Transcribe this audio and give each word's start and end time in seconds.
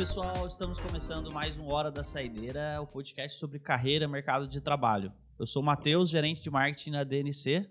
pessoal, 0.00 0.48
estamos 0.48 0.80
começando 0.80 1.30
mais 1.30 1.58
um 1.58 1.66
Hora 1.66 1.90
da 1.90 2.02
Saideira, 2.02 2.80
o 2.80 2.86
podcast 2.86 3.38
sobre 3.38 3.58
carreira, 3.58 4.08
mercado 4.08 4.48
de 4.48 4.58
trabalho. 4.58 5.12
Eu 5.38 5.46
sou 5.46 5.60
o 5.60 5.64
Matheus, 5.64 6.08
gerente 6.08 6.40
de 6.40 6.48
marketing 6.48 6.92
na 6.92 7.04
DNC. 7.04 7.68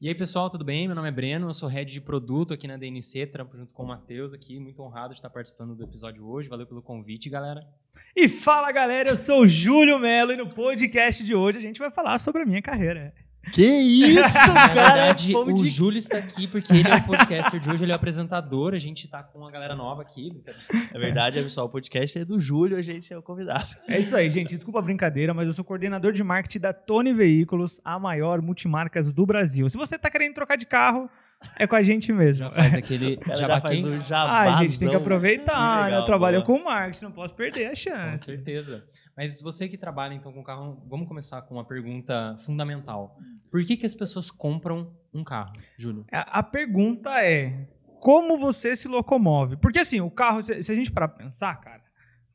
E 0.00 0.08
aí, 0.08 0.14
pessoal, 0.14 0.48
tudo 0.48 0.64
bem? 0.64 0.86
Meu 0.86 0.96
nome 0.96 1.08
é 1.08 1.12
Breno, 1.12 1.50
eu 1.50 1.52
sou 1.52 1.68
head 1.68 1.92
de 1.92 2.00
produto 2.00 2.54
aqui 2.54 2.66
na 2.66 2.78
DNC, 2.78 3.26
trampo 3.26 3.54
junto 3.54 3.74
com 3.74 3.82
o 3.82 3.86
Matheus 3.86 4.32
aqui, 4.32 4.58
muito 4.58 4.80
honrado 4.80 5.12
de 5.12 5.18
estar 5.18 5.28
participando 5.28 5.74
do 5.74 5.84
episódio 5.84 6.26
hoje. 6.26 6.48
Valeu 6.48 6.66
pelo 6.66 6.80
convite, 6.80 7.28
galera. 7.28 7.66
E 8.16 8.30
fala, 8.30 8.72
galera, 8.72 9.10
eu 9.10 9.16
sou 9.16 9.42
o 9.42 9.46
Júlio 9.46 9.98
Melo 9.98 10.32
e 10.32 10.38
no 10.38 10.48
podcast 10.48 11.22
de 11.22 11.34
hoje 11.34 11.58
a 11.58 11.62
gente 11.62 11.78
vai 11.78 11.90
falar 11.90 12.16
sobre 12.16 12.44
a 12.44 12.46
minha 12.46 12.62
carreira. 12.62 13.12
Que 13.52 13.64
isso, 13.64 14.36
Na 14.52 14.68
cara! 14.68 14.92
verdade, 14.94 15.32
Como 15.32 15.52
o 15.52 15.54
de- 15.54 15.68
Júlio 15.68 15.98
está 15.98 16.18
aqui 16.18 16.46
porque 16.46 16.72
ele 16.72 16.88
é 16.88 16.96
o 16.96 17.02
podcaster 17.04 17.60
de 17.60 17.70
hoje, 17.70 17.84
ele 17.84 17.92
é 17.92 17.94
o 17.94 17.96
apresentador, 17.96 18.74
a 18.74 18.78
gente 18.78 19.06
tá 19.08 19.22
com 19.22 19.38
uma 19.38 19.50
galera 19.50 19.74
nova 19.76 20.02
aqui. 20.02 20.32
É 20.92 20.98
verdade, 20.98 21.40
pessoal, 21.42 21.66
o 21.66 21.70
podcast 21.70 22.18
é 22.18 22.24
do 22.24 22.38
Júlio, 22.40 22.76
a 22.76 22.82
gente 22.82 23.12
é 23.12 23.16
o 23.16 23.22
convidado. 23.22 23.68
É 23.88 23.98
isso 23.98 24.16
aí, 24.16 24.28
gente. 24.30 24.54
Desculpa 24.54 24.80
a 24.80 24.82
brincadeira, 24.82 25.32
mas 25.32 25.46
eu 25.46 25.52
sou 25.52 25.64
coordenador 25.64 26.12
de 26.12 26.22
marketing 26.24 26.58
da 26.60 26.72
Tony 26.72 27.12
Veículos, 27.14 27.80
a 27.84 27.98
maior 27.98 28.42
multimarcas 28.42 29.12
do 29.12 29.24
Brasil. 29.24 29.68
Se 29.70 29.76
você 29.76 29.96
tá 29.98 30.10
querendo 30.10 30.34
trocar 30.34 30.56
de 30.56 30.66
carro, 30.66 31.08
é 31.58 31.66
com 31.66 31.76
a 31.76 31.82
gente 31.82 32.12
mesmo. 32.12 32.44
Já 32.46 32.50
faz 32.50 32.74
aquele 32.74 33.18
jabaquim. 33.36 33.82
faz 33.82 33.84
um 33.84 33.96
Ah, 33.96 34.00
jabazão. 34.00 34.54
a 34.54 34.62
gente 34.62 34.78
tem 34.80 34.88
que 34.88 34.96
aproveitar, 34.96 35.76
né? 35.78 35.84
Legal, 35.86 36.00
Eu 36.00 36.04
trabalho 36.04 36.42
boa. 36.44 36.58
com 36.58 36.64
marketing, 36.64 37.04
não 37.04 37.12
posso 37.12 37.34
perder 37.34 37.66
a 37.66 37.70
Com 37.70 37.76
chance. 37.76 38.24
certeza. 38.24 38.82
Mas 39.16 39.40
você 39.40 39.68
que 39.68 39.78
trabalha 39.78 40.14
então 40.14 40.32
com 40.32 40.42
carro, 40.42 40.82
vamos 40.86 41.08
começar 41.08 41.40
com 41.42 41.54
uma 41.54 41.64
pergunta 41.64 42.36
fundamental. 42.44 43.18
Por 43.50 43.64
que, 43.64 43.76
que 43.76 43.86
as 43.86 43.94
pessoas 43.94 44.30
compram 44.30 44.94
um 45.12 45.24
carro, 45.24 45.52
Júlio? 45.78 46.04
A 46.12 46.40
a 46.40 46.42
pergunta 46.42 47.24
é: 47.24 47.66
como 47.98 48.38
você 48.38 48.76
se 48.76 48.88
locomove? 48.88 49.56
Porque 49.56 49.78
assim, 49.78 50.00
o 50.00 50.10
carro, 50.10 50.42
se 50.42 50.62
se 50.62 50.70
a 50.70 50.74
gente 50.74 50.92
parar 50.92 51.08
pra 51.08 51.24
pensar, 51.24 51.58
cara, 51.60 51.82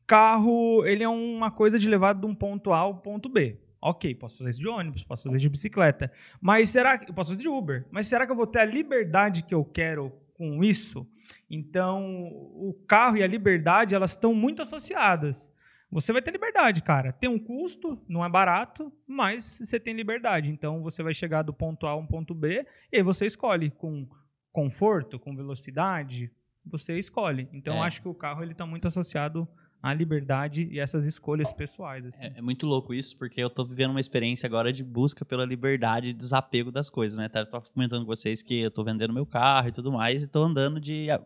carro, 0.06 0.84
ele 0.84 1.04
é 1.04 1.08
uma 1.08 1.50
coisa 1.50 1.78
de 1.78 1.88
levar 1.88 2.14
de 2.14 2.26
um 2.26 2.34
ponto 2.34 2.72
A 2.72 2.78
ao 2.78 2.96
ponto 2.96 3.28
B. 3.28 3.60
Ok, 3.80 4.14
posso 4.14 4.38
fazer 4.38 4.50
isso 4.50 4.60
de 4.60 4.68
ônibus, 4.68 5.04
posso 5.04 5.24
fazer 5.24 5.38
de 5.38 5.48
bicicleta. 5.48 6.10
Mas 6.40 6.70
será 6.70 6.98
que. 6.98 7.10
Eu 7.10 7.14
posso 7.14 7.30
fazer 7.30 7.42
de 7.42 7.48
Uber. 7.48 7.86
Mas 7.90 8.06
será 8.08 8.26
que 8.26 8.32
eu 8.32 8.36
vou 8.36 8.46
ter 8.46 8.60
a 8.60 8.64
liberdade 8.64 9.42
que 9.42 9.54
eu 9.54 9.64
quero 9.64 10.12
com 10.34 10.64
isso? 10.64 11.06
Então, 11.50 12.28
o 12.32 12.74
carro 12.88 13.16
e 13.16 13.22
a 13.22 13.26
liberdade, 13.26 13.94
elas 13.94 14.12
estão 14.12 14.34
muito 14.34 14.62
associadas. 14.62 15.51
Você 15.92 16.12
vai 16.12 16.22
ter 16.22 16.30
liberdade, 16.30 16.82
cara. 16.82 17.12
Tem 17.12 17.28
um 17.28 17.38
custo, 17.38 18.00
não 18.08 18.24
é 18.24 18.28
barato, 18.28 18.90
mas 19.06 19.58
você 19.62 19.78
tem 19.78 19.92
liberdade. 19.94 20.50
Então, 20.50 20.82
você 20.82 21.02
vai 21.02 21.12
chegar 21.12 21.42
do 21.42 21.52
ponto 21.52 21.86
A 21.86 21.90
a 21.90 21.96
um 21.96 22.06
ponto 22.06 22.34
B 22.34 22.66
e 22.90 22.96
aí 22.96 23.02
você 23.02 23.26
escolhe 23.26 23.70
com 23.70 24.08
conforto, 24.50 25.18
com 25.18 25.36
velocidade, 25.36 26.30
você 26.64 26.98
escolhe. 26.98 27.46
Então, 27.52 27.74
É. 27.76 27.80
acho 27.86 28.00
que 28.02 28.08
o 28.08 28.14
carro 28.14 28.42
ele 28.42 28.52
está 28.52 28.64
muito 28.64 28.86
associado 28.86 29.46
à 29.82 29.92
liberdade 29.92 30.68
e 30.70 30.78
essas 30.78 31.04
escolhas 31.06 31.52
pessoais. 31.52 32.06
Assim. 32.06 32.24
É, 32.24 32.38
é 32.38 32.40
muito 32.42 32.66
louco 32.66 32.94
isso, 32.94 33.18
porque 33.18 33.40
eu 33.42 33.50
tô 33.50 33.64
vivendo 33.64 33.90
uma 33.90 34.00
experiência 34.00 34.46
agora 34.46 34.72
de 34.72 34.82
busca 34.84 35.24
pela 35.24 35.44
liberdade 35.44 36.10
e 36.10 36.14
desapego 36.14 36.70
das 36.72 36.88
coisas, 36.88 37.18
né? 37.18 37.28
Tá, 37.28 37.44
tô 37.44 37.60
comentando 37.72 38.00
com 38.02 38.06
vocês 38.06 38.42
que 38.42 38.60
eu 38.60 38.70
tô 38.70 38.82
vendendo 38.84 39.12
meu 39.12 39.26
carro 39.26 39.68
e 39.68 39.72
tudo 39.72 39.90
mais, 39.92 40.22
e 40.22 40.26
tô 40.28 40.42
andando 40.42 40.80
de 40.80 41.10
a- 41.10 41.20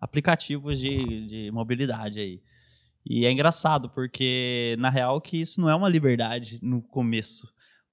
aplicativos 0.00 0.78
de, 0.78 1.26
de 1.26 1.50
mobilidade 1.52 2.20
aí. 2.20 2.40
E 3.04 3.26
é 3.26 3.32
engraçado, 3.32 3.90
porque 3.90 4.76
na 4.78 4.90
real 4.90 5.20
que 5.20 5.40
isso 5.40 5.60
não 5.60 5.68
é 5.68 5.74
uma 5.74 5.88
liberdade 5.88 6.58
no 6.62 6.80
começo. 6.80 7.48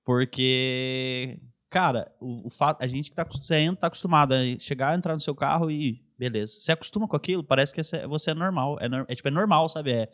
Porque, 0.05 1.39
cara, 1.69 2.11
o, 2.19 2.47
o 2.47 2.49
fato, 2.49 2.81
a 2.81 2.87
gente 2.87 3.09
que 3.09 3.15
tá, 3.15 3.23
você 3.23 3.57
entra- 3.57 3.81
tá 3.81 3.87
acostumado 3.87 4.33
a 4.33 4.39
chegar, 4.59 4.97
entrar 4.97 5.13
no 5.13 5.19
seu 5.21 5.35
carro 5.35 5.69
e 5.69 6.03
beleza. 6.17 6.53
Você 6.59 6.71
acostuma 6.71 7.07
com 7.07 7.15
aquilo, 7.15 7.43
parece 7.43 7.73
que 7.73 7.81
você 8.07 8.31
é 8.31 8.33
normal. 8.33 8.77
É, 8.79 8.87
é 9.11 9.15
tipo, 9.15 9.27
é 9.27 9.31
normal, 9.31 9.67
sabe? 9.69 9.91
É, 9.91 10.09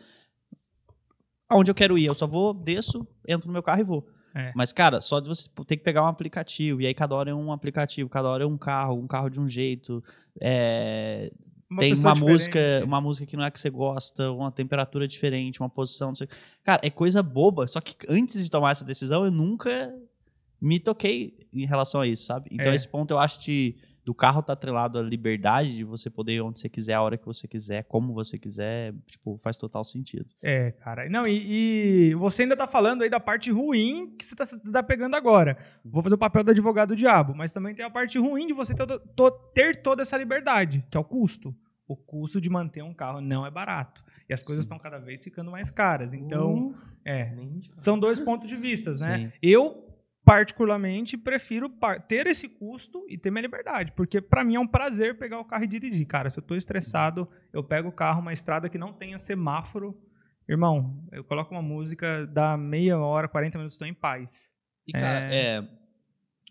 aonde 1.49 1.71
eu 1.71 1.75
quero 1.75 1.97
ir. 1.97 2.05
Eu 2.05 2.15
só 2.15 2.27
vou, 2.27 2.53
desço, 2.53 3.07
entro 3.27 3.47
no 3.47 3.53
meu 3.53 3.63
carro 3.63 3.81
e 3.81 3.85
vou. 3.85 4.07
É. 4.33 4.51
Mas, 4.53 4.73
cara, 4.73 4.99
só 4.99 5.19
de 5.19 5.29
você 5.29 5.49
ter 5.65 5.77
que 5.77 5.83
pegar 5.83 6.03
um 6.03 6.07
aplicativo, 6.07 6.81
e 6.81 6.87
aí 6.87 6.93
cada 6.93 7.15
hora 7.15 7.31
é 7.31 7.33
um 7.33 7.53
aplicativo, 7.53 8.09
cada 8.09 8.27
hora 8.27 8.43
é 8.43 8.47
um 8.47 8.57
carro, 8.57 8.99
um 8.99 9.07
carro 9.07 9.29
de 9.29 9.39
um 9.39 9.47
jeito. 9.47 10.03
é, 10.41 11.31
tem 11.79 11.89
pessoa 11.91 12.13
uma 12.13 12.19
música, 12.31 12.59
uma 12.83 13.01
música 13.01 13.25
que 13.25 13.35
não 13.35 13.43
é 13.43 13.51
que 13.51 13.59
você 13.59 13.69
gosta, 13.69 14.31
uma 14.31 14.51
temperatura 14.51 15.07
diferente, 15.07 15.59
uma 15.59 15.69
posição, 15.69 16.09
não 16.09 16.15
sei. 16.15 16.27
Cara, 16.63 16.81
é 16.83 16.89
coisa 16.89 17.23
boba. 17.23 17.67
Só 17.67 17.81
que 17.81 17.95
antes 18.07 18.43
de 18.43 18.49
tomar 18.51 18.71
essa 18.71 18.85
decisão, 18.85 19.25
eu 19.25 19.31
nunca 19.31 19.93
me 20.61 20.79
toquei 20.79 21.47
em 21.53 21.65
relação 21.65 22.01
a 22.01 22.07
isso, 22.07 22.23
sabe? 22.25 22.49
Então, 22.51 22.71
É. 22.71 22.75
esse 22.75 22.87
ponto 22.87 23.11
eu 23.11 23.19
acho 23.19 23.41
de, 23.41 23.75
do 24.05 24.13
carro 24.13 24.43
tá 24.43 24.53
atrelado 24.53 24.99
à 24.99 25.01
liberdade 25.01 25.75
de 25.75 25.83
você 25.83 26.11
poder 26.11 26.33
ir 26.33 26.41
onde 26.41 26.59
você 26.59 26.69
quiser, 26.69 26.93
a 26.93 27.01
hora 27.01 27.17
que 27.17 27.25
você 27.25 27.47
quiser, 27.47 27.83
como 27.85 28.13
você 28.13 28.37
quiser, 28.37 28.93
tipo, 29.07 29.39
faz 29.43 29.57
total 29.57 29.83
sentido. 29.83 30.27
É, 30.43 30.71
cara. 30.71 31.09
Não, 31.09 31.27
e, 31.27 32.11
e 32.11 32.13
você 32.13 32.43
ainda 32.43 32.55
tá 32.55 32.67
falando 32.67 33.01
aí 33.01 33.09
da 33.09 33.19
parte 33.19 33.51
ruim 33.51 34.15
que 34.15 34.23
você 34.23 34.35
tá 34.35 34.45
se 34.45 34.59
desapegando 34.61 35.15
agora. 35.15 35.57
Vou 35.83 36.03
fazer 36.03 36.13
o 36.13 36.19
papel 36.19 36.43
do 36.43 36.51
advogado 36.51 36.95
diabo, 36.95 37.33
mas 37.35 37.51
também 37.51 37.73
tem 37.73 37.83
a 37.83 37.89
parte 37.89 38.19
ruim 38.19 38.45
de 38.45 38.53
você 38.53 38.75
ter, 38.75 38.85
ter 39.53 39.81
toda 39.81 40.03
essa 40.03 40.15
liberdade, 40.15 40.85
que 40.91 40.95
é 40.95 40.99
o 40.99 41.03
custo. 41.03 41.55
O 41.87 41.95
custo 41.95 42.39
de 42.39 42.49
manter 42.49 42.83
um 42.83 42.93
carro 42.93 43.21
não 43.21 43.45
é 43.45 43.49
barato. 43.49 44.03
E 44.29 44.33
as 44.33 44.43
coisas 44.43 44.65
estão 44.65 44.77
cada 44.77 44.99
vez 44.99 45.23
ficando 45.23 45.51
mais 45.51 45.69
caras. 45.69 46.13
Então, 46.13 46.75
é. 47.05 47.25
De 47.25 47.67
falar. 47.67 47.79
São 47.79 47.99
dois 47.99 48.19
pontos 48.19 48.47
de 48.47 48.55
vista, 48.55 48.91
né? 48.93 49.17
Sim. 49.17 49.31
Eu, 49.41 49.84
particularmente, 50.25 51.15
prefiro 51.15 51.71
ter 52.07 52.25
esse 52.25 52.49
custo 52.49 53.05
e 53.07 53.15
ter 53.15 53.29
minha 53.29 53.43
liberdade. 53.43 53.91
Porque 53.91 54.19
pra 54.19 54.43
mim 54.43 54.55
é 54.55 54.59
um 54.59 54.67
prazer 54.67 55.17
pegar 55.19 55.39
o 55.39 55.45
carro 55.45 55.63
e 55.63 55.67
dirigir. 55.67 56.07
Cara, 56.07 56.31
se 56.31 56.39
eu 56.39 56.43
tô 56.43 56.55
estressado, 56.55 57.29
eu 57.53 57.63
pego 57.63 57.89
o 57.89 57.91
carro, 57.91 58.21
uma 58.21 58.33
estrada 58.33 58.67
que 58.67 58.77
não 58.77 58.91
tenha 58.91 59.19
semáforo. 59.19 59.95
Irmão, 60.49 61.07
eu 61.11 61.23
coloco 61.23 61.53
uma 61.53 61.61
música, 61.61 62.25
dá 62.25 62.57
meia 62.57 62.97
hora, 62.97 63.27
40 63.27 63.59
minutos, 63.59 63.75
estou 63.75 63.87
em 63.87 63.93
paz. 63.93 64.51
E, 64.87 64.91
cara, 64.91 65.33
é... 65.33 65.67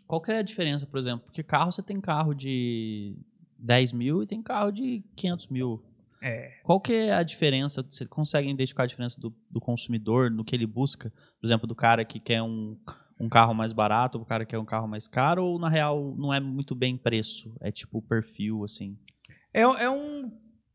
Qual 0.06 0.20
que 0.20 0.30
é 0.30 0.38
a 0.38 0.42
diferença, 0.42 0.86
por 0.86 0.98
exemplo? 0.98 1.26
Porque 1.26 1.42
carro, 1.42 1.72
você 1.72 1.82
tem 1.82 2.00
carro 2.00 2.32
de 2.32 3.16
10 3.58 3.92
mil 3.92 4.22
e 4.22 4.26
tem 4.26 4.42
carro 4.42 4.70
de 4.70 5.02
500 5.16 5.48
mil. 5.48 5.82
É. 6.22 6.60
Qual 6.62 6.80
que 6.80 6.92
é 6.92 7.12
a 7.12 7.22
diferença? 7.22 7.82
Você 7.82 8.06
consegue 8.06 8.48
identificar 8.48 8.84
a 8.84 8.86
diferença 8.86 9.20
do, 9.20 9.34
do 9.50 9.60
consumidor 9.60 10.30
no 10.30 10.44
que 10.44 10.54
ele 10.54 10.66
busca? 10.66 11.10
Por 11.40 11.46
exemplo, 11.46 11.66
do 11.66 11.74
cara 11.74 12.04
que 12.04 12.20
quer 12.20 12.42
um, 12.42 12.78
um 13.18 13.28
carro 13.28 13.54
mais 13.54 13.72
barato, 13.72 14.18
do 14.18 14.24
cara 14.24 14.44
que 14.44 14.50
quer 14.50 14.58
um 14.58 14.64
carro 14.64 14.88
mais 14.88 15.06
caro, 15.06 15.44
ou 15.44 15.58
na 15.58 15.68
real 15.68 16.14
não 16.16 16.32
é 16.32 16.40
muito 16.40 16.74
bem 16.74 16.96
preço? 16.96 17.54
É 17.60 17.70
tipo 17.70 18.02
perfil, 18.02 18.64
assim. 18.64 18.96
É, 19.52 19.62
é 19.62 19.90
um 19.90 20.32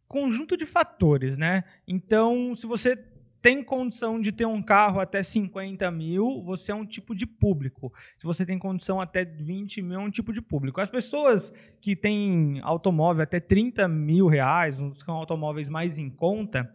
conjunto 0.07 0.57
de 0.57 0.65
fatores, 0.65 1.37
né? 1.37 1.63
Então, 1.87 2.55
se 2.55 2.65
você 2.65 2.95
tem 3.41 3.63
condição 3.63 4.19
de 4.19 4.31
ter 4.31 4.45
um 4.45 4.61
carro 4.61 4.99
até 4.99 5.23
50 5.23 5.89
mil, 5.91 6.43
você 6.43 6.71
é 6.71 6.75
um 6.75 6.85
tipo 6.85 7.15
de 7.15 7.25
público. 7.25 7.93
Se 8.17 8.25
você 8.25 8.45
tem 8.45 8.59
condição 8.59 8.99
até 8.99 9.23
20 9.23 9.81
mil, 9.81 9.99
é 9.99 10.03
um 10.03 10.09
tipo 10.09 10.33
de 10.33 10.41
público. 10.41 10.81
As 10.81 10.89
pessoas 10.89 11.53
que 11.79 11.95
têm 11.95 12.59
automóvel 12.63 13.23
até 13.23 13.39
30 13.39 13.87
mil 13.87 14.27
reais, 14.27 14.79
uns 14.81 14.99
são 14.99 15.15
automóveis 15.15 15.69
mais 15.69 15.97
em 15.97 16.09
conta, 16.09 16.69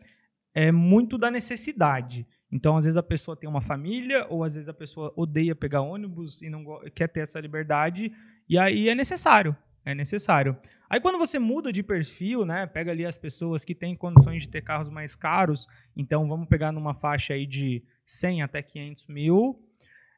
é 0.54 0.72
muito 0.72 1.19
da 1.19 1.30
necessidade. 1.30 2.26
Então, 2.54 2.76
às 2.76 2.84
vezes 2.84 2.97
a 2.97 3.03
pessoa 3.03 3.37
tem 3.37 3.50
uma 3.50 3.60
família, 3.60 4.28
ou 4.31 4.44
às 4.44 4.54
vezes 4.54 4.69
a 4.69 4.72
pessoa 4.72 5.12
odeia 5.16 5.56
pegar 5.56 5.81
ônibus 5.81 6.41
e 6.41 6.48
não 6.48 6.65
quer 6.94 7.09
ter 7.09 7.19
essa 7.19 7.41
liberdade, 7.41 8.12
e 8.48 8.56
aí 8.56 8.89
é 8.89 8.95
necessário. 8.95 9.56
É 9.84 9.92
necessário. 9.92 10.56
Aí 10.89 11.01
quando 11.01 11.18
você 11.18 11.36
muda 11.36 11.72
de 11.72 11.83
perfil, 11.83 12.45
né, 12.45 12.65
pega 12.65 12.92
ali 12.92 13.04
as 13.04 13.18
pessoas 13.18 13.65
que 13.65 13.74
têm 13.74 13.97
condições 13.97 14.45
de 14.45 14.48
ter 14.48 14.62
carros 14.62 14.89
mais 14.89 15.16
caros, 15.16 15.66
então 15.97 16.28
vamos 16.28 16.47
pegar 16.47 16.71
numa 16.71 16.95
faixa 16.95 17.34
aí 17.34 17.45
de 17.45 17.83
100 18.04 18.42
até 18.42 18.62
500 18.62 19.09
mil, 19.09 19.60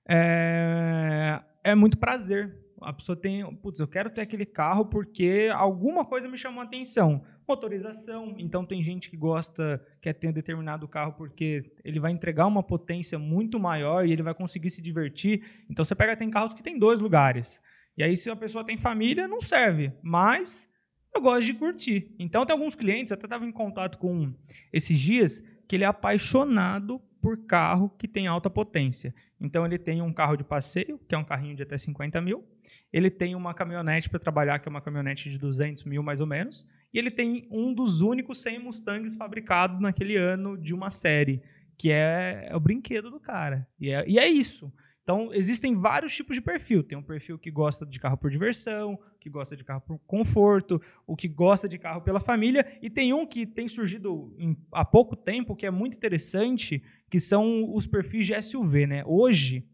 é, 0.06 1.40
é 1.64 1.74
muito 1.74 1.96
prazer. 1.96 2.54
A 2.82 2.92
pessoa 2.92 3.16
tem, 3.16 3.44
putz, 3.56 3.80
eu 3.80 3.88
quero 3.88 4.10
ter 4.10 4.20
aquele 4.20 4.44
carro 4.46 4.86
porque 4.86 5.50
alguma 5.54 6.04
coisa 6.04 6.28
me 6.28 6.36
chamou 6.36 6.60
a 6.60 6.64
atenção. 6.64 7.24
Motorização, 7.48 8.34
então 8.38 8.64
tem 8.64 8.82
gente 8.82 9.08
que 9.08 9.16
gosta, 9.16 9.84
quer 10.00 10.12
ter 10.12 10.28
um 10.28 10.32
determinado 10.32 10.88
carro 10.88 11.12
porque 11.12 11.72
ele 11.84 12.00
vai 12.00 12.10
entregar 12.10 12.46
uma 12.46 12.62
potência 12.62 13.18
muito 13.18 13.58
maior 13.58 14.06
e 14.06 14.12
ele 14.12 14.22
vai 14.22 14.34
conseguir 14.34 14.70
se 14.70 14.82
divertir. 14.82 15.64
Então 15.70 15.84
você 15.84 15.94
pega, 15.94 16.16
tem 16.16 16.30
carros 16.30 16.52
que 16.52 16.62
tem 16.62 16.78
dois 16.78 17.00
lugares. 17.00 17.62
E 17.96 18.02
aí, 18.02 18.14
se 18.14 18.30
a 18.30 18.36
pessoa 18.36 18.64
tem 18.64 18.76
família, 18.76 19.26
não 19.26 19.40
serve. 19.40 19.90
Mas 20.02 20.68
eu 21.14 21.20
gosto 21.20 21.46
de 21.46 21.54
curtir. 21.54 22.14
Então, 22.18 22.44
tem 22.44 22.52
alguns 22.52 22.74
clientes, 22.74 23.10
até 23.10 23.24
estava 23.24 23.46
em 23.46 23.52
contato 23.52 23.96
com 23.96 24.14
um 24.14 24.34
esses 24.70 24.98
dias, 24.98 25.42
que 25.66 25.76
ele 25.76 25.84
é 25.84 25.86
apaixonado 25.86 27.00
por 27.26 27.36
carro 27.38 27.90
que 27.98 28.06
tem 28.06 28.28
alta 28.28 28.48
potência. 28.48 29.12
Então, 29.40 29.66
ele 29.66 29.78
tem 29.78 30.00
um 30.00 30.12
carro 30.12 30.36
de 30.36 30.44
passeio, 30.44 30.96
que 31.08 31.12
é 31.12 31.18
um 31.18 31.24
carrinho 31.24 31.56
de 31.56 31.62
até 31.64 31.76
50 31.76 32.20
mil. 32.20 32.44
Ele 32.92 33.10
tem 33.10 33.34
uma 33.34 33.52
caminhonete 33.52 34.08
para 34.08 34.20
trabalhar, 34.20 34.60
que 34.60 34.68
é 34.68 34.70
uma 34.70 34.80
caminhonete 34.80 35.28
de 35.28 35.36
200 35.36 35.82
mil, 35.82 36.04
mais 36.04 36.20
ou 36.20 36.26
menos. 36.28 36.70
E 36.94 36.98
ele 37.00 37.10
tem 37.10 37.48
um 37.50 37.74
dos 37.74 38.00
únicos 38.00 38.40
100 38.42 38.60
Mustangs 38.60 39.16
fabricados 39.16 39.80
naquele 39.80 40.14
ano 40.14 40.56
de 40.56 40.72
uma 40.72 40.88
série, 40.88 41.42
que 41.76 41.90
é, 41.90 42.46
é 42.48 42.54
o 42.54 42.60
brinquedo 42.60 43.10
do 43.10 43.18
cara. 43.18 43.66
E 43.80 43.90
é, 43.90 44.04
e 44.06 44.20
é 44.20 44.28
isso. 44.28 44.72
Então, 45.06 45.32
existem 45.32 45.74
vários 45.74 46.14
tipos 46.14 46.36
de 46.36 46.42
perfil. 46.42 46.82
Tem 46.82 46.98
um 46.98 47.02
perfil 47.02 47.38
que 47.38 47.48
gosta 47.50 47.84
de 47.86 47.98
carro 47.98 48.16
por 48.16 48.28
diversão, 48.28 48.98
que 49.20 49.30
gosta 49.30 49.56
de 49.56 49.62
carro 49.64 49.80
por 49.80 49.98
conforto, 50.06 50.82
o 51.06 51.14
que 51.14 51.28
gosta 51.28 51.68
de 51.68 51.78
carro 51.78 52.00
pela 52.00 52.18
família. 52.18 52.66
E 52.82 52.90
tem 52.90 53.12
um 53.12 53.24
que 53.24 53.46
tem 53.46 53.68
surgido 53.68 54.34
em, 54.36 54.56
há 54.72 54.84
pouco 54.84 55.14
tempo, 55.14 55.54
que 55.54 55.64
é 55.64 55.70
muito 55.70 55.96
interessante, 55.96 56.82
que 57.10 57.20
são 57.20 57.72
os 57.74 57.86
perfis 57.86 58.26
de 58.26 58.42
SUV. 58.42 58.86
Né? 58.86 59.02
Hoje, 59.06 59.66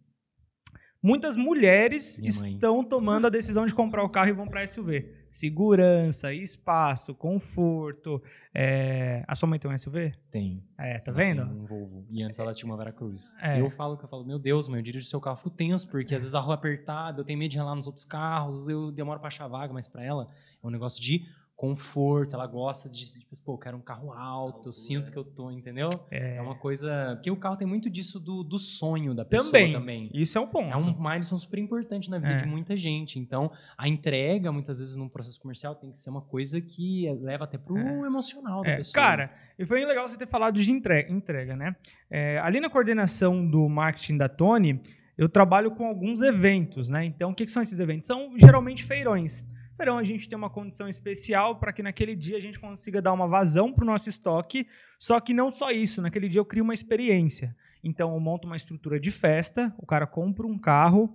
muitas 1.03 1.37
mulheres 1.37 2.19
estão 2.21 2.85
tomando 2.85 3.27
a 3.27 3.31
decisão 3.31 3.67
de 3.67 3.75
comprar 3.75 4.05
o 4.05 4.09
carro 4.09 4.29
e 4.29 4.33
vão 4.33 4.47
para 4.47 4.67
SUV 4.67 5.23
segurança, 5.33 6.33
espaço, 6.35 7.15
conforto. 7.15 8.23
É... 8.55 9.25
A 9.27 9.35
sua 9.35 9.49
mãe 9.49 9.59
tem 9.59 9.69
um 9.69 9.77
SUV? 9.77 10.13
Tem. 10.31 10.63
É, 10.79 10.99
tá 10.99 11.11
vendo? 11.11 11.47
Tem 11.47 11.57
um 11.57 11.65
Volvo. 11.65 12.07
E 12.11 12.23
antes 12.23 12.39
ela 12.39 12.53
tinha 12.53 12.71
uma 12.71 12.77
Veracruz. 12.77 13.35
É. 13.41 13.59
Eu 13.59 13.71
falo 13.71 13.97
que 13.97 14.05
eu 14.05 14.09
falo, 14.09 14.27
meu 14.27 14.39
Deus, 14.39 14.69
mãe, 14.69 14.79
eu 14.79 14.85
dirijo 14.85 15.07
seu 15.07 15.21
carro, 15.21 15.49
tenso, 15.49 15.89
porque 15.89 16.15
às 16.15 16.23
vezes 16.23 16.35
a 16.35 16.41
rua 16.41 16.55
é 16.55 16.57
apertada, 16.57 17.21
eu 17.23 17.25
tenho 17.25 17.39
medo 17.39 17.51
de 17.51 17.59
ralar 17.59 17.75
nos 17.75 17.87
outros 17.87 18.05
carros, 18.05 18.69
eu 18.69 18.93
demoro 18.93 19.19
pra 19.19 19.29
achar 19.29 19.49
vaga, 19.49 19.73
mas 19.73 19.89
pra 19.89 20.05
ela 20.05 20.29
é 20.63 20.67
um 20.67 20.71
negócio 20.71 21.01
de 21.01 21.27
conforto, 21.63 22.35
ela 22.35 22.45
gosta 22.49 22.89
de, 22.89 23.05
tipo, 23.21 23.41
pô, 23.45 23.53
eu 23.53 23.59
quero 23.59 23.77
um 23.77 23.81
carro 23.81 24.11
alto, 24.11 24.71
eu 24.71 24.73
sinto 24.73 25.13
que 25.13 25.17
eu 25.17 25.23
tô, 25.23 25.49
entendeu? 25.49 25.89
É. 26.11 26.39
é 26.39 26.43
uma 26.43 26.57
coisa. 26.57 27.13
Porque 27.15 27.31
o 27.31 27.37
carro 27.37 27.57
tem 27.57 27.69
muito 27.69 27.89
disso 27.89 28.19
do, 28.19 28.43
do 28.43 28.59
sonho 28.59 29.15
da 29.15 29.25
pessoa 29.25 29.53
também. 29.53 29.73
também. 29.73 30.11
Isso 30.13 30.37
é 30.37 30.41
um 30.41 30.47
ponto. 30.49 30.73
É 30.73 30.77
um 30.77 30.93
milestone 31.01 31.41
super 31.41 31.61
importante 31.61 32.11
na 32.11 32.19
vida 32.19 32.33
é. 32.33 32.37
de 32.39 32.47
muita 32.47 32.77
gente. 32.77 33.17
Então, 33.17 33.49
a 33.79 33.87
entrega, 33.87 34.51
muitas 34.51 34.81
vezes, 34.81 34.97
num 34.97 35.09
processo 35.09 35.41
comercial, 35.41 35.77
tem 35.77 35.93
que 35.93 35.99
ser 35.99 36.11
uma 36.11 36.23
coisa 36.23 36.61
que 36.61 37.09
leva 37.21 37.45
até 37.45 37.57
pro 37.57 37.79
é. 37.79 38.07
emocional 38.07 38.63
da 38.63 38.71
é. 38.71 38.77
pessoa. 38.79 38.95
Cara, 38.95 39.33
e 39.57 39.65
foi 39.65 39.85
legal 39.85 40.09
você 40.09 40.19
ter 40.19 40.27
falado 40.27 40.61
de 40.61 40.69
entrega, 40.69 41.13
entrega 41.13 41.55
né? 41.55 41.77
É, 42.11 42.41
ali 42.41 42.59
na 42.59 42.69
coordenação 42.69 43.47
do 43.49 43.69
marketing 43.69 44.17
da 44.17 44.29
Tony, 44.29 44.81
eu 45.17 45.29
trabalho 45.29 45.71
com 45.71 45.87
alguns 45.87 46.23
eventos, 46.23 46.91
né? 46.91 47.05
Então, 47.05 47.31
o 47.31 47.35
que, 47.37 47.45
que 47.45 47.53
são 47.53 47.63
esses 47.63 47.79
eventos? 47.79 48.09
São 48.09 48.37
geralmente 48.37 48.83
feirões 48.83 49.47
verão 49.83 49.99
a 49.99 50.05
gente 50.05 50.29
tem 50.29 50.39
uma 50.39 50.49
condição 50.49 50.89
especial 50.89 51.57
para 51.57 51.73
que 51.73 51.83
naquele 51.83 52.15
dia 52.15 52.37
a 52.37 52.41
gente 52.41 52.59
consiga 52.59 53.03
dar 53.03 53.13
uma 53.13 53.27
vazão 53.27 53.73
para 53.73 53.83
o 53.83 53.87
nosso 53.87 54.09
estoque. 54.09 54.65
Só 54.97 55.19
que 55.19 55.35
não 55.35 55.51
só 55.51 55.73
isso, 55.73 56.01
naquele 56.01 56.29
dia 56.29 56.41
eu 56.41 56.45
crio 56.45 56.63
uma 56.63 56.73
experiência. 56.73 57.57
Então 57.83 58.15
eu 58.15 58.21
monto 58.21 58.47
uma 58.47 58.57
estrutura 58.57 59.01
de 59.01 59.11
festa, 59.11 59.75
o 59.77 59.85
cara 59.85 60.07
compra 60.07 60.47
um 60.47 60.57
carro, 60.57 61.13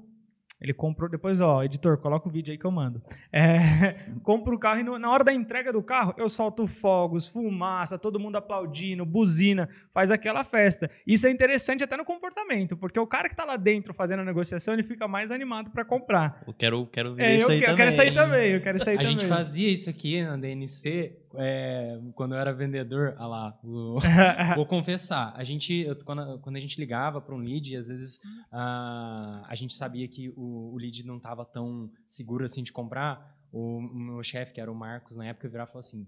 ele 0.59 0.73
comprou, 0.73 1.09
depois, 1.09 1.39
ó, 1.39 1.63
editor, 1.63 1.97
coloca 1.97 2.27
o 2.27 2.31
vídeo 2.31 2.51
aí 2.51 2.57
que 2.57 2.65
eu 2.65 2.71
mando. 2.71 3.01
É, 3.31 3.95
compra 4.23 4.53
o 4.55 4.59
carro 4.59 4.79
e 4.79 4.83
no, 4.83 4.97
na 4.97 5.09
hora 5.09 5.23
da 5.23 5.31
entrega 5.31 5.71
do 5.71 5.83
carro, 5.83 6.13
eu 6.17 6.29
solto 6.29 6.65
fogos, 6.65 7.27
fumaça, 7.27 7.97
todo 7.99 8.19
mundo 8.19 8.37
aplaudindo, 8.37 9.05
buzina, 9.05 9.69
faz 9.93 10.11
aquela 10.11 10.43
festa. 10.43 10.89
Isso 11.05 11.27
é 11.27 11.31
interessante 11.31 11.83
até 11.83 11.95
no 11.95 12.03
comportamento, 12.03 12.75
porque 12.75 12.99
o 12.99 13.05
cara 13.05 13.27
que 13.27 13.33
está 13.33 13.45
lá 13.45 13.55
dentro 13.55 13.93
fazendo 13.93 14.21
a 14.21 14.25
negociação, 14.25 14.73
ele 14.73 14.83
fica 14.83 15.07
mais 15.07 15.31
animado 15.31 15.69
para 15.69 15.85
comprar. 15.85 16.41
Eu 16.47 16.53
quero, 16.53 16.87
quero 16.87 17.13
ver 17.13 17.23
é, 17.23 17.35
isso 17.35 17.51
aí 17.51 17.61
eu, 17.61 17.65
também. 17.65 17.71
Eu 17.71 17.75
quero 17.77 17.91
sair 17.91 18.13
também, 18.13 18.51
eu 18.51 18.61
quero 18.61 18.79
sair 18.79 18.95
a 18.95 18.97
também. 18.97 19.15
A 19.15 19.19
gente 19.19 19.29
fazia 19.29 19.71
isso 19.71 19.89
aqui 19.89 20.23
na 20.23 20.37
DNC 20.37 21.26
é, 21.37 21.99
quando 22.15 22.33
eu 22.33 22.39
era 22.39 22.53
vendedor, 22.53 23.15
ah 23.17 23.27
lá, 23.27 23.59
vou, 23.63 23.99
vou 24.55 24.65
confessar, 24.65 25.33
a 25.35 25.43
gente, 25.43 25.85
quando, 26.03 26.39
quando, 26.39 26.55
a 26.55 26.59
gente 26.59 26.79
ligava 26.79 27.21
para 27.21 27.35
um 27.35 27.39
lead, 27.39 27.75
às 27.75 27.87
vezes 27.87 28.17
uh, 28.51 29.45
a 29.45 29.53
gente 29.55 29.73
sabia 29.73 30.07
que 30.07 30.29
o, 30.35 30.73
o 30.73 30.77
lead 30.77 31.05
não 31.05 31.17
estava 31.17 31.45
tão 31.45 31.89
seguro 32.07 32.43
assim 32.43 32.63
de 32.63 32.71
comprar, 32.71 33.37
o, 33.51 33.77
o 33.77 33.99
meu 33.99 34.23
chefe, 34.23 34.53
que 34.53 34.61
era 34.61 34.71
o 34.71 34.75
Marcos, 34.75 35.15
na 35.15 35.27
época, 35.27 35.47
virava 35.47 35.69
e 35.69 35.73
falou 35.73 35.79
assim, 35.79 36.07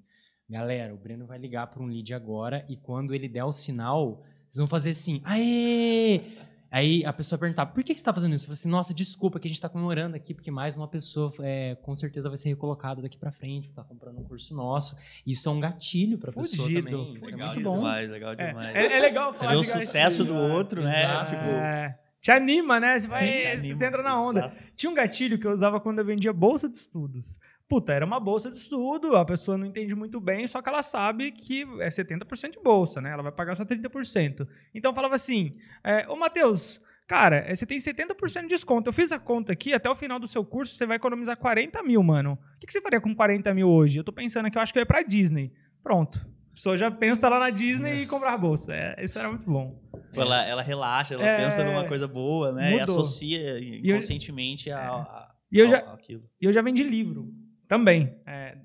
galera, 0.49 0.93
o 0.93 0.97
Breno 0.97 1.25
vai 1.25 1.37
ligar 1.37 1.67
para 1.67 1.81
um 1.81 1.85
lead 1.85 2.13
agora 2.13 2.65
e 2.67 2.75
quando 2.75 3.13
ele 3.13 3.29
der 3.29 3.43
o 3.43 3.53
sinal, 3.53 4.23
vocês 4.49 4.57
vão 4.57 4.67
fazer 4.67 4.91
assim, 4.91 5.21
aê! 5.23 6.48
Aí 6.71 7.03
a 7.03 7.11
pessoa 7.11 7.39
perguntava, 7.39 7.71
por 7.71 7.83
que, 7.83 7.93
você 7.93 7.99
está 7.99 8.13
fazendo 8.13 8.35
isso? 8.35 8.43
Eu 8.43 8.47
falei 8.47 8.53
assim, 8.53 8.69
nossa, 8.69 8.93
desculpa 8.93 9.39
que 9.39 9.47
a 9.47 9.49
gente 9.49 9.57
está 9.57 9.67
comemorando 9.67 10.15
aqui, 10.15 10.33
porque 10.33 10.51
mais 10.51 10.77
uma 10.77 10.87
pessoa 10.87 11.33
é, 11.39 11.75
com 11.81 11.95
certeza 11.95 12.29
vai 12.29 12.37
ser 12.37 12.49
recolocada 12.49 13.01
daqui 13.01 13.17
para 13.17 13.31
frente, 13.31 13.69
está 13.69 13.83
comprando 13.83 14.19
um 14.19 14.23
curso 14.23 14.53
nosso. 14.53 14.95
Isso 15.25 15.49
é 15.49 15.51
um 15.51 15.59
gatilho 15.59 16.19
para 16.19 16.29
a 16.29 16.33
pessoa 16.33 16.67
também. 16.67 17.13
Isso 17.13 17.25
legal 17.25 17.39
é 17.39 17.45
muito 17.45 17.63
bom. 17.63 17.77
Demais, 17.77 18.09
legal 18.09 18.33
é, 18.33 18.35
demais. 18.35 18.75
É, 18.75 18.97
é 18.97 19.01
legal 19.01 19.33
falar 19.33 19.55
Você 19.55 19.73
vê 19.73 19.79
o 19.79 19.81
sucesso 19.81 20.23
do 20.23 20.35
outro, 20.35 20.83
né? 20.83 21.23
Tipo... 21.23 21.41
É, 21.41 21.99
te 22.21 22.31
anima, 22.31 22.79
né? 22.79 22.99
Você, 22.99 23.07
vai, 23.07 23.27
Sim, 23.27 23.45
anima. 23.45 23.75
você 23.75 23.85
entra 23.85 24.03
na 24.03 24.21
onda. 24.21 24.39
Exato. 24.41 24.55
Tinha 24.75 24.89
um 24.91 24.95
gatilho 24.95 25.39
que 25.39 25.47
eu 25.47 25.51
usava 25.51 25.79
quando 25.79 25.99
eu 25.99 26.05
vendia 26.05 26.33
bolsa 26.33 26.69
de 26.69 26.77
estudos. 26.77 27.39
Puta, 27.69 27.93
era 27.93 28.03
uma 28.03 28.19
bolsa 28.19 28.49
de 28.49 28.57
estudo, 28.57 29.15
a 29.15 29.23
pessoa 29.23 29.55
não 29.55 29.67
entende 29.67 29.93
muito 29.93 30.19
bem, 30.19 30.47
só 30.47 30.59
que 30.59 30.67
ela 30.67 30.81
sabe 30.81 31.31
que 31.31 31.61
é 31.79 31.87
70% 31.87 32.53
de 32.53 32.59
bolsa, 32.59 32.99
né? 32.99 33.11
Ela 33.11 33.21
vai 33.21 33.31
pagar 33.31 33.55
só 33.55 33.63
30%. 33.63 34.47
Então 34.73 34.89
eu 34.89 34.95
falava 34.95 35.13
assim, 35.13 35.55
é, 35.83 36.09
ô 36.09 36.15
Matheus, 36.15 36.81
Cara, 37.09 37.37
é, 37.37 37.55
você 37.55 37.65
tem 37.65 37.79
70% 37.79 38.41
de 38.41 38.49
desconto. 38.49 38.87
Eu 38.87 38.93
fiz 38.93 39.11
a 39.11 39.17
conta 39.17 39.51
aqui, 39.51 39.73
até 39.73 39.89
o 39.89 39.95
final 39.95 40.19
do 40.19 40.27
seu 40.27 40.45
curso 40.45 40.75
você 40.75 40.85
vai 40.85 40.97
economizar 40.97 41.35
40 41.35 41.81
mil, 41.81 42.03
mano. 42.03 42.37
O 42.55 42.59
que 42.59 42.71
você 42.71 42.79
faria 42.79 43.01
com 43.01 43.15
40 43.15 43.51
mil 43.51 43.67
hoje? 43.67 43.97
Eu 43.97 44.03
tô 44.03 44.11
pensando 44.11 44.45
aqui, 44.45 44.59
eu 44.59 44.61
acho 44.61 44.71
que 44.71 44.77
eu 44.77 44.83
ia 44.83 44.85
pra 44.85 45.01
Disney. 45.01 45.51
Pronto. 45.81 46.19
A 46.51 46.53
pessoa 46.53 46.77
já 46.77 46.91
pensa 46.91 47.27
lá 47.27 47.39
na 47.39 47.49
Disney 47.49 47.89
é. 47.89 48.01
e 48.01 48.05
comprar 48.05 48.33
a 48.33 48.37
bolsa. 48.37 48.75
É, 48.75 49.03
isso 49.03 49.17
era 49.17 49.27
muito 49.27 49.49
bom. 49.49 49.81
Ela, 50.13 50.45
ela 50.45 50.61
relaxa, 50.61 51.15
ela 51.15 51.27
é, 51.27 51.45
pensa 51.45 51.63
numa 51.63 51.87
coisa 51.87 52.07
boa, 52.07 52.51
né? 52.51 52.77
Mudou. 52.77 52.77
E 52.77 52.81
associa 52.81 53.59
inconscientemente 53.59 54.69
e 54.69 54.71
eu, 54.71 54.77
a, 54.77 55.01
a, 55.01 55.31
e 55.51 55.59
eu 55.59 55.67
já, 55.67 55.77
aquilo. 55.79 56.29
E 56.39 56.45
eu 56.45 56.53
já 56.53 56.61
vendi 56.61 56.83
livro. 56.83 57.33
Também. 57.69 58.19
É, 58.25 58.57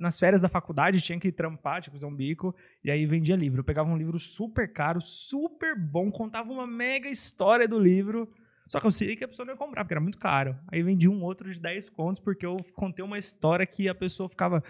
nas 0.00 0.18
férias 0.18 0.40
da 0.40 0.48
faculdade 0.48 1.02
tinha 1.02 1.20
que 1.20 1.30
trampar, 1.30 1.82
tinha 1.82 1.92
que 1.92 2.00
fazer 2.00 2.06
um 2.06 2.16
bico, 2.16 2.56
e 2.82 2.90
aí 2.90 3.04
vendia 3.04 3.36
livro. 3.36 3.60
Eu 3.60 3.64
pegava 3.64 3.90
um 3.90 3.96
livro 3.96 4.18
super 4.18 4.72
caro, 4.72 5.02
super 5.02 5.78
bom, 5.78 6.10
contava 6.10 6.50
uma 6.50 6.66
mega 6.66 7.10
história 7.10 7.68
do 7.68 7.78
livro, 7.78 8.26
só 8.66 8.80
que 8.80 8.86
eu 8.86 8.90
sei 8.90 9.16
que 9.16 9.24
a 9.24 9.28
pessoa 9.28 9.44
não 9.44 9.52
ia 9.52 9.58
comprar, 9.58 9.84
porque 9.84 9.92
era 9.92 10.00
muito 10.00 10.16
caro. 10.16 10.58
Aí 10.72 10.82
vendi 10.82 11.06
um 11.06 11.22
outro 11.22 11.50
de 11.50 11.60
10 11.60 11.90
contos, 11.90 12.22
porque 12.22 12.46
eu 12.46 12.56
contei 12.74 13.04
uma 13.04 13.18
história 13.18 13.66
que 13.66 13.86
a 13.86 13.94
pessoa 13.94 14.30
ficava. 14.30 14.64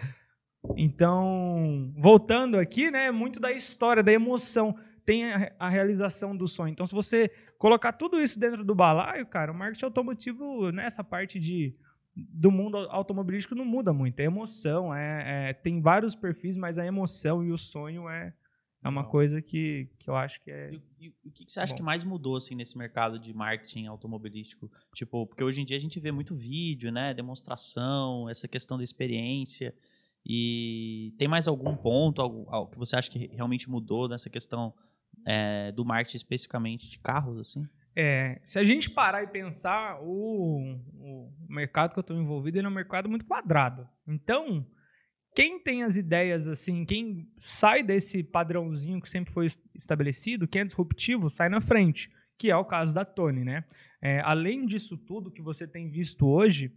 Então, 0.75 1.93
voltando 1.97 2.59
aqui, 2.59 2.91
né, 2.91 3.11
muito 3.11 3.39
da 3.39 3.49
história, 3.49 4.03
da 4.03 4.11
emoção. 4.11 4.75
Tem 5.05 5.31
a, 5.31 5.53
a 5.57 5.69
realização 5.69 6.35
do 6.35 6.49
sonho. 6.49 6.73
Então, 6.73 6.85
se 6.85 6.93
você 6.93 7.31
colocar 7.57 7.93
tudo 7.93 8.19
isso 8.19 8.37
dentro 8.37 8.61
do 8.61 8.75
balaio, 8.75 9.25
cara, 9.25 9.53
o 9.53 9.55
marketing 9.55 9.85
automotivo, 9.85 10.69
nessa 10.69 11.01
né, 11.01 11.07
parte 11.09 11.39
de 11.39 11.73
do 12.29 12.51
mundo 12.51 12.77
automobilístico 12.89 13.55
não 13.55 13.65
muda 13.65 13.93
muito. 13.93 14.19
É 14.19 14.23
emoção, 14.23 14.93
é, 14.93 15.49
é, 15.49 15.53
tem 15.53 15.81
vários 15.81 16.15
perfis, 16.15 16.57
mas 16.57 16.79
a 16.79 16.85
emoção 16.85 17.43
e 17.43 17.51
o 17.51 17.57
sonho 17.57 18.09
é, 18.09 18.33
é 18.83 18.89
uma 18.89 19.03
coisa 19.03 19.41
que, 19.41 19.89
que 19.99 20.09
eu 20.09 20.15
acho 20.15 20.41
que 20.41 20.51
é. 20.51 20.71
E, 20.99 21.09
o 21.25 21.31
que, 21.31 21.51
você 21.51 21.59
acha 21.59 21.73
bom. 21.73 21.77
que 21.77 21.83
mais 21.83 22.03
mudou 22.03 22.37
assim 22.37 22.55
nesse 22.55 22.77
mercado 22.77 23.19
de 23.19 23.33
marketing 23.33 23.87
automobilístico? 23.87 24.71
Tipo, 24.93 25.27
porque 25.27 25.43
hoje 25.43 25.61
em 25.61 25.65
dia 25.65 25.77
a 25.77 25.79
gente 25.79 25.99
vê 25.99 26.11
muito 26.11 26.35
vídeo, 26.35 26.91
né? 26.91 27.13
Demonstração, 27.13 28.29
essa 28.29 28.47
questão 28.47 28.77
da 28.77 28.83
experiência. 28.83 29.73
E 30.25 31.13
tem 31.17 31.27
mais 31.27 31.47
algum 31.47 31.75
ponto 31.75 32.21
algo, 32.21 32.45
algo 32.49 32.71
que 32.71 32.77
você 32.77 32.95
acha 32.95 33.09
que 33.09 33.27
realmente 33.27 33.69
mudou 33.69 34.07
nessa 34.07 34.29
questão 34.29 34.73
é, 35.25 35.71
do 35.71 35.85
marketing 35.85 36.17
especificamente 36.17 36.89
de 36.89 36.99
carros, 36.99 37.39
assim? 37.39 37.67
É, 38.01 38.39
se 38.45 38.57
a 38.57 38.63
gente 38.63 38.89
parar 38.89 39.23
e 39.23 39.27
pensar, 39.27 39.99
o, 40.01 40.79
o 40.93 41.33
mercado 41.49 41.91
que 41.91 41.99
eu 41.99 42.01
estou 42.01 42.15
envolvido 42.15 42.57
é 42.57 42.65
um 42.65 42.71
mercado 42.71 43.09
muito 43.09 43.25
quadrado. 43.25 43.85
Então, 44.07 44.65
quem 45.35 45.61
tem 45.61 45.83
as 45.83 45.97
ideias 45.97 46.47
assim, 46.47 46.85
quem 46.85 47.29
sai 47.37 47.83
desse 47.83 48.23
padrãozinho 48.23 49.01
que 49.01 49.09
sempre 49.09 49.33
foi 49.33 49.47
estabelecido, 49.75 50.47
quem 50.47 50.61
é 50.61 50.65
disruptivo, 50.65 51.29
sai 51.29 51.49
na 51.49 51.59
frente, 51.59 52.09
que 52.37 52.49
é 52.49 52.55
o 52.55 52.63
caso 52.63 52.95
da 52.95 53.03
Tony, 53.03 53.43
né? 53.43 53.65
É, 54.01 54.21
além 54.21 54.65
disso 54.65 54.97
tudo 54.97 55.29
que 55.29 55.41
você 55.41 55.67
tem 55.67 55.91
visto 55.91 56.25
hoje, 56.25 56.73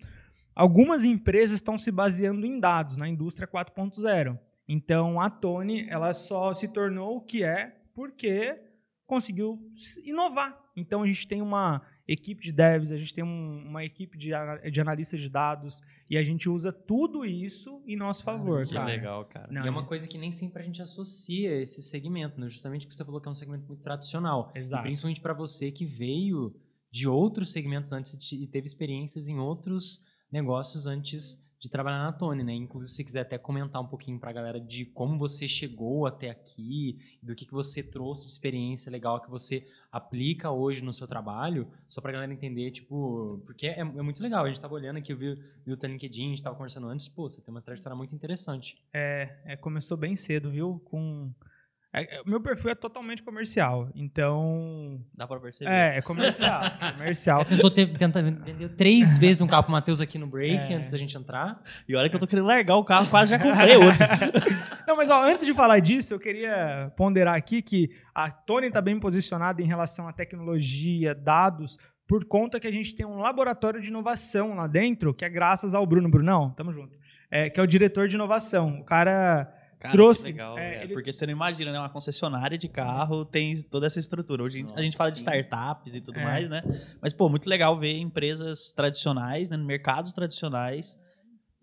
algumas 0.57 1.05
empresas 1.05 1.55
estão 1.55 1.79
se 1.79 1.93
baseando 1.93 2.45
em 2.45 2.59
dados 2.59 2.97
na 2.97 3.09
indústria 3.09 3.47
4.0. 3.47 4.37
Então, 4.67 5.21
a 5.21 5.31
Tony 5.31 5.87
ela 5.89 6.13
só 6.15 6.53
se 6.53 6.67
tornou 6.67 7.19
o 7.19 7.21
que 7.21 7.45
é 7.45 7.77
porque 7.95 8.72
conseguiu 9.13 9.61
inovar. 10.03 10.59
Então 10.75 11.03
a 11.03 11.07
gente 11.07 11.29
tem 11.29 11.43
uma 11.43 11.83
equipe 12.09 12.43
de 12.43 12.51
devs, 12.51 12.91
a 12.93 12.97
gente 12.97 13.13
tem 13.13 13.23
um, 13.23 13.63
uma 13.69 13.85
equipe 13.85 14.17
de, 14.17 14.31
de 14.71 14.81
analistas 14.81 15.21
de 15.21 15.29
dados 15.29 15.83
e 16.09 16.17
a 16.17 16.23
gente 16.23 16.49
usa 16.49 16.73
tudo 16.73 17.23
isso 17.23 17.83
em 17.87 17.95
nosso 17.95 18.25
favor, 18.25 18.63
ah, 18.63 18.67
que 18.67 18.73
cara. 18.73 18.87
legal, 18.87 19.25
cara. 19.27 19.53
Não, 19.53 19.67
e 19.67 19.69
é 19.69 19.71
uma 19.71 19.85
coisa 19.85 20.09
que 20.09 20.17
nem 20.17 20.33
sempre 20.33 20.63
a 20.63 20.65
gente 20.65 20.81
associa 20.81 21.61
esse 21.61 21.83
segmento, 21.83 22.41
né? 22.41 22.49
justamente 22.49 22.87
porque 22.87 22.97
você 22.97 23.05
falou 23.05 23.21
que 23.21 23.29
é 23.29 23.31
um 23.31 23.35
segmento 23.35 23.67
muito 23.67 23.83
tradicional. 23.83 24.51
Exato. 24.55 24.83
E 24.83 24.87
principalmente 24.87 25.21
para 25.21 25.35
você 25.35 25.71
que 25.71 25.85
veio 25.85 26.59
de 26.91 27.07
outros 27.07 27.53
segmentos 27.53 27.93
antes 27.93 28.19
e 28.33 28.47
teve 28.47 28.67
experiências 28.67 29.29
em 29.29 29.39
outros 29.39 30.01
negócios 30.31 30.87
antes 30.87 31.39
de 31.63 31.69
trabalhar 31.69 32.03
na 32.03 32.13
Tony, 32.13 32.43
né? 32.43 32.53
Inclusive, 32.53 32.91
se 32.91 32.97
você 32.97 33.05
quiser 33.05 33.21
até 33.21 33.39
comentar 33.39 33.81
um 33.81 33.87
pouquinho 33.87 34.19
para 34.19 34.31
a 34.31 34.33
galera 34.33 34.61
de 34.61 34.85
como 34.85 35.17
você 35.17 35.47
chegou 35.47 36.07
até 36.07 36.29
aqui, 36.29 36.99
do 37.23 37.37
que, 37.37 37.47
que 37.47 37.53
você 37.53 37.85
trouxe 37.85 38.27
de 38.27 38.33
experiência 38.33 38.91
legal 38.91 39.21
que 39.21 39.31
você 39.31 39.65
aplica 39.93 40.51
hoje 40.51 40.83
no 40.83 40.93
seu 40.93 41.07
trabalho, 41.07 41.71
só 41.89 42.01
para 42.01 42.11
a 42.11 42.15
galera 42.15 42.33
entender, 42.33 42.73
tipo, 42.73 43.41
porque 43.47 43.69
é, 43.69 43.79
é, 43.79 43.85
muito 43.85 44.21
legal. 44.21 44.43
A 44.43 44.49
gente 44.49 44.57
estava 44.57 44.75
olhando 44.75 44.97
aqui, 44.97 45.13
eu 45.13 45.17
vi, 45.17 45.37
vi 45.65 45.73
o 45.73 45.77
teu 45.77 45.89
LinkedIn, 45.89 46.25
a 46.25 46.29
gente 46.31 46.39
estava 46.39 46.57
conversando 46.57 46.89
antes, 46.89 47.07
pô, 47.07 47.29
você 47.29 47.41
tem 47.41 47.55
uma 47.55 47.63
trajetória 47.63 47.97
muito 47.97 48.13
interessante. 48.13 48.77
É, 48.93 49.37
é, 49.45 49.57
começou 49.57 49.97
bem 49.97 50.17
cedo, 50.17 50.51
viu? 50.51 50.83
Com 50.87 51.33
É, 51.95 52.17
é, 52.17 52.23
o 52.23 52.29
meu 52.29 52.41
perfil 52.41 52.71
é 52.71 52.75
totalmente 52.75 53.23
comercial, 53.23 53.91
então. 53.95 54.99
Dá 55.15 55.27
pra 55.27 55.39
perceber. 55.39 55.71
É, 55.71 55.99
é 55.99 56.03
comercial. 56.03 56.63
comercial. 56.97 57.45
Tentou 57.45 57.71
ter, 57.71 57.97
tenta 57.99 58.23
vender 58.23 58.71
três 58.71 59.17
vezes 59.19 59.43
um 59.43 59.47
carro 59.47 59.65
pro 59.65 59.73
Matheus 59.73 60.01
aqui 60.01 60.17
no 60.17 60.27
break 60.27 60.73
É. 60.73 60.77
antes 60.77 60.91
da 60.91 60.97
gente 60.97 61.17
entrar. 61.17 61.63
E 61.87 61.95
olha 61.95 62.09
que 62.09 62.17
eu 62.17 62.21
tô 62.21 62.27
querendo 62.27 62.47
largar 62.47 62.77
o 62.77 62.85
carro, 62.85 63.11
quase 63.11 63.33
já 63.33 63.39
comprei 63.39 63.77
outro. 63.77 63.99
Não, 64.89 64.97
mas 64.97 65.11
ó, 65.11 65.23
antes 65.23 65.45
de 65.45 65.53
falar 65.53 65.81
disso, 65.81 66.15
eu 66.15 66.19
queria 66.19 66.91
ponderar 66.97 67.35
aqui 67.35 67.61
que 67.61 67.91
a 68.15 68.31
Tony 68.31 68.69
está 68.69 68.81
bem 68.81 68.99
posicionada 68.99 69.61
em 69.61 69.67
relação 69.67 70.09
à 70.09 70.13
tecnologia, 70.13 71.15
dados, 71.15 71.79
por 72.09 72.25
conta 72.25 72.59
que 72.59 72.67
a 72.67 72.73
gente 72.73 72.95
tem 72.95 73.05
um 73.05 73.19
laboratório 73.19 73.81
de 73.83 73.89
inovação 73.89 74.55
lá 74.55 74.67
dentro, 74.67 75.13
que 75.13 75.25
é 75.25 75.29
graças 75.29 75.75
ao 75.75 75.87
Bruno 75.87 76.09
Brunão, 76.09 76.51
tamo 76.51 76.73
junto, 76.73 76.97
é, 77.31 77.51
que 77.51 77.61
é 77.61 77.63
o 77.63 77.67
diretor 77.67 78.09
de 78.09 78.15
inovação. 78.15 78.81
O 78.81 78.85
cara 78.85 79.53
Cara, 79.83 79.91
Trouxe, 79.93 80.31
legal, 80.31 80.57
é, 80.57 80.85
ele- 80.85 80.95
Porque 80.95 81.13
você 81.13 81.27
não 81.27 81.33
imagina, 81.33 81.73
né? 81.73 81.79
Uma 81.81 81.89
concessionária 81.91 82.57
de 82.57 82.69
carro 82.69 83.25
tem 83.25 83.61
toda 83.63 83.85
essa 83.89 83.99
estrutura. 83.99 84.45
Hoje 84.45 84.59
a 84.59 84.61
gente- 84.61 84.79
a 84.79 84.81
gente 84.83 84.97
fala 84.97 85.11
de 85.11 85.19
sim. 85.19 85.25
startups 85.25 85.93
e 85.93 86.01
tudo 86.01 86.21
É. 86.21 86.25
mais, 86.25 86.49
né? 86.49 86.63
Mas, 87.01 87.13
pô, 87.13 87.29
muito 87.29 87.49
legal 87.49 87.77
ver 87.77 87.99
empresas 87.99 88.71
tradicionais, 88.71 89.51
né? 89.51 89.57
Mercados 89.57 90.13
tradicionais 90.13 90.97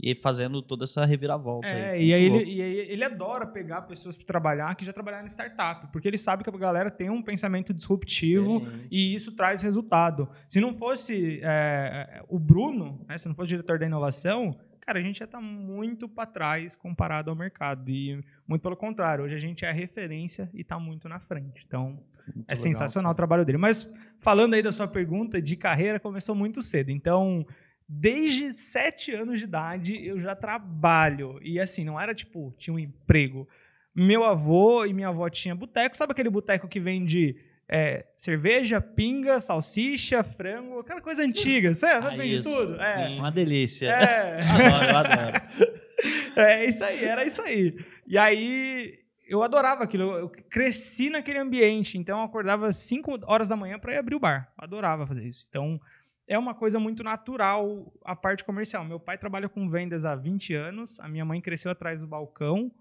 e 0.02 0.14
fazendo 0.16 0.62
toda 0.62 0.84
essa 0.84 1.06
reviravolta. 1.06 1.68
É, 1.68 1.92
aí. 1.92 2.08
e 2.08 2.14
aí, 2.14 2.24
ele, 2.24 2.44
e 2.52 2.62
aí 2.62 2.78
ele 2.92 3.04
adora 3.06 3.46
pegar 3.48 3.84
pessoas 3.84 4.18
para 4.18 4.26
trabalhar 4.26 4.76
que 4.76 4.84
já 4.86 4.92
trabalharam 4.92 5.26
em 5.26 5.30
startup, 5.30 5.88
porque 5.92 6.08
ele 6.08 6.18
sabe 6.18 6.44
que 6.44 6.50
a 6.50 6.54
galera 6.58 6.92
tem 6.92 7.10
um 7.10 7.22
pensamento 7.22 7.74
disruptivo 7.74 8.60
Diferente. 8.60 8.88
e 8.92 9.16
isso 9.16 9.34
traz 9.34 9.62
resultado. 9.62 10.28
Se 10.48 10.60
não 10.62 10.74
fosse 10.74 11.40
é, 11.44 12.22
o 12.30 12.38
Bruno, 12.40 13.06
né, 13.08 13.18
se 13.18 13.28
não 13.30 13.36
fosse 13.36 13.48
o 13.48 13.50
diretor 13.50 13.78
da 13.80 13.86
inovação, 13.86 14.58
cara, 14.90 15.00
a 15.00 15.04
gente 15.04 15.20
ia 15.20 15.26
estar 15.26 15.40
muito 15.40 16.10
para 16.10 16.26
trás 16.26 16.76
comparado 16.76 17.30
ao 17.30 17.36
mercado. 17.36 17.92
E 17.92 18.24
muito 18.48 18.62
pelo 18.64 18.76
contrário, 18.76 19.24
hoje 19.24 19.36
a 19.36 19.38
gente 19.38 19.64
é 19.64 19.70
a 19.70 19.72
referência 19.72 20.50
e 20.52 20.62
está 20.62 20.80
muito 20.80 21.08
na 21.08 21.20
frente. 21.20 21.64
Então, 21.68 22.02
Muito 22.26 22.48
é 22.48 22.54
legal. 22.54 22.58
sensacional 22.58 23.12
o 23.12 23.16
trabalho 23.16 23.46
dele. 23.46 23.60
Mas 23.60 23.92
falando 24.20 24.56
aí 24.56 24.64
da 24.64 24.72
sua 24.72 24.88
pergunta 24.88 25.40
de 25.40 25.56
carreira, 25.56 26.00
começou 26.00 26.34
muito 26.34 26.60
cedo. 26.64 26.90
Então, 26.90 27.46
desde 27.88 28.52
sete 28.52 29.14
anos 29.14 29.40
de 29.40 29.46
idade, 29.46 30.04
eu 30.04 30.20
já 30.20 30.36
trabalho. 30.36 31.40
E 31.44 31.60
assim, 31.60 31.86
não 31.86 32.00
era 32.00 32.16
tipo, 32.16 32.52
tinha 32.58 32.74
um 32.74 32.80
emprego. 32.80 33.48
Meu 33.96 34.24
avô 34.24 34.86
e 34.86 34.94
minha 34.94 35.10
avó 35.10 35.30
tinham 35.30 35.56
boteco. 35.56 35.96
Sabe 35.96 36.14
aquele 36.14 36.32
boteco 36.32 36.68
que 36.68 36.80
vende 36.80 37.36
é, 37.72 38.04
cerveja, 38.18 38.82
pinga, 38.82 39.40
salsicha, 39.40 40.24
frango, 40.24 40.80
aquela 40.80 41.02
coisa 41.02 41.22
antiga, 41.22 41.76
sabe? 41.76 42.08
Ah, 42.08 42.10
vende 42.18 42.40
isso. 42.40 42.50
tudo. 42.50 42.82
É. 42.82 43.08
Sim, 43.08 43.20
Uma 43.20 43.32
delícia. 43.32 43.88
É. 43.88 44.40
Adoro, 44.50 44.86
eu 44.86 44.98
adoro. 44.98 45.80
É 46.38 46.64
isso 46.64 46.82
aí, 46.82 47.04
era 47.04 47.26
isso 47.26 47.42
aí. 47.42 47.76
E 48.08 48.18
aí 48.18 48.98
eu 49.28 49.44
adorava 49.44 49.84
aquilo, 49.84 50.04
eu 50.04 50.20
eu 50.20 50.30
cresci 50.50 51.10
naquele 51.10 51.38
ambiente, 51.38 51.98
então 51.98 52.20
eu 52.20 52.24
acordava 52.24 52.72
5 52.72 53.20
horas 53.26 53.50
da 53.50 53.58
manhã 53.58 53.78
para 53.78 53.94
ir 53.94 53.98
abrir 53.98 54.16
o 54.16 54.20
bar. 54.20 54.50
Eu 54.58 54.64
adorava 54.64 55.06
fazer 55.06 55.26
isso. 55.26 55.46
Então 55.50 55.78
é 56.26 56.40
uma 56.40 56.56
coisa 56.56 56.80
muito 56.80 57.04
natural 57.04 57.92
a 58.06 58.16
parte 58.16 58.46
comercial. 58.46 58.86
Meu 58.86 59.00
pai 59.00 59.18
trabalha 59.18 59.50
com 59.50 59.70
vendas 59.70 60.06
há 60.06 60.16
20 60.16 60.54
anos, 60.54 60.98
a 61.02 61.10
minha 61.10 61.26
mãe 61.26 61.42
cresceu 61.42 61.70
atrás 61.72 62.00
do 62.00 62.08
balcão. 62.08 62.72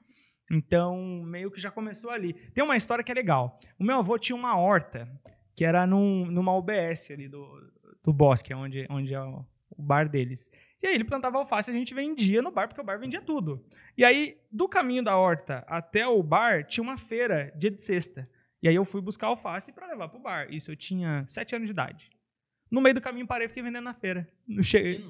Então, 0.51 1.23
meio 1.25 1.51
que 1.51 1.61
já 1.61 1.71
começou 1.71 2.11
ali. 2.11 2.33
Tem 2.55 2.65
uma 2.65 2.77
história 2.77 3.05
que 3.05 3.13
é 3.13 3.15
legal. 3.15 3.59
O 3.79 3.85
meu 3.85 3.99
avô 3.99 4.19
tinha 4.19 4.37
uma 4.37 4.57
horta, 4.57 5.09
que 5.55 5.65
era 5.65 5.87
num, 5.87 6.27
numa 6.27 6.57
UBS 6.57 7.11
ali 7.11 7.29
do, 7.29 7.71
do 8.03 8.13
bosque, 8.13 8.55
onde, 8.55 8.87
onde 8.89 9.13
é 9.13 9.21
o, 9.21 9.45
bar 9.77 10.09
deles. 10.09 10.51
E 10.83 10.87
aí 10.87 10.95
ele 10.95 11.05
plantava 11.05 11.39
alface 11.39 11.71
e 11.71 11.75
a 11.75 11.77
gente 11.77 11.95
vendia 11.95 12.41
no 12.43 12.51
bar, 12.51 12.69
porque 12.69 12.81
o 12.81 12.85
bar 12.85 12.99
vendia 12.99 13.21
tudo. 13.21 13.65
E 13.97 14.05
aí, 14.05 14.39
do 14.51 14.69
caminho 14.69 15.03
da 15.03 15.17
horta 15.17 15.65
até 15.69 16.07
o 16.07 16.23
bar, 16.23 16.65
tinha 16.65 16.83
uma 16.83 16.97
feira 16.97 17.53
dia 17.57 17.71
de 17.71 17.83
sexta. 17.83 18.29
E 18.63 18.69
aí 18.69 18.75
eu 18.75 18.85
fui 18.85 19.01
buscar 19.01 19.29
alface 19.29 19.73
para 19.73 19.87
levar 19.87 20.09
pro 20.09 20.19
bar. 20.21 20.53
Isso 20.53 20.73
eu 20.73 20.77
tinha 20.77 21.25
sete 21.27 21.55
anos 21.55 21.67
de 21.67 21.73
idade. 21.73 22.11
No 22.71 22.81
meio 22.81 22.95
do 22.95 23.01
caminho 23.01 23.27
parei 23.27 23.47
e 23.47 23.49
fiquei 23.49 23.63
vendendo 23.63 23.85
na 23.85 23.95
feira. 23.95 24.29
Não 24.47 24.63
cheguei. 24.63 25.05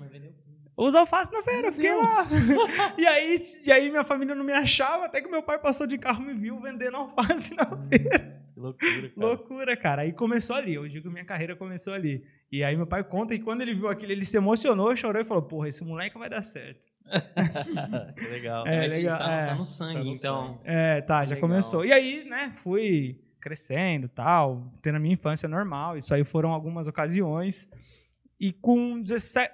Os 0.79 0.95
alfaces 0.95 1.33
na 1.33 1.43
feira, 1.43 1.69
eu 1.69 1.73
fiquei 1.73 1.93
lá. 1.95 2.25
e, 2.97 3.05
aí, 3.05 3.41
e 3.65 3.73
aí 3.73 3.91
minha 3.91 4.05
família 4.05 4.33
não 4.35 4.45
me 4.45 4.53
achava, 4.53 5.07
até 5.07 5.21
que 5.21 5.29
meu 5.29 5.43
pai 5.43 5.59
passou 5.59 5.89
de 5.89 5.99
carro 5.99 6.23
e 6.23 6.27
me 6.27 6.35
viu 6.35 6.61
vendendo 6.61 6.97
alface 6.97 7.53
na 7.57 7.65
feira. 7.89 8.41
Que 8.55 8.61
loucura, 8.61 9.09
cara. 9.09 9.13
Loucura, 9.17 9.77
cara. 9.77 10.03
Aí 10.03 10.13
começou 10.13 10.55
ali. 10.55 10.75
Eu 10.75 10.89
digo 10.89 11.09
que 11.09 11.13
minha 11.13 11.25
carreira 11.25 11.57
começou 11.57 11.93
ali. 11.93 12.25
E 12.51 12.63
aí 12.63 12.77
meu 12.77 12.87
pai 12.87 13.03
conta 13.03 13.37
que 13.37 13.43
quando 13.43 13.61
ele 13.61 13.75
viu 13.75 13.89
aquilo, 13.89 14.13
ele 14.13 14.25
se 14.25 14.37
emocionou, 14.37 14.95
chorou 14.97 15.21
e 15.21 15.25
falou: 15.25 15.43
Porra, 15.43 15.69
esse 15.69 15.85
moleque 15.85 16.17
vai 16.17 16.31
dar 16.31 16.43
certo. 16.43 16.87
que 18.17 18.27
legal. 18.29 18.67
É, 18.67 18.83
Tá- 18.83 18.87
legal, 18.95 19.19
Tá, 19.19 19.33
é. 19.33 19.47
tá 19.49 19.55
no 19.57 19.67
sangue, 19.67 19.95
Tá 19.95 20.05
no 20.05 20.13
então. 20.13 20.61
É, 20.65 21.01
tá, 21.01 21.25
já 21.27 21.35
Legal. 21.35 21.41
começou. 21.49 21.85
E 21.85 21.93
aí, 21.93 22.25
né, 22.29 22.53
fui 22.55 23.19
crescendo 23.41 24.09
tal, 24.09 24.73
tendo 24.83 24.97
a 24.97 25.01
minha 25.01 25.15
infância 25.15 25.49
normal. 25.49 25.97
Isso 25.97 26.13
aí 26.15 26.23
foram 26.25 26.53
algumas 26.53 26.87
ocasiões. 26.87 27.69
E 28.41 28.53
com 28.53 29.01
17, 29.03 29.53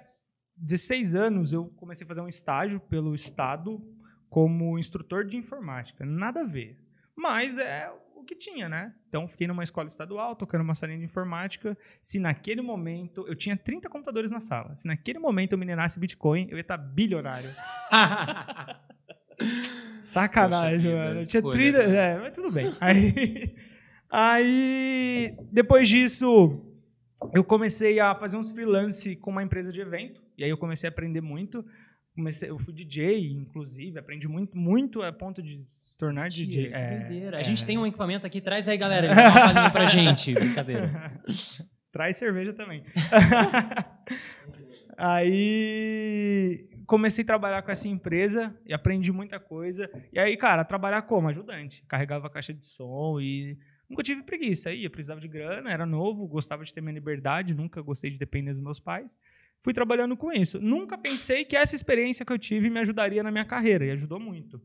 16 0.57 1.15
anos, 1.15 1.53
eu 1.53 1.65
comecei 1.75 2.05
a 2.05 2.07
fazer 2.07 2.21
um 2.21 2.27
estágio 2.27 2.79
pelo 2.79 3.13
Estado 3.13 3.81
como 4.29 4.77
instrutor 4.77 5.25
de 5.25 5.37
informática. 5.37 6.05
Nada 6.05 6.41
a 6.41 6.45
ver. 6.45 6.77
Mas 7.15 7.57
é 7.57 7.91
o 8.15 8.23
que 8.23 8.35
tinha, 8.35 8.67
né? 8.67 8.93
Então, 9.07 9.27
fiquei 9.27 9.47
numa 9.47 9.63
escola 9.63 9.87
estadual, 9.87 10.35
tocando 10.35 10.61
uma 10.61 10.75
salinha 10.75 10.99
de 10.99 11.05
informática. 11.05 11.77
Se 12.01 12.19
naquele 12.19 12.61
momento, 12.61 13.25
eu 13.27 13.35
tinha 13.35 13.55
30 13.55 13.89
computadores 13.89 14.31
na 14.31 14.39
sala. 14.39 14.75
Se 14.75 14.87
naquele 14.87 15.19
momento 15.19 15.53
eu 15.53 15.57
minerasse 15.57 15.99
Bitcoin, 15.99 16.47
eu 16.49 16.57
ia 16.57 16.61
estar 16.61 16.77
bilionário. 16.77 17.49
Sacanagem, 20.01 20.91
Poxa 20.91 21.03
mano. 21.03 21.19
Eu 21.21 21.25
tinha 21.25 21.39
escolhas, 21.39 21.73
30. 21.73 21.87
né? 21.87 22.13
É, 22.13 22.19
mas 22.19 22.35
tudo 22.35 22.51
bem. 22.51 22.73
Aí, 22.79 23.55
aí, 24.09 25.37
depois 25.51 25.87
disso, 25.87 26.61
eu 27.33 27.43
comecei 27.43 27.99
a 27.99 28.13
fazer 28.15 28.37
uns 28.37 28.51
freelance 28.51 29.15
com 29.15 29.31
uma 29.31 29.43
empresa 29.43 29.71
de 29.71 29.81
evento. 29.81 30.23
E 30.37 30.43
aí 30.43 30.49
eu 30.49 30.57
comecei 30.57 30.87
a 30.87 30.91
aprender 30.91 31.21
muito. 31.21 31.65
Comecei, 32.15 32.49
eu 32.49 32.57
fui 32.57 32.73
DJ, 32.73 33.29
inclusive, 33.33 33.99
aprendi 33.99 34.25
muito, 34.27 34.57
muito 34.57 35.01
a 35.01 35.11
ponto 35.11 35.43
de 35.43 35.61
se 35.67 35.97
tornar 35.97 36.29
DJ. 36.29 36.69
Que 36.69 36.73
É, 36.73 36.99
doideira. 36.99 37.37
é. 37.37 37.39
A 37.41 37.43
gente 37.43 37.65
tem 37.65 37.77
um 37.77 37.85
equipamento 37.85 38.25
aqui, 38.25 38.39
traz 38.39 38.69
aí, 38.69 38.77
galera. 38.77 39.07
Ele 39.07 39.13
uma 39.13 39.69
pra 39.69 39.85
gente. 39.87 40.33
Brincadeira. 40.33 41.21
Traz 41.91 42.17
cerveja 42.17 42.51
também. 42.51 42.83
aí 44.97 46.67
comecei 46.85 47.23
a 47.23 47.25
trabalhar 47.25 47.61
com 47.61 47.71
essa 47.71 47.87
empresa 47.87 48.55
e 48.65 48.73
aprendi 48.73 49.11
muita 49.11 49.39
coisa. 49.39 49.89
E 50.11 50.19
aí, 50.19 50.35
cara, 50.37 50.63
trabalhar 50.63 51.01
como 51.03 51.27
ajudante. 51.29 51.83
Carregava 51.87 52.27
a 52.27 52.29
caixa 52.29 52.53
de 52.53 52.65
som 52.65 53.19
e 53.19 53.57
nunca 53.89 54.03
tive 54.03 54.23
preguiça. 54.23 54.69
Aí, 54.69 54.83
eu 54.83 54.91
precisava 54.91 55.19
de 55.19 55.27
grana, 55.27 55.71
era 55.71 55.85
novo, 55.85 56.27
gostava 56.27 56.63
de 56.63 56.73
ter 56.73 56.81
minha 56.81 56.93
liberdade, 56.93 57.55
nunca 57.55 57.81
gostei 57.81 58.09
de 58.09 58.17
depender 58.17 58.51
dos 58.51 58.61
meus 58.61 58.79
pais. 58.79 59.17
Fui 59.65 59.73
trabalhando 59.73 60.15
com 60.15 60.31
isso. 60.31 60.61
Nunca 60.61 60.95
pensei 60.95 61.43
que 61.43 61.55
essa 61.57 61.75
experiência 61.75 62.23
que 62.23 62.31
eu 62.31 62.37
tive 62.37 62.69
me 62.69 62.79
ajudaria 62.79 63.23
na 63.23 63.31
minha 63.31 63.43
carreira 63.45 63.83
e 63.83 63.89
ajudou 63.89 64.19
muito. 64.19 64.61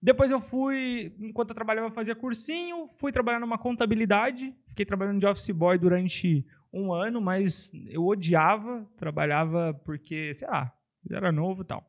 Depois 0.00 0.30
eu 0.30 0.38
fui, 0.38 1.10
enquanto 1.18 1.48
eu 1.52 1.54
trabalhava, 1.54 1.86
eu 1.86 1.90
fazia 1.90 2.14
cursinho, 2.14 2.86
fui 3.00 3.10
trabalhar 3.10 3.40
numa 3.40 3.56
contabilidade, 3.56 4.54
fiquei 4.68 4.84
trabalhando 4.84 5.18
de 5.20 5.26
office 5.26 5.48
boy 5.52 5.78
durante 5.78 6.46
um 6.70 6.92
ano, 6.92 7.18
mas 7.18 7.72
eu 7.88 8.04
odiava, 8.04 8.86
trabalhava 8.94 9.72
porque, 9.86 10.34
sei 10.34 10.46
lá, 10.46 10.70
era 11.10 11.32
novo 11.32 11.62
e 11.62 11.64
tal. 11.64 11.82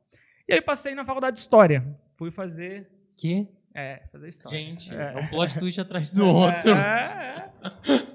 E 0.47 0.53
aí 0.53 0.61
passei 0.61 0.95
na 0.95 1.03
faculdade 1.03 1.33
de 1.33 1.41
História, 1.41 1.85
fui 2.15 2.31
fazer, 2.31 2.89
Que? 3.17 3.45
é, 3.75 4.03
fazer 4.09 4.29
História. 4.29 4.57
Gente, 4.57 4.89
É. 4.89 5.15
é 5.15 5.19
um 5.19 5.27
plot 5.27 5.53
twist 5.59 5.81
atrás 5.81 6.13
do 6.13 6.25
outro. 6.25 6.71
É, 6.71 7.51
é. 7.83 8.07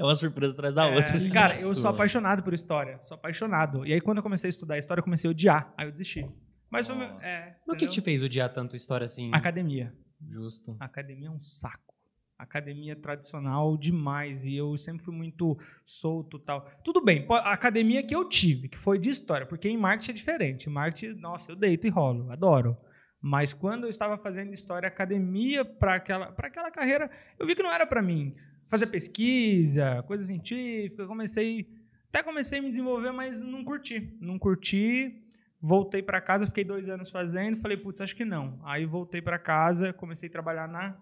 É 0.00 0.04
uma 0.04 0.16
surpresa 0.16 0.52
atrás 0.54 0.74
da 0.74 0.86
É, 0.88 0.96
outra. 0.96 1.30
cara, 1.30 1.54
eu 1.60 1.72
Isso. 1.72 1.82
sou 1.82 1.90
apaixonado 1.90 2.42
por 2.42 2.54
História, 2.54 2.98
sou 3.02 3.14
apaixonado. 3.16 3.86
E 3.86 3.92
aí 3.92 4.00
quando 4.00 4.16
eu 4.16 4.22
comecei 4.22 4.48
a 4.48 4.50
estudar 4.50 4.78
História, 4.78 5.00
eu 5.00 5.04
comecei 5.04 5.28
a 5.28 5.30
odiar, 5.30 5.74
aí 5.76 5.86
eu 5.86 5.92
desisti. 5.92 6.26
Mas 6.70 6.86
foi, 6.86 6.96
Nossa. 6.96 7.22
é, 7.22 7.56
Mas 7.66 7.74
o 7.74 7.78
que 7.78 7.86
te 7.86 8.00
fez 8.00 8.22
odiar 8.22 8.50
tanto 8.52 8.74
história 8.74 9.04
assim? 9.04 9.30
Academia. 9.34 9.92
Justo. 10.30 10.74
Academia 10.80 11.28
é 11.28 11.30
um 11.30 11.38
saco. 11.38 11.94
Academia 12.38 12.92
é 12.92 12.94
tradicional 12.96 13.76
demais 13.76 14.46
e 14.46 14.56
eu 14.56 14.74
sempre 14.78 15.04
fui 15.04 15.14
muito 15.14 15.58
solto 15.84 16.38
e 16.38 16.40
tal. 16.40 16.66
Tudo 16.82 17.04
bem, 17.04 17.26
a 17.28 17.52
academia 17.52 18.02
que 18.02 18.14
eu 18.16 18.26
tive, 18.26 18.68
que 18.70 18.78
foi 18.78 18.98
de 18.98 19.10
história, 19.10 19.46
porque 19.46 19.68
em 19.68 19.76
marketing 19.76 20.12
é 20.12 20.14
diferente. 20.14 20.70
Em 20.70 20.72
marketing, 20.72 21.20
nossa, 21.20 21.52
eu 21.52 21.56
deito 21.56 21.86
e 21.86 21.90
rolo, 21.90 22.30
adoro. 22.32 22.74
Mas 23.20 23.52
quando 23.52 23.84
eu 23.84 23.90
estava 23.90 24.16
fazendo 24.16 24.54
história, 24.54 24.88
academia 24.88 25.62
para 25.62 25.96
aquela, 25.96 26.32
pra 26.32 26.48
aquela 26.48 26.70
carreira, 26.70 27.10
eu 27.38 27.46
vi 27.46 27.54
que 27.54 27.62
não 27.62 27.70
era 27.70 27.86
para 27.86 28.00
mim. 28.00 28.34
Fazer 28.70 28.86
pesquisa, 28.86 30.02
coisa 30.04 30.22
científica, 30.22 31.04
comecei, 31.04 31.68
até 32.08 32.22
comecei 32.22 32.60
a 32.60 32.62
me 32.62 32.70
desenvolver, 32.70 33.10
mas 33.10 33.42
não 33.42 33.64
curti. 33.64 34.16
Não 34.20 34.38
curti. 34.38 35.24
Voltei 35.60 36.00
para 36.02 36.20
casa, 36.20 36.46
fiquei 36.46 36.64
dois 36.64 36.88
anos 36.88 37.10
fazendo, 37.10 37.58
falei, 37.60 37.76
putz, 37.76 38.00
acho 38.00 38.16
que 38.16 38.24
não. 38.24 38.58
Aí 38.64 38.86
voltei 38.86 39.20
para 39.20 39.38
casa, 39.38 39.92
comecei 39.92 40.28
a 40.28 40.32
trabalhar 40.32 40.68
na 40.68 40.96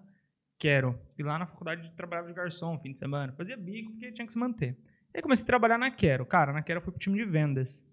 Quero. 0.59 0.99
E 1.17 1.23
lá 1.23 1.39
na 1.39 1.47
faculdade 1.47 1.93
trabalhava 1.95 2.29
de 2.29 2.35
garçom, 2.35 2.77
fim 2.81 2.93
de 2.93 2.99
semana. 2.99 3.33
Fazia 3.35 3.57
bico 3.57 3.93
porque 3.93 4.11
tinha 4.13 4.27
que 4.27 4.33
se 4.33 4.39
manter. 4.39 4.77
E 5.15 5.19
aí 5.19 5.23
comecei 5.23 5.45
a 5.45 5.47
trabalhar 5.47 5.79
na 5.79 5.91
Quero. 5.91 6.27
Cara, 6.27 6.53
na 6.53 6.63
Quero 6.63 6.79
eu 6.79 6.83
fui 6.83 6.93
pro 6.93 6.99
time 6.99 7.17
de 7.17 7.25
vendas. 7.25 7.87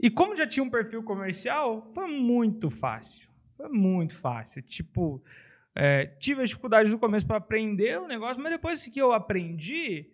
E 0.00 0.10
como 0.10 0.36
já 0.36 0.46
tinha 0.46 0.62
um 0.62 0.70
perfil 0.70 1.02
comercial, 1.02 1.90
foi 1.94 2.06
muito 2.06 2.68
fácil. 2.68 3.28
Foi 3.56 3.68
muito 3.68 4.14
fácil. 4.14 4.60
Tipo, 4.62 5.22
É, 5.80 6.06
tive 6.18 6.42
as 6.42 6.48
dificuldades 6.48 6.90
no 6.90 6.98
começo 6.98 7.24
para 7.24 7.36
aprender 7.36 8.00
o 8.00 8.08
negócio, 8.08 8.42
mas 8.42 8.50
depois 8.50 8.84
que 8.84 9.00
eu 9.00 9.12
aprendi, 9.12 10.10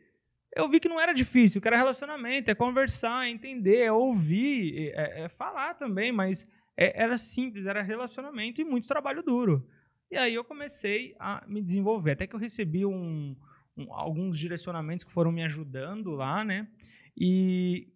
eu 0.55 0.69
vi 0.69 0.79
que 0.79 0.91
não 0.91 1.01
era 1.01 1.15
difícil, 1.15 1.59
que 1.59 1.67
era 1.67 1.79
relacionamento, 1.79 2.51
é 2.51 2.55
conversar, 2.55 3.27
é 3.27 3.31
entender, 3.31 3.79
é 3.79 3.91
ouvir, 3.91 4.93
é, 4.95 5.25
é 5.25 5.29
falar 5.31 5.73
também, 5.73 6.13
mas 6.13 6.47
é, 6.77 7.03
era 7.03 7.17
simples, 7.17 7.65
era 7.65 7.81
relacionamento 7.81 8.61
e 8.61 8.65
muito 8.65 8.87
trabalho 8.87 9.23
duro. 9.23 9.67
E 10.11 10.19
aí 10.19 10.35
eu 10.35 10.45
comecei 10.45 11.17
a 11.19 11.43
me 11.49 11.63
desenvolver, 11.63 12.11
até 12.11 12.27
que 12.27 12.37
eu 12.37 12.41
recebi 12.41 12.85
um, 12.85 13.35
um, 13.75 13.91
alguns 13.91 14.39
direcionamentos 14.39 15.03
que 15.03 15.13
foram 15.13 15.33
me 15.33 15.43
ajudando 15.43 16.11
lá, 16.11 16.45
né? 16.45 16.69
E 17.17 17.89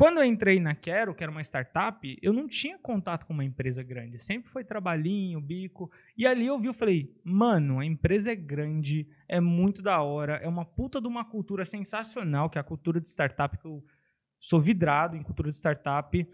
quando 0.00 0.16
eu 0.16 0.24
entrei 0.24 0.58
na 0.58 0.74
Quero, 0.74 1.14
que 1.14 1.22
era 1.22 1.30
uma 1.30 1.42
startup, 1.42 2.18
eu 2.22 2.32
não 2.32 2.48
tinha 2.48 2.78
contato 2.78 3.26
com 3.26 3.34
uma 3.34 3.44
empresa 3.44 3.82
grande. 3.82 4.18
Sempre 4.18 4.50
foi 4.50 4.64
trabalhinho, 4.64 5.38
bico. 5.42 5.92
E 6.16 6.26
ali 6.26 6.46
eu 6.46 6.58
vi, 6.58 6.68
eu 6.68 6.72
falei, 6.72 7.14
mano, 7.22 7.80
a 7.80 7.84
empresa 7.84 8.32
é 8.32 8.34
grande, 8.34 9.06
é 9.28 9.40
muito 9.40 9.82
da 9.82 10.00
hora, 10.00 10.36
é 10.36 10.48
uma 10.48 10.64
puta 10.64 11.02
de 11.02 11.06
uma 11.06 11.22
cultura 11.22 11.66
sensacional, 11.66 12.48
que 12.48 12.56
é 12.56 12.62
a 12.62 12.64
cultura 12.64 12.98
de 12.98 13.10
startup, 13.10 13.58
que 13.58 13.66
eu 13.66 13.84
sou 14.38 14.58
vidrado 14.58 15.18
em 15.18 15.22
cultura 15.22 15.50
de 15.50 15.56
startup. 15.56 16.26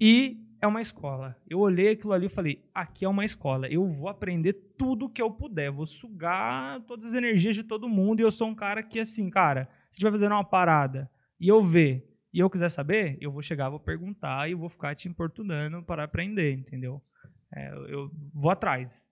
E 0.00 0.42
é 0.58 0.66
uma 0.66 0.80
escola. 0.80 1.36
Eu 1.46 1.58
olhei 1.58 1.90
aquilo 1.90 2.14
ali 2.14 2.28
e 2.28 2.34
falei, 2.34 2.64
aqui 2.72 3.04
é 3.04 3.08
uma 3.10 3.26
escola. 3.26 3.68
Eu 3.68 3.86
vou 3.86 4.08
aprender 4.08 4.54
tudo 4.78 5.10
que 5.10 5.20
eu 5.20 5.30
puder. 5.30 5.70
Vou 5.70 5.84
sugar 5.84 6.80
todas 6.86 7.08
as 7.08 7.14
energias 7.14 7.54
de 7.54 7.62
todo 7.62 7.90
mundo. 7.90 8.20
E 8.20 8.22
eu 8.22 8.30
sou 8.30 8.48
um 8.48 8.54
cara 8.54 8.82
que, 8.82 8.98
assim, 8.98 9.28
cara, 9.28 9.68
se 9.90 9.98
estiver 9.98 10.10
fazendo 10.10 10.32
uma 10.32 10.42
parada 10.42 11.10
e 11.38 11.46
eu 11.46 11.62
ver 11.62 12.09
e 12.32 12.38
eu 12.38 12.48
quiser 12.48 12.68
saber, 12.68 13.18
eu 13.20 13.32
vou 13.32 13.42
chegar, 13.42 13.68
vou 13.68 13.80
perguntar 13.80 14.48
e 14.48 14.54
vou 14.54 14.68
ficar 14.68 14.94
te 14.94 15.08
importunando 15.08 15.82
para 15.82 16.04
aprender, 16.04 16.52
entendeu? 16.52 17.02
É, 17.54 17.72
eu 17.88 18.10
vou 18.32 18.50
atrás. 18.50 19.08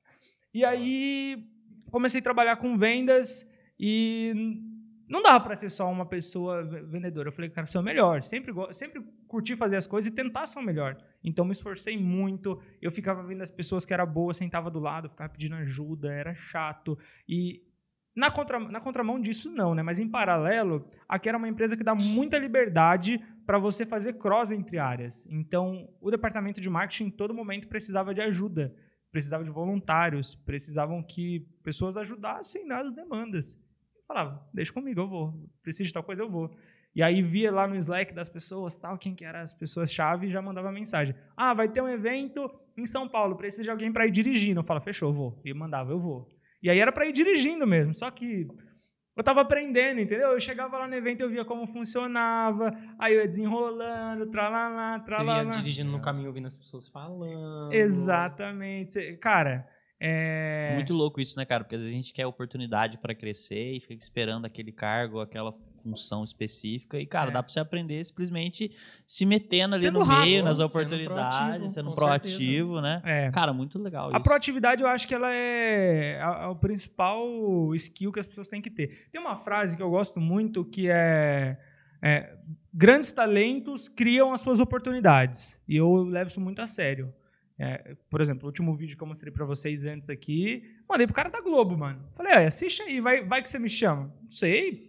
E 0.54 0.64
aí 0.64 1.44
comecei 1.90 2.20
a 2.20 2.22
trabalhar 2.22 2.56
com 2.56 2.78
vendas 2.78 3.46
e 3.78 4.62
não 5.08 5.22
dava 5.22 5.40
para 5.40 5.56
ser 5.56 5.70
só 5.70 5.90
uma 5.90 6.04
pessoa 6.04 6.62
vendedora. 6.62 7.28
Eu 7.28 7.32
falei, 7.32 7.50
cara, 7.50 7.66
sou 7.66 7.82
melhor. 7.82 8.22
Sempre, 8.22 8.52
sempre 8.72 9.02
curti 9.26 9.56
fazer 9.56 9.76
as 9.76 9.86
coisas 9.86 10.10
e 10.10 10.14
tentar 10.14 10.46
ser 10.46 10.58
o 10.58 10.62
melhor. 10.62 10.96
Então 11.24 11.44
me 11.44 11.52
esforcei 11.52 11.96
muito. 11.96 12.60
Eu 12.80 12.90
ficava 12.90 13.22
vendo 13.22 13.42
as 13.42 13.50
pessoas 13.50 13.84
que 13.84 13.94
eram 13.94 14.06
boas, 14.06 14.36
sentava 14.36 14.70
do 14.70 14.78
lado, 14.78 15.08
ficava 15.08 15.30
pedindo 15.30 15.54
ajuda, 15.56 16.12
era 16.12 16.34
chato. 16.34 16.98
E 17.26 17.62
na, 18.18 18.32
contra, 18.32 18.58
na 18.58 18.80
contramão 18.80 19.20
disso, 19.20 19.48
não, 19.48 19.76
né? 19.76 19.82
Mas 19.82 20.00
em 20.00 20.08
paralelo, 20.08 20.84
aqui 21.08 21.28
era 21.28 21.38
uma 21.38 21.48
empresa 21.48 21.76
que 21.76 21.84
dá 21.84 21.94
muita 21.94 22.36
liberdade 22.36 23.24
para 23.46 23.60
você 23.60 23.86
fazer 23.86 24.14
cross 24.14 24.50
entre 24.50 24.76
áreas. 24.76 25.24
Então, 25.30 25.88
o 26.00 26.10
departamento 26.10 26.60
de 26.60 26.68
marketing, 26.68 27.04
em 27.04 27.10
todo 27.12 27.32
momento, 27.32 27.68
precisava 27.68 28.12
de 28.12 28.20
ajuda, 28.20 28.74
precisava 29.12 29.44
de 29.44 29.50
voluntários, 29.50 30.34
precisavam 30.34 31.00
que 31.00 31.46
pessoas 31.62 31.96
ajudassem 31.96 32.66
nas 32.66 32.92
demandas. 32.92 33.54
Eu 33.94 34.02
falava, 34.08 34.44
deixa 34.52 34.72
comigo, 34.72 35.00
eu 35.00 35.08
vou. 35.08 35.48
Preciso 35.62 35.86
de 35.86 35.92
tal 35.94 36.02
coisa, 36.02 36.22
eu 36.22 36.28
vou. 36.28 36.52
E 36.96 37.02
aí 37.04 37.22
via 37.22 37.52
lá 37.52 37.68
no 37.68 37.76
Slack 37.76 38.12
das 38.12 38.28
pessoas, 38.28 38.74
tal, 38.74 38.98
quem 38.98 39.14
que 39.14 39.24
eram 39.24 39.38
as 39.38 39.54
pessoas-chave, 39.54 40.26
e 40.26 40.30
já 40.30 40.42
mandava 40.42 40.72
mensagem. 40.72 41.14
Ah, 41.36 41.54
vai 41.54 41.68
ter 41.68 41.80
um 41.80 41.88
evento 41.88 42.50
em 42.76 42.84
São 42.84 43.08
Paulo, 43.08 43.36
precisa 43.36 43.62
de 43.62 43.70
alguém 43.70 43.92
para 43.92 44.08
ir 44.08 44.10
dirigindo. 44.10 44.58
Eu 44.58 44.64
falava, 44.64 44.84
fechou, 44.84 45.12
vou. 45.12 45.40
E 45.44 45.54
mandava, 45.54 45.92
eu 45.92 46.00
vou. 46.00 46.28
E 46.62 46.70
aí 46.70 46.78
era 46.78 46.92
para 46.92 47.06
ir 47.06 47.12
dirigindo 47.12 47.66
mesmo. 47.66 47.94
Só 47.94 48.10
que 48.10 48.46
eu 49.16 49.20
estava 49.20 49.40
aprendendo, 49.40 50.00
entendeu? 50.00 50.28
Eu 50.28 50.40
chegava 50.40 50.78
lá 50.78 50.86
no 50.86 50.94
evento, 50.94 51.22
eu 51.22 51.28
via 51.28 51.44
como 51.44 51.66
funcionava, 51.66 52.72
aí 52.98 53.14
eu 53.14 53.20
ia 53.20 53.28
desenrolando, 53.28 54.30
tralalá, 54.30 55.00
tralalá. 55.00 55.44
Você 55.44 55.58
ia 55.58 55.62
dirigindo 55.62 55.90
no 55.90 56.00
caminho, 56.00 56.28
ouvindo 56.28 56.46
as 56.46 56.56
pessoas 56.56 56.88
falando. 56.88 57.72
Exatamente. 57.72 59.16
Cara, 59.16 59.66
é... 60.00 60.74
Muito 60.74 60.94
louco 60.94 61.20
isso, 61.20 61.36
né, 61.36 61.44
cara? 61.44 61.64
Porque 61.64 61.74
às 61.74 61.82
vezes 61.82 61.94
a 61.94 61.96
gente 61.96 62.12
quer 62.12 62.26
oportunidade 62.26 62.98
para 62.98 63.14
crescer 63.14 63.76
e 63.76 63.80
fica 63.80 63.94
esperando 63.94 64.44
aquele 64.44 64.70
cargo, 64.70 65.20
aquela 65.20 65.52
função 65.82 66.24
específica. 66.24 66.98
E, 66.98 67.06
cara, 67.06 67.30
é. 67.30 67.32
dá 67.32 67.42
para 67.42 67.52
você 67.52 67.60
aprender 67.60 68.04
simplesmente 68.04 68.70
se 69.06 69.24
metendo 69.24 69.74
ali 69.74 69.82
sendo 69.82 70.00
no 70.00 70.04
rápido, 70.04 70.24
meio, 70.26 70.44
nas 70.44 70.60
oportunidades, 70.60 71.72
sendo 71.72 71.92
proativo, 71.92 72.28
sendo 72.34 72.38
proativo 72.38 72.80
né? 72.80 73.00
É. 73.04 73.30
Cara, 73.30 73.52
muito 73.52 73.78
legal. 73.78 74.14
A 74.14 74.20
proatividade, 74.20 74.82
eu 74.82 74.88
acho 74.88 75.06
que 75.06 75.14
ela 75.14 75.32
é 75.32 76.20
o 76.48 76.54
principal 76.54 77.26
skill 77.74 78.12
que 78.12 78.20
as 78.20 78.26
pessoas 78.26 78.48
têm 78.48 78.60
que 78.60 78.70
ter. 78.70 79.08
Tem 79.10 79.20
uma 79.20 79.36
frase 79.36 79.76
que 79.76 79.82
eu 79.82 79.90
gosto 79.90 80.20
muito 80.20 80.64
que 80.64 80.88
é, 80.90 81.58
é 82.02 82.36
grandes 82.72 83.12
talentos 83.12 83.88
criam 83.88 84.32
as 84.32 84.40
suas 84.40 84.60
oportunidades. 84.60 85.60
E 85.66 85.76
eu 85.76 86.02
levo 86.04 86.30
isso 86.30 86.40
muito 86.40 86.60
a 86.60 86.66
sério. 86.66 87.12
É, 87.58 87.96
por 88.08 88.20
exemplo, 88.20 88.44
o 88.44 88.46
último 88.46 88.76
vídeo 88.76 88.96
que 88.96 89.02
eu 89.02 89.06
mostrei 89.06 89.32
para 89.32 89.44
vocês 89.44 89.84
antes 89.84 90.08
aqui, 90.08 90.62
mandei 90.88 91.06
pro 91.08 91.14
cara 91.14 91.28
da 91.28 91.40
Globo, 91.40 91.76
mano. 91.76 92.08
Falei, 92.14 92.32
assiste 92.32 92.80
aí, 92.82 93.00
vai, 93.00 93.24
vai 93.24 93.42
que 93.42 93.48
você 93.48 93.58
me 93.58 93.68
chama. 93.68 94.14
Não 94.22 94.30
sei, 94.30 94.87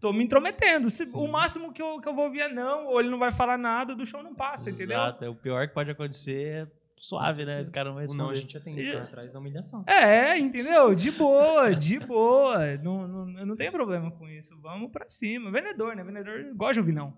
Tô 0.00 0.12
me 0.12 0.24
intrometendo. 0.24 0.90
Se, 0.90 1.04
o 1.14 1.26
máximo 1.26 1.72
que 1.72 1.80
eu, 1.80 2.00
que 2.00 2.08
eu 2.08 2.14
vou 2.14 2.26
ouvir 2.26 2.40
é 2.40 2.48
não, 2.48 2.86
ou 2.86 3.00
ele 3.00 3.08
não 3.08 3.18
vai 3.18 3.32
falar 3.32 3.56
nada, 3.56 3.94
do 3.94 4.04
show 4.04 4.22
não 4.22 4.34
passa, 4.34 4.68
Exato. 4.68 4.82
entendeu? 4.82 5.02
Exato. 5.02 5.24
É, 5.24 5.28
o 5.28 5.34
pior 5.34 5.66
que 5.66 5.74
pode 5.74 5.90
acontecer 5.90 6.44
é 6.44 6.66
suave, 6.98 7.44
né? 7.44 7.62
O 7.62 7.70
cara 7.70 7.88
não 7.88 7.94
vai 7.94 8.04
responder. 8.04 8.22
Não, 8.22 8.30
a 8.30 8.34
gente 8.34 8.56
atende 8.56 8.92
tá 8.92 9.02
atrás 9.02 9.32
da 9.32 9.38
humilhação. 9.38 9.84
É, 9.86 10.38
entendeu? 10.38 10.94
De 10.94 11.10
boa, 11.10 11.74
de 11.74 11.98
boa. 11.98 12.76
Não, 12.78 13.08
não, 13.08 13.40
eu 13.40 13.46
não 13.46 13.56
tenho 13.56 13.72
problema 13.72 14.10
com 14.10 14.28
isso. 14.28 14.50
Vamos 14.60 14.90
pra 14.90 15.08
cima. 15.08 15.50
Vendedor, 15.50 15.96
né? 15.96 16.04
Vendedor 16.04 16.52
gosta 16.54 16.74
de 16.74 16.80
ouvir 16.80 16.92
não. 16.92 17.16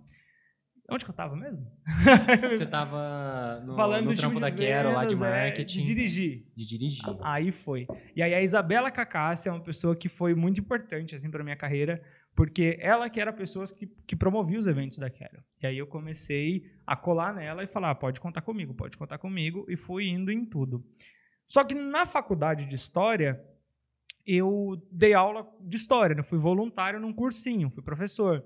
Onde 0.91 1.05
que 1.05 1.11
eu 1.11 1.15
tava 1.15 1.37
mesmo? 1.37 1.71
Você 2.57 2.65
tava 2.65 3.61
no, 3.63 3.75
Falando 3.75 4.07
no 4.07 4.17
trampo 4.17 4.41
da 4.41 4.51
Quero, 4.51 4.95
lá 4.95 5.05
de 5.05 5.15
é, 5.15 5.19
marketing. 5.19 5.81
É, 5.81 5.83
de 5.83 5.87
dirigir. 5.87 6.47
De 6.57 6.67
dirigir. 6.67 7.05
Aí 7.21 7.53
foi. 7.53 7.87
E 8.17 8.23
aí 8.23 8.33
a 8.33 8.41
Isabela 8.41 8.91
Cacassia 8.91 9.51
é 9.51 9.53
uma 9.53 9.63
pessoa 9.63 9.95
que 9.95 10.09
foi 10.09 10.35
muito 10.35 10.61
importante 10.61 11.15
assim 11.15 11.31
para 11.31 11.45
minha 11.45 11.57
carreira, 11.57 12.03
porque 12.39 12.79
ela 12.81 13.11
que 13.11 13.21
era 13.21 13.31
a 13.31 13.35
pessoa 13.35 13.67
que, 13.67 13.85
que 14.07 14.15
promovia 14.15 14.57
os 14.57 14.69
eventos 14.69 14.97
da 14.97 15.11
Quero. 15.11 15.43
E 15.61 15.67
aí 15.67 15.77
eu 15.77 15.89
comecei 15.89 16.71
a 16.87 16.95
colar 16.95 17.35
nela 17.35 17.65
e 17.65 17.67
falar, 17.67 17.91
ah, 17.91 17.95
pode 17.97 18.21
contar 18.21 18.43
comigo, 18.43 18.73
pode 18.73 18.97
contar 18.97 19.19
comigo, 19.19 19.67
e 19.69 19.75
fui 19.75 20.09
indo 20.09 20.31
em 20.31 20.45
tudo. 20.45 20.87
Só 21.49 21.65
que 21.65 21.75
na 21.75 22.07
faculdade 22.07 22.67
de 22.67 22.77
História, 22.77 23.45
eu 24.25 24.81
dei 24.89 25.15
aula 25.15 25.53
de 25.61 25.77
História, 25.77 26.15
né? 26.15 26.23
fui 26.23 26.39
voluntário 26.39 27.01
num 27.01 27.13
cursinho, 27.13 27.71
fui 27.71 27.83
professor. 27.83 28.45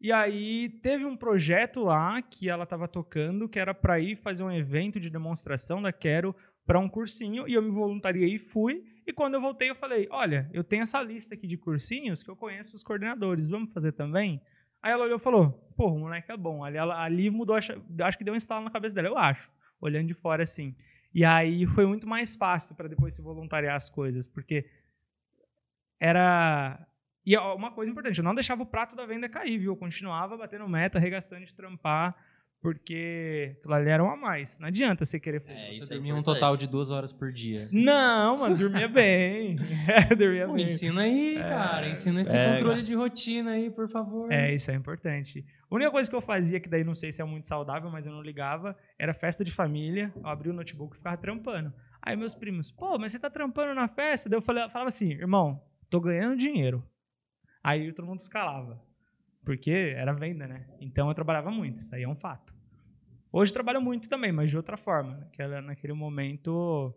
E 0.00 0.10
aí 0.10 0.70
teve 0.80 1.04
um 1.04 1.14
projeto 1.14 1.84
lá 1.84 2.22
que 2.22 2.48
ela 2.48 2.64
estava 2.64 2.88
tocando, 2.88 3.50
que 3.50 3.58
era 3.58 3.74
para 3.74 4.00
ir 4.00 4.16
fazer 4.16 4.44
um 4.44 4.50
evento 4.50 4.98
de 4.98 5.10
demonstração 5.10 5.82
da 5.82 5.92
Quero 5.92 6.34
para 6.64 6.80
um 6.80 6.88
cursinho, 6.88 7.46
e 7.46 7.52
eu 7.52 7.60
me 7.60 7.70
voluntariei 7.70 8.36
e 8.36 8.38
fui, 8.38 8.82
e 9.06 9.12
quando 9.12 9.34
eu 9.34 9.40
voltei, 9.40 9.70
eu 9.70 9.76
falei: 9.76 10.08
Olha, 10.10 10.50
eu 10.52 10.64
tenho 10.64 10.82
essa 10.82 11.00
lista 11.00 11.34
aqui 11.34 11.46
de 11.46 11.56
cursinhos 11.56 12.22
que 12.22 12.30
eu 12.30 12.36
conheço 12.36 12.74
os 12.74 12.82
coordenadores, 12.82 13.48
vamos 13.48 13.72
fazer 13.72 13.92
também? 13.92 14.42
Aí 14.82 14.92
ela 14.92 15.04
olhou 15.04 15.16
e 15.16 15.22
falou: 15.22 15.50
Pô, 15.76 15.88
o 15.92 15.98
moleque 16.00 16.32
é 16.32 16.36
bom. 16.36 16.64
Ali, 16.64 16.76
ela, 16.76 17.00
ali 17.00 17.30
mudou, 17.30 17.54
acho, 17.54 17.72
acho 18.00 18.18
que 18.18 18.24
deu 18.24 18.34
um 18.34 18.36
instalo 18.36 18.64
na 18.64 18.70
cabeça 18.70 18.94
dela, 18.94 19.08
eu 19.08 19.16
acho, 19.16 19.50
olhando 19.80 20.08
de 20.08 20.14
fora 20.14 20.42
assim. 20.42 20.74
E 21.14 21.24
aí 21.24 21.66
foi 21.66 21.86
muito 21.86 22.06
mais 22.06 22.34
fácil 22.34 22.74
para 22.74 22.88
depois 22.88 23.14
se 23.14 23.22
voluntariar 23.22 23.76
as 23.76 23.88
coisas, 23.88 24.26
porque 24.26 24.68
era. 26.00 26.84
E 27.24 27.36
uma 27.36 27.72
coisa 27.72 27.90
importante, 27.90 28.18
eu 28.18 28.24
não 28.24 28.34
deixava 28.34 28.62
o 28.62 28.66
prato 28.66 28.94
da 28.94 29.06
venda 29.06 29.28
cair, 29.28 29.58
viu? 29.58 29.72
Eu 29.72 29.76
continuava 29.76 30.36
batendo 30.36 30.68
meta, 30.68 30.98
arregaçando 30.98 31.44
de 31.44 31.54
trampar 31.54 32.16
porque 32.66 33.54
aquilo 33.60 33.74
ali 33.74 33.90
era 33.90 34.02
um 34.02 34.10
a 34.10 34.16
mais. 34.16 34.58
Não 34.58 34.66
adianta 34.66 35.04
você 35.04 35.20
querer 35.20 35.38
fazer. 35.38 35.56
É, 35.56 35.78
você 35.78 35.94
dormia 35.94 36.16
um 36.16 36.22
total 36.24 36.56
de 36.56 36.66
duas 36.66 36.90
horas 36.90 37.12
por 37.12 37.32
dia. 37.32 37.68
Não, 37.70 38.38
mano, 38.38 38.56
dormia 38.56 38.88
bem. 38.88 39.56
É, 39.86 40.12
dormia 40.16 40.48
Pô, 40.48 40.54
bem. 40.54 40.64
Ensina 40.64 41.02
aí, 41.02 41.36
é, 41.36 41.42
cara. 41.42 41.88
Ensina 41.88 42.22
esse 42.22 42.36
é, 42.36 42.54
controle 42.54 42.82
de 42.82 42.92
rotina 42.92 43.52
aí, 43.52 43.70
por 43.70 43.88
favor. 43.88 44.32
É, 44.32 44.52
isso 44.52 44.68
é 44.72 44.74
importante. 44.74 45.46
A 45.70 45.74
única 45.76 45.92
coisa 45.92 46.10
que 46.10 46.16
eu 46.16 46.20
fazia, 46.20 46.58
que 46.58 46.68
daí 46.68 46.82
não 46.82 46.92
sei 46.92 47.12
se 47.12 47.22
é 47.22 47.24
muito 47.24 47.46
saudável, 47.46 47.88
mas 47.88 48.04
eu 48.04 48.12
não 48.12 48.20
ligava, 48.20 48.76
era 48.98 49.14
festa 49.14 49.44
de 49.44 49.52
família. 49.52 50.12
Eu 50.16 50.26
abria 50.26 50.52
o 50.52 50.56
notebook 50.56 50.96
e 50.96 50.98
ficava 50.98 51.16
trampando. 51.16 51.72
Aí 52.02 52.16
meus 52.16 52.34
primos, 52.34 52.72
pô, 52.72 52.98
mas 52.98 53.12
você 53.12 53.20
tá 53.20 53.30
trampando 53.30 53.76
na 53.76 53.86
festa? 53.86 54.28
Daí 54.28 54.38
eu 54.38 54.42
falava 54.42 54.86
assim, 54.86 55.12
irmão, 55.12 55.62
tô 55.88 56.00
ganhando 56.00 56.36
dinheiro. 56.36 56.84
Aí 57.62 57.92
todo 57.92 58.06
mundo 58.06 58.18
escalava. 58.18 58.82
Porque 59.44 59.94
era 59.96 60.12
venda, 60.12 60.48
né? 60.48 60.66
Então 60.80 61.06
eu 61.06 61.14
trabalhava 61.14 61.52
muito, 61.52 61.76
isso 61.76 61.94
aí 61.94 62.02
é 62.02 62.08
um 62.08 62.16
fato. 62.16 62.55
Hoje 63.32 63.52
trabalho 63.52 63.80
muito 63.80 64.08
também, 64.08 64.32
mas 64.32 64.50
de 64.50 64.56
outra 64.56 64.76
forma. 64.76 65.16
Naquela, 65.16 65.60
naquele 65.60 65.92
momento 65.92 66.94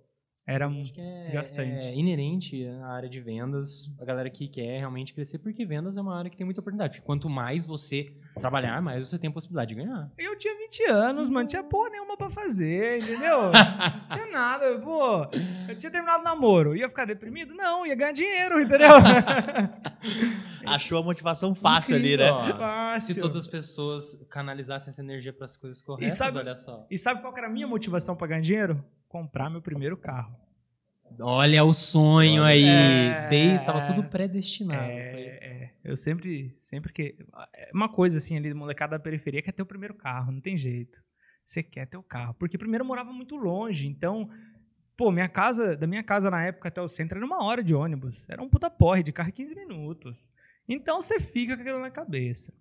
era 0.50 0.68
muito 0.68 1.00
é, 1.00 1.22
desgastante. 1.22 1.86
É 1.86 1.96
inerente 1.96 2.66
à 2.82 2.88
área 2.88 3.08
de 3.08 3.22
vendas, 3.22 3.94
a 4.00 4.04
galera 4.04 4.32
que 4.32 4.48
quer 4.48 4.80
realmente 4.80 5.14
crescer, 5.14 5.38
porque 5.38 5.64
vendas 5.64 5.96
é 5.96 6.02
uma 6.02 6.18
área 6.18 6.28
que 6.28 6.36
tem 6.36 6.44
muita 6.44 6.60
oportunidade. 6.60 6.94
Porque 6.94 7.06
quanto 7.06 7.30
mais 7.30 7.68
você 7.68 8.12
trabalhar, 8.40 8.82
mais 8.82 9.08
você 9.08 9.20
tem 9.20 9.30
a 9.30 9.34
possibilidade 9.34 9.76
de 9.76 9.82
ganhar. 9.84 10.10
Eu 10.18 10.36
tinha 10.36 10.58
20 10.58 10.86
anos, 10.86 11.30
mano, 11.30 11.48
tinha 11.48 11.64
porra 11.64 11.92
nenhuma 11.92 12.18
pra 12.18 12.32
fazer, 12.32 13.00
entendeu? 13.00 13.52
não 13.54 14.08
tinha 14.08 14.26
nada, 14.32 14.80
pô. 14.80 15.28
Eu 15.68 15.78
tinha 15.78 15.92
terminado 15.92 16.22
o 16.22 16.24
namoro, 16.24 16.76
ia 16.76 16.90
ficar 16.90 17.06
deprimido? 17.06 17.54
Não, 17.54 17.86
ia 17.86 17.94
ganhar 17.94 18.12
dinheiro, 18.12 18.60
entendeu? 18.60 18.90
Achou 20.66 21.00
a 21.00 21.04
motivação 21.04 21.54
fácil 21.56 21.98
Incrível, 21.98 22.36
ali, 22.36 22.48
né? 22.50 22.56
Fácil. 22.56 23.16
Se 23.16 23.22
todas 23.22 23.38
as 23.38 23.48
pessoas 23.48 24.26
canalizassem 24.30 24.92
essa 24.92 25.02
energia 25.02 25.34
para 25.34 25.46
as 25.46 25.56
coisas 25.56 25.82
corretas, 25.82 26.18
sabe, 26.18 26.38
olha 26.38 26.56
só. 26.56 26.86
E 26.90 26.98
sabe 26.98 27.22
qual 27.22 27.36
era 27.38 27.48
a 27.48 27.50
minha 27.50 27.68
motivação 27.68 28.16
para 28.16 28.28
ganhar 28.28 28.42
dinheiro? 28.42 28.84
comprar 29.10 29.50
meu 29.50 29.62
primeiro 29.62 29.98
carro. 29.98 30.34
Olha 31.20 31.64
o 31.64 31.74
sonho 31.74 32.38
Nossa, 32.38 32.50
aí. 32.50 32.64
é. 32.64 33.28
Dei, 33.30 33.58
tava 33.66 33.88
tudo 33.88 34.04
predestinado. 34.08 34.84
É, 34.84 35.40
é, 35.42 35.74
eu 35.84 35.98
sempre, 35.98 36.56
sempre 36.60 36.94
que. 36.94 37.18
é 37.52 37.72
Uma 37.74 37.90
coisa 37.90 38.20
assim 38.20 38.38
ali, 38.38 38.54
molecada 38.54 38.96
da 38.96 39.04
periferia, 39.04 39.42
quer 39.42 39.52
ter 39.52 39.64
o 39.64 39.66
primeiro 39.66 39.96
carro, 39.96 40.32
não 40.32 40.40
tem 40.40 40.56
jeito. 40.56 41.04
Você 41.44 41.64
quer 41.64 41.88
ter 41.88 41.98
o 41.98 42.04
carro. 42.04 42.36
Porque 42.36 42.60
primeiro 42.60 42.84
eu 42.84 42.88
morava 42.88 43.12
muito 43.12 43.36
longe, 43.36 43.88
então. 43.88 44.30
Pô, 44.96 45.12
minha 45.12 45.30
casa, 45.30 45.76
da 45.76 45.88
minha 45.88 46.04
casa 46.04 46.30
na 46.30 46.44
época 46.46 46.68
até 46.68 46.82
o 46.82 46.88
centro 46.88 47.18
era 47.18 47.26
uma 47.26 47.44
hora 47.44 47.64
de 47.64 47.74
ônibus. 47.74 48.30
Era 48.30 48.44
um 48.44 48.50
puta 48.50 48.70
porre 48.70 49.02
de 49.02 49.12
carro 49.12 49.30
em 49.30 49.32
15 49.32 49.56
minutos. 49.56 50.32
Então 50.70 51.02
você 51.02 51.20
fica 51.20 51.56
com 51.56 51.62
aquilo 51.64 51.80
na 51.80 51.90
cabeça. 51.90 52.54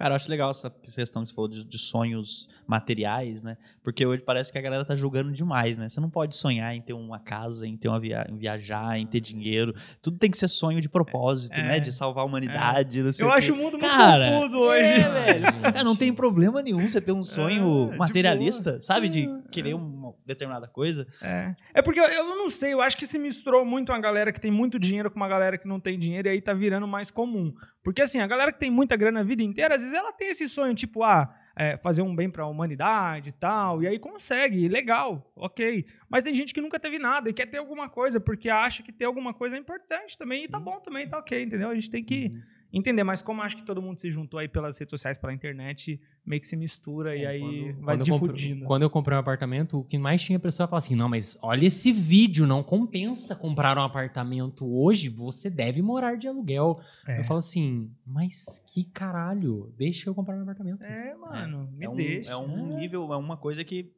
Cara, 0.00 0.12
eu 0.12 0.16
acho 0.16 0.30
legal 0.30 0.50
essa 0.50 0.70
questão 0.70 1.22
que 1.22 1.28
você 1.28 1.34
falou 1.34 1.50
de, 1.50 1.62
de 1.62 1.78
sonhos 1.78 2.48
materiais, 2.66 3.42
né? 3.42 3.58
Porque 3.82 4.06
hoje 4.06 4.22
parece 4.22 4.50
que 4.50 4.56
a 4.56 4.60
galera 4.62 4.82
tá 4.82 4.94
julgando 4.94 5.30
demais, 5.30 5.76
né? 5.76 5.90
Você 5.90 6.00
não 6.00 6.08
pode 6.08 6.36
sonhar 6.38 6.74
em 6.74 6.80
ter 6.80 6.94
uma 6.94 7.18
casa, 7.18 7.66
em 7.66 7.76
ter 7.76 7.88
uma 7.88 8.00
via 8.00 8.26
em 8.30 8.38
viajar, 8.38 8.98
em 8.98 9.06
ter 9.06 9.20
dinheiro. 9.20 9.74
Tudo 10.00 10.16
tem 10.16 10.30
que 10.30 10.38
ser 10.38 10.48
sonho 10.48 10.80
de 10.80 10.88
propósito, 10.88 11.52
É. 11.52 11.62
né? 11.62 11.80
De 11.80 11.92
salvar 11.92 12.22
a 12.24 12.26
humanidade. 12.26 13.02
não 13.02 13.12
sei 13.12 13.26
Eu 13.26 13.30
acho 13.30 13.52
o 13.52 13.56
mundo 13.56 13.78
muito 13.78 13.94
Cara, 13.94 14.26
confuso 14.30 14.58
hoje. 14.58 14.90
É, 14.94 15.08
velho. 15.08 15.44
Cara, 15.62 15.84
não 15.84 15.94
tem 15.94 16.14
problema 16.14 16.62
nenhum 16.62 16.78
você 16.80 16.98
ter 16.98 17.12
um 17.12 17.22
sonho 17.22 17.90
É, 17.92 17.96
materialista, 17.98 18.80
sabe? 18.80 19.10
De 19.10 19.24
É, 19.28 19.42
querer 19.50 19.74
uma 19.74 20.14
determinada 20.24 20.66
coisa. 20.66 21.06
É. 21.20 21.54
É 21.74 21.82
porque 21.82 22.00
eu, 22.00 22.04
eu 22.06 22.24
não 22.36 22.48
sei, 22.48 22.72
eu 22.72 22.80
acho 22.80 22.96
que 22.96 23.06
se 23.06 23.18
misturou 23.18 23.66
muito 23.66 23.92
uma 23.92 24.00
galera 24.00 24.32
que 24.32 24.40
tem 24.40 24.50
muito 24.50 24.78
dinheiro 24.78 25.10
com 25.10 25.16
uma 25.18 25.28
galera 25.28 25.58
que 25.58 25.68
não 25.68 25.78
tem 25.78 25.98
dinheiro 25.98 26.26
e 26.26 26.30
aí 26.30 26.40
tá 26.40 26.54
virando 26.54 26.86
mais 26.88 27.10
comum. 27.10 27.52
Porque 27.82 28.02
assim, 28.02 28.20
a 28.20 28.26
galera 28.26 28.52
que 28.52 28.58
tem 28.60 28.70
muita 28.70 28.96
grana 28.96 29.20
a 29.20 29.22
vida 29.22 29.42
inteira, 29.42 29.74
às 29.74 29.82
vezes 29.82 29.89
ela 29.92 30.12
tem 30.12 30.28
esse 30.28 30.48
sonho, 30.48 30.74
tipo, 30.74 31.02
ah, 31.02 31.34
é, 31.56 31.76
fazer 31.76 32.02
um 32.02 32.14
bem 32.14 32.30
pra 32.30 32.46
humanidade 32.46 33.30
e 33.30 33.32
tal, 33.32 33.82
e 33.82 33.86
aí 33.86 33.98
consegue, 33.98 34.68
legal, 34.68 35.30
ok. 35.36 35.84
Mas 36.08 36.24
tem 36.24 36.34
gente 36.34 36.54
que 36.54 36.60
nunca 36.60 36.80
teve 36.80 36.98
nada 36.98 37.28
e 37.28 37.32
quer 37.32 37.46
ter 37.46 37.58
alguma 37.58 37.88
coisa, 37.88 38.20
porque 38.20 38.48
acha 38.48 38.82
que 38.82 38.92
ter 38.92 39.04
alguma 39.04 39.34
coisa 39.34 39.56
é 39.56 39.58
importante 39.58 40.16
também, 40.16 40.44
e 40.44 40.48
tá 40.48 40.58
bom 40.58 40.80
também, 40.80 41.08
tá 41.08 41.18
ok, 41.18 41.42
entendeu? 41.42 41.68
A 41.68 41.74
gente 41.74 41.90
tem 41.90 42.02
que 42.02 42.32
entender, 42.72 43.02
mas 43.04 43.20
como 43.22 43.42
acho 43.42 43.56
que 43.56 43.64
todo 43.64 43.80
mundo 43.82 44.00
se 44.00 44.10
juntou 44.10 44.38
aí 44.38 44.48
pelas 44.48 44.78
redes 44.78 44.90
sociais, 44.90 45.18
pela 45.18 45.32
internet, 45.32 46.00
meio 46.24 46.40
que 46.40 46.46
se 46.46 46.56
mistura 46.56 47.16
e 47.16 47.22
É, 47.24 47.26
aí 47.28 47.40
quando- 47.40 47.80
vai 47.84 47.96
quando 47.96 48.08
eu 48.08 48.18
comprei- 48.18 48.36
difundindo. 48.36 48.64
Quando 48.66 48.82
eu 48.82 48.90
comprei 48.90 49.16
um 49.16 49.20
apartamento, 49.20 49.78
o 49.78 49.84
que 49.84 49.98
mais 49.98 50.22
tinha 50.22 50.38
pessoa 50.38 50.66
falar 50.68 50.78
assim: 50.78 50.94
não, 50.94 51.08
mas 51.08 51.38
olha 51.42 51.66
esse 51.66 51.92
vídeo, 51.92 52.46
não 52.46 52.62
compensa 52.62 53.34
comprar 53.34 53.76
um 53.78 53.82
apartamento 53.82 54.64
hoje, 54.66 55.08
você 55.08 55.50
deve 55.50 55.82
morar 55.82 56.16
de 56.16 56.28
aluguel. 56.28 56.80
É. 57.06 57.20
Eu 57.20 57.24
falo 57.24 57.38
assim, 57.38 57.90
mas 58.06 58.62
que 58.72 58.84
caralho, 58.84 59.72
deixa 59.76 60.08
eu 60.08 60.14
comprar 60.14 60.36
um 60.36 60.42
apartamento. 60.42 60.82
É, 60.82 61.14
mano, 61.16 61.68
me 61.72 61.84
é 61.84 61.88
um, 61.88 61.94
deixa. 61.96 62.30
é 62.30 62.36
um 62.36 62.76
nível, 62.78 63.12
é 63.12 63.16
uma 63.16 63.36
coisa 63.36 63.64
que, 63.64 63.90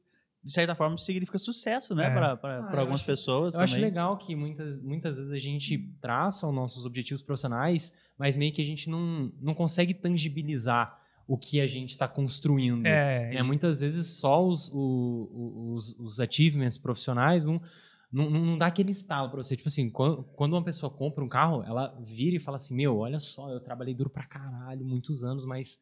de 0.42 0.50
certa 0.52 0.74
forma, 0.74 0.96
significa 0.98 1.38
sucesso, 1.38 1.94
né? 1.94 2.06
É. 2.06 2.11
Pra, 2.11 2.32
Ah, 2.42 2.70
eu 2.72 2.80
algumas 2.80 3.00
acho- 3.00 3.04
pessoas 3.06 3.54
Eu 3.54 3.61
também. 3.61 3.74
acho 3.74 3.80
legal 3.80 4.16
que 4.16 4.35
muitas, 4.35 4.80
muitas 4.82 5.16
vezes 5.16 5.30
a 5.30 5.38
gente 5.38 5.78
traça 6.00 6.46
os 6.48 6.54
nossos 6.54 6.85
objetivos 6.87 7.22
profissionais, 7.22 7.94
mas 8.18 8.37
meio 8.37 8.53
que 8.53 8.62
a 8.62 8.64
gente 8.66 8.88
não, 8.90 9.33
não 9.40 9.55
consegue 9.55 9.94
tangibilizar 9.94 11.01
o 11.27 11.37
que 11.38 11.61
a 11.61 11.66
gente 11.66 11.90
está 11.90 12.07
construindo. 12.09 12.85
É, 12.87 13.37
É, 13.37 13.42
muitas 13.42 13.81
vezes 13.81 14.07
só 14.18 14.44
os, 14.46 14.68
o- 14.72 15.72
os, 15.75 15.96
os 15.98 16.20
achievements 16.20 16.77
profissionais 16.79 17.46
não, 17.46 17.61
não, 18.12 18.29
não 18.31 18.59
dá 18.59 18.66
aquele 18.66 18.92
estalo 18.92 19.31
pra 19.31 19.42
você. 19.42 19.57
Tipo 19.57 19.68
assim, 19.68 19.88
quando, 19.88 20.25
quando 20.35 20.53
uma 20.55 20.62
pessoa 20.64 20.90
compra 20.90 21.25
um 21.25 21.29
carro, 21.29 21.62
ela 21.64 21.96
vira 22.05 22.37
e 22.37 22.40
fala 22.40 22.57
assim: 22.57 22.75
Meu, 22.75 22.98
olha 22.98 23.20
só, 23.20 23.51
eu 23.51 23.61
trabalhei 23.61 23.94
duro 23.94 24.11
pra 24.11 24.25
caralho, 24.27 24.85
muitos 24.85 25.25
anos, 25.25 25.44
mas 25.44 25.81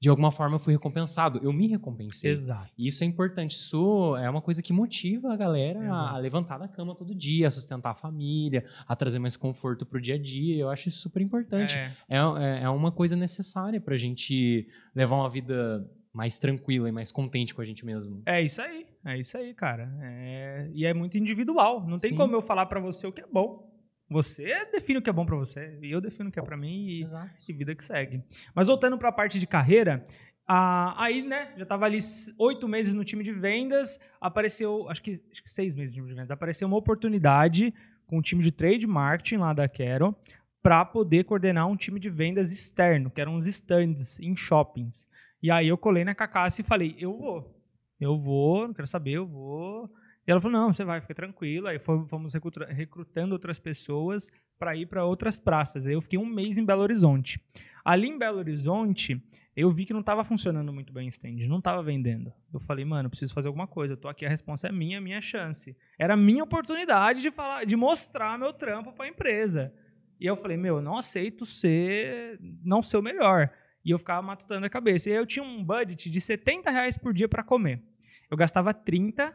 de 0.00 0.08
alguma 0.08 0.32
forma 0.32 0.56
eu 0.56 0.58
fui 0.58 0.72
recompensado. 0.72 1.38
Eu 1.42 1.52
me 1.52 1.66
recompensei. 1.66 2.30
exato. 2.30 2.72
E 2.78 2.86
isso 2.88 3.04
é 3.04 3.06
importante. 3.06 3.52
Isso 3.52 4.16
é 4.16 4.30
uma 4.30 4.40
coisa 4.40 4.62
que 4.62 4.72
motiva 4.72 5.32
a 5.32 5.36
galera 5.36 5.80
a 5.80 5.84
Exato. 5.84 6.18
levantar 6.20 6.58
da 6.58 6.66
cama 6.66 6.94
todo 6.94 7.14
dia, 7.14 7.48
a 7.48 7.50
sustentar 7.50 7.90
a 7.90 7.94
família, 7.94 8.64
a 8.88 8.96
trazer 8.96 9.18
mais 9.18 9.36
conforto 9.36 9.84
pro 9.84 10.00
dia 10.00 10.14
a 10.14 10.18
dia. 10.18 10.56
Eu 10.56 10.70
acho 10.70 10.88
isso 10.88 10.98
super 11.00 11.20
importante. 11.20 11.76
É. 11.76 11.92
É, 12.08 12.16
é, 12.16 12.62
é 12.62 12.68
uma 12.70 12.90
coisa 12.90 13.14
necessária 13.14 13.80
pra 13.80 13.98
gente 13.98 14.66
levar 14.94 15.16
uma 15.16 15.28
vida 15.28 15.86
mais 16.12 16.38
tranquila 16.38 16.88
e 16.88 16.92
mais 16.92 17.12
contente 17.12 17.54
com 17.54 17.60
a 17.60 17.64
gente 17.64 17.84
mesmo. 17.84 18.22
É 18.26 18.42
isso 18.42 18.60
aí, 18.62 18.86
é 19.04 19.18
isso 19.18 19.36
aí, 19.36 19.54
cara. 19.54 19.88
É- 20.02 20.68
E 20.72 20.84
é 20.86 20.92
muito 20.94 21.16
individual. 21.18 21.86
Não 21.86 21.98
tem 21.98 22.10
Sim. 22.10 22.16
como 22.16 22.34
eu 22.34 22.42
falar 22.42 22.66
pra 22.66 22.80
você 22.80 23.06
o 23.06 23.12
que 23.12 23.20
é 23.20 23.26
bom. 23.30 23.69
Você 24.10 24.66
define 24.72 24.98
o 24.98 25.02
que 25.02 25.08
é 25.08 25.12
bom 25.12 25.24
pra 25.24 25.36
você 25.36 25.78
e 25.80 25.90
eu 25.90 26.00
defino 26.00 26.28
o 26.28 26.32
que 26.32 26.40
é 26.40 26.42
pra 26.42 26.56
mim 26.56 26.86
e, 26.88 27.08
e 27.48 27.52
vida 27.52 27.74
que 27.76 27.84
segue. 27.84 28.22
Mas 28.52 28.66
voltando 28.66 28.98
pra 28.98 29.12
parte 29.12 29.38
de 29.38 29.46
carreira, 29.46 30.04
ah, 30.48 30.94
aí, 31.00 31.22
né, 31.22 31.52
já 31.56 31.64
tava 31.64 31.86
ali 31.86 31.98
oito 32.36 32.66
meses 32.66 32.92
no 32.92 33.04
time 33.04 33.22
de 33.22 33.32
vendas, 33.32 34.00
apareceu, 34.20 34.88
acho 34.88 35.00
que, 35.00 35.22
acho 35.30 35.40
que 35.40 35.48
seis 35.48 35.76
meses 35.76 35.92
no 35.92 35.98
time 36.02 36.08
de 36.08 36.14
vendas, 36.14 36.30
apareceu 36.32 36.66
uma 36.66 36.76
oportunidade 36.76 37.72
com 38.04 38.18
o 38.18 38.22
time 38.22 38.42
de 38.42 38.50
trade 38.50 38.84
marketing 38.84 39.36
lá 39.36 39.52
da 39.52 39.68
Quero 39.68 40.12
para 40.60 40.84
poder 40.84 41.22
coordenar 41.22 41.68
um 41.68 41.76
time 41.76 42.00
de 42.00 42.10
vendas 42.10 42.50
externo, 42.50 43.12
que 43.12 43.20
eram 43.20 43.36
uns 43.36 43.46
stands 43.46 44.18
em 44.18 44.34
shoppings. 44.34 45.08
E 45.40 45.52
aí 45.52 45.68
eu 45.68 45.78
colei 45.78 46.04
na 46.04 46.16
Cacaça 46.16 46.60
e 46.60 46.64
falei, 46.64 46.96
eu 46.98 47.16
vou. 47.16 47.56
Eu 48.00 48.18
vou, 48.18 48.66
não 48.66 48.74
quero 48.74 48.88
saber, 48.88 49.12
eu 49.12 49.26
vou. 49.26 49.88
Ela 50.30 50.40
falou, 50.40 50.58
não, 50.60 50.72
você 50.72 50.84
vai, 50.84 51.00
fica 51.00 51.14
tranquilo. 51.14 51.66
Aí 51.66 51.78
fomos 51.78 52.08
fomos 52.08 52.34
recruta- 52.34 52.66
recrutando 52.66 53.32
outras 53.34 53.58
pessoas 53.58 54.30
para 54.58 54.76
ir 54.76 54.86
para 54.86 55.04
outras 55.04 55.38
praças. 55.38 55.86
Aí 55.86 55.94
eu 55.94 56.00
fiquei 56.00 56.18
um 56.18 56.26
mês 56.26 56.58
em 56.58 56.64
Belo 56.64 56.82
Horizonte. 56.82 57.40
Ali 57.84 58.08
em 58.08 58.18
Belo 58.18 58.38
Horizonte, 58.38 59.22
eu 59.56 59.70
vi 59.70 59.86
que 59.86 59.92
não 59.92 60.00
estava 60.00 60.22
funcionando 60.22 60.72
muito 60.72 60.92
bem 60.92 61.06
o 61.06 61.08
stand, 61.08 61.36
não 61.48 61.58
estava 61.58 61.82
vendendo. 61.82 62.32
Eu 62.52 62.60
falei, 62.60 62.84
mano, 62.84 63.08
preciso 63.08 63.32
fazer 63.32 63.48
alguma 63.48 63.66
coisa. 63.66 63.94
Eu 63.94 63.96
tô 63.96 64.08
aqui, 64.08 64.24
a 64.26 64.28
resposta 64.28 64.68
é 64.68 64.72
minha, 64.72 65.00
minha 65.00 65.20
chance. 65.20 65.76
Era 65.98 66.14
a 66.14 66.16
minha 66.16 66.44
oportunidade 66.44 67.22
de 67.22 67.30
falar, 67.30 67.64
de 67.64 67.74
mostrar 67.76 68.38
meu 68.38 68.52
trampo 68.52 68.92
para 68.92 69.06
a 69.06 69.08
empresa. 69.08 69.72
E 70.20 70.26
eu 70.26 70.36
falei, 70.36 70.56
meu, 70.58 70.76
eu 70.76 70.82
não 70.82 70.98
aceito 70.98 71.46
ser, 71.46 72.38
não 72.62 72.82
ser 72.82 72.98
o 72.98 73.02
melhor. 73.02 73.50
E 73.82 73.90
eu 73.90 73.98
ficava 73.98 74.20
matutando 74.20 74.66
a 74.66 74.70
cabeça. 74.70 75.08
E 75.08 75.12
eu 75.14 75.24
tinha 75.24 75.42
um 75.42 75.64
budget 75.64 76.10
de 76.10 76.20
70 76.20 76.70
reais 76.70 76.98
por 76.98 77.14
dia 77.14 77.26
para 77.28 77.42
comer. 77.42 77.82
Eu 78.30 78.36
gastava 78.36 78.74
30, 78.74 79.34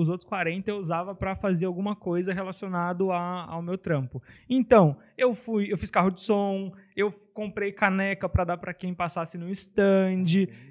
os 0.00 0.08
outros 0.08 0.28
40 0.28 0.70
eu 0.70 0.76
usava 0.78 1.14
para 1.14 1.34
fazer 1.34 1.66
alguma 1.66 1.94
coisa 1.96 2.32
relacionado 2.34 3.10
a- 3.10 3.44
ao 3.48 3.62
meu 3.62 3.76
trampo. 3.78 4.22
Então, 4.48 4.96
eu 5.16 5.34
fui, 5.34 5.72
eu 5.72 5.76
fiz 5.78 5.90
carro 5.90 6.10
de 6.10 6.20
som, 6.20 6.72
eu 6.96 7.10
comprei 7.32 7.72
caneca 7.72 8.28
para 8.28 8.44
dar 8.44 8.56
para 8.56 8.72
quem 8.74 8.94
passasse 8.94 9.36
no 9.38 9.50
stand, 9.50 10.24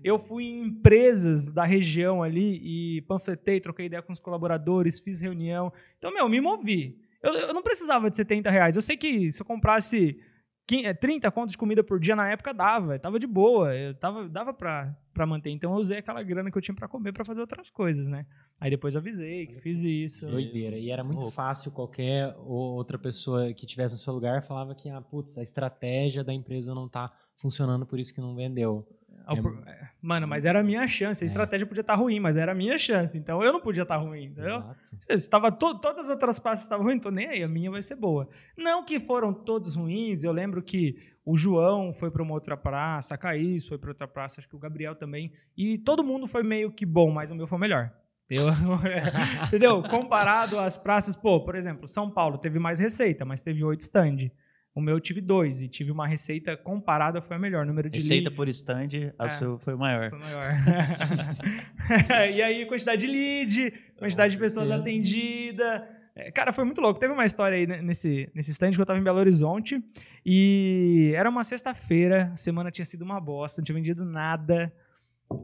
eu 0.04 0.18
fui 0.18 0.44
em 0.46 0.64
empresas 0.66 1.48
da 1.48 1.64
região 1.64 2.24
ali 2.24 2.60
e 2.64 3.02
panfletei, 3.04 3.60
troquei 3.60 3.86
ideia 3.88 4.02
com 4.02 4.14
os 4.14 4.20
colaboradores, 4.20 5.00
fiz 5.00 5.22
reunião. 5.22 5.72
Então, 5.98 6.14
meu, 6.14 6.28
me 6.30 6.40
movi. 6.42 6.98
Eu, 7.22 7.34
eu 7.34 7.54
não 7.54 7.64
precisava 7.64 8.10
de 8.10 8.16
70 8.16 8.50
reais. 8.52 8.76
Eu 8.76 8.82
sei 8.82 8.96
que 8.98 9.32
se 9.32 9.42
eu 9.42 9.46
comprasse 9.46 10.18
15, 10.18 10.20
30 10.68 11.30
contos 11.32 11.52
de 11.52 11.58
comida 11.58 11.84
por 11.84 12.00
dia 12.00 12.16
na 12.16 12.30
época 12.30 12.54
dava, 12.54 12.98
tava 12.98 13.20
de 13.20 13.28
boa, 13.28 13.76
eu 13.76 13.94
tava, 13.94 14.28
dava 14.28 14.54
pra, 14.54 14.98
pra 15.14 15.26
manter. 15.26 15.52
Então 15.52 15.74
eu 15.74 15.78
usei 15.78 16.00
aquela 16.00 16.24
grana 16.24 16.50
que 16.50 16.58
eu 16.58 16.62
tinha 16.62 16.76
pra 16.76 16.88
comer 16.88 17.12
pra 17.14 17.24
fazer 17.24 17.42
outras 17.42 17.70
coisas, 17.70 18.08
né? 18.08 18.26
Aí 18.60 18.70
depois 18.72 18.96
avisei 18.96 19.46
que 19.48 19.60
fiz 19.60 19.84
isso. 19.84 20.28
Doideira. 20.28 20.78
E 20.78 20.90
era 20.90 21.04
muito 21.04 21.20
Louco. 21.20 21.36
fácil 21.36 21.72
qualquer 21.72 22.36
outra 22.40 22.98
pessoa 22.98 23.54
que 23.54 23.66
tivesse 23.68 23.94
no 23.94 24.00
seu 24.00 24.14
lugar 24.14 24.44
falava 24.44 24.74
que, 24.74 24.90
ah, 24.90 25.02
putz, 25.02 25.38
a 25.38 25.44
estratégia 25.44 26.24
da 26.24 26.34
empresa 26.34 26.74
não 26.74 26.90
tá 26.90 27.12
funcionando, 27.38 27.86
por 27.86 28.00
isso 28.00 28.14
que 28.14 28.22
não 28.22 28.36
vendeu. 28.36 28.88
Ao 29.26 29.36
por- 29.42 29.62
é, 29.68 29.90
Mano, 30.02 30.28
mas 30.28 30.46
era 30.46 30.60
a 30.60 30.64
minha 30.64 30.88
chance. 30.88 31.24
A 31.24 31.26
estratégia 31.26 31.66
podia 31.66 31.82
estar 31.82 31.96
ruim, 31.96 32.20
mas 32.20 32.38
era 32.38 32.52
a 32.52 32.56
minha 32.56 32.78
chance. 32.78 33.18
Então 33.18 33.42
eu 33.44 33.52
não 33.52 33.60
podia 33.60 33.84
estar 33.84 33.98
ruim, 33.98 34.26
entendeu? 34.26 34.64
Estava 35.10 35.52
to- 35.52 35.80
todas 35.80 36.04
as 36.06 36.10
outras 36.10 36.38
pastas 36.38 36.64
estavam 36.64 36.86
ruins, 36.86 36.98
então 36.98 37.12
nem 37.12 37.28
aí, 37.28 37.42
a 37.44 37.48
minha 37.48 37.72
vai 37.72 37.82
ser 37.82 37.96
boa. 37.96 38.30
Não 38.58 38.84
que 38.86 39.00
foram 39.00 39.34
todos 39.34 39.76
ruins, 39.76 40.24
eu 40.24 40.32
lembro 40.32 40.62
que 40.62 40.96
o 41.26 41.36
João 41.36 41.92
foi 41.92 42.12
para 42.12 42.22
uma 42.22 42.34
outra 42.34 42.56
praça, 42.56 43.16
a 43.16 43.18
Caís 43.18 43.68
foi 43.68 43.80
para 43.80 43.90
outra 43.90 44.08
praça, 44.08 44.40
acho 44.40 44.48
que 44.48 44.56
o 44.56 44.60
Gabriel 44.60 44.94
também. 44.96 45.32
E 45.58 45.78
todo 45.80 46.04
mundo 46.04 46.28
foi 46.28 46.44
meio 46.44 46.72
que 46.72 46.86
bom, 46.86 47.10
mas 47.10 47.32
o 47.32 47.36
meu 47.36 47.48
foi 47.48 47.58
melhor. 47.58 47.92
Eu- 48.30 48.46
entendeu? 49.48 49.82
Comparado 49.84 50.60
às 50.60 50.78
praças, 50.78 51.16
pô, 51.16 51.44
por 51.44 51.56
exemplo, 51.56 51.88
São 51.88 52.10
Paulo 52.10 52.38
teve 52.38 52.60
mais 52.60 52.80
receita, 52.80 53.26
mas 53.26 53.42
teve 53.42 53.64
oito 53.64 53.82
stand. 53.82 54.30
O 54.76 54.82
meu 54.82 54.96
eu 54.96 55.00
tive 55.00 55.22
dois 55.22 55.62
e 55.62 55.70
tive 55.70 55.90
uma 55.90 56.06
receita 56.06 56.58
comparada, 56.58 57.22
foi 57.22 57.38
a 57.38 57.40
melhor. 57.40 57.66
Número 57.66 57.90
de 57.90 57.98
Receita 58.00 58.26
lead- 58.30 58.36
por 58.36 58.50
stand, 58.50 59.14
a 59.18 59.26
É. 59.26 59.30
sua 59.30 59.58
foi 59.58 59.74
maior. 59.76 60.10
foi 60.10 60.20
maior. 60.20 60.52
e 62.36 62.42
aí, 62.42 62.66
quantidade 62.66 63.06
de 63.06 63.12
lead, 63.12 63.74
quantidade 63.98 64.34
de 64.34 64.40
pessoas 64.40 64.68
certeza. 64.68 64.82
atendidas. 64.82 65.82
É, 66.16 66.32
Cara, 66.32 66.52
foi 66.54 66.64
muito 66.66 66.82
louco. 66.82 67.00
Teve 67.00 67.14
uma 67.14 67.26
história 67.26 67.58
aí 67.58 67.66
nesse, 67.82 68.30
nesse 68.36 68.52
stand 68.52 68.72
que 68.72 68.82
eu 68.82 68.86
tava 68.86 69.00
em 69.00 69.04
Belo 69.04 69.20
Horizonte 69.20 69.82
e 70.26 71.14
era 71.16 71.30
uma 71.30 71.44
sexta-feira, 71.44 72.32
a 72.34 72.38
semana 72.38 72.72
tinha 72.72 72.86
sido 72.86 73.02
uma 73.04 73.20
bosta, 73.20 73.62
não 73.62 73.66
tinha 73.66 73.76
vendido 73.76 74.04
nada. 74.06 74.74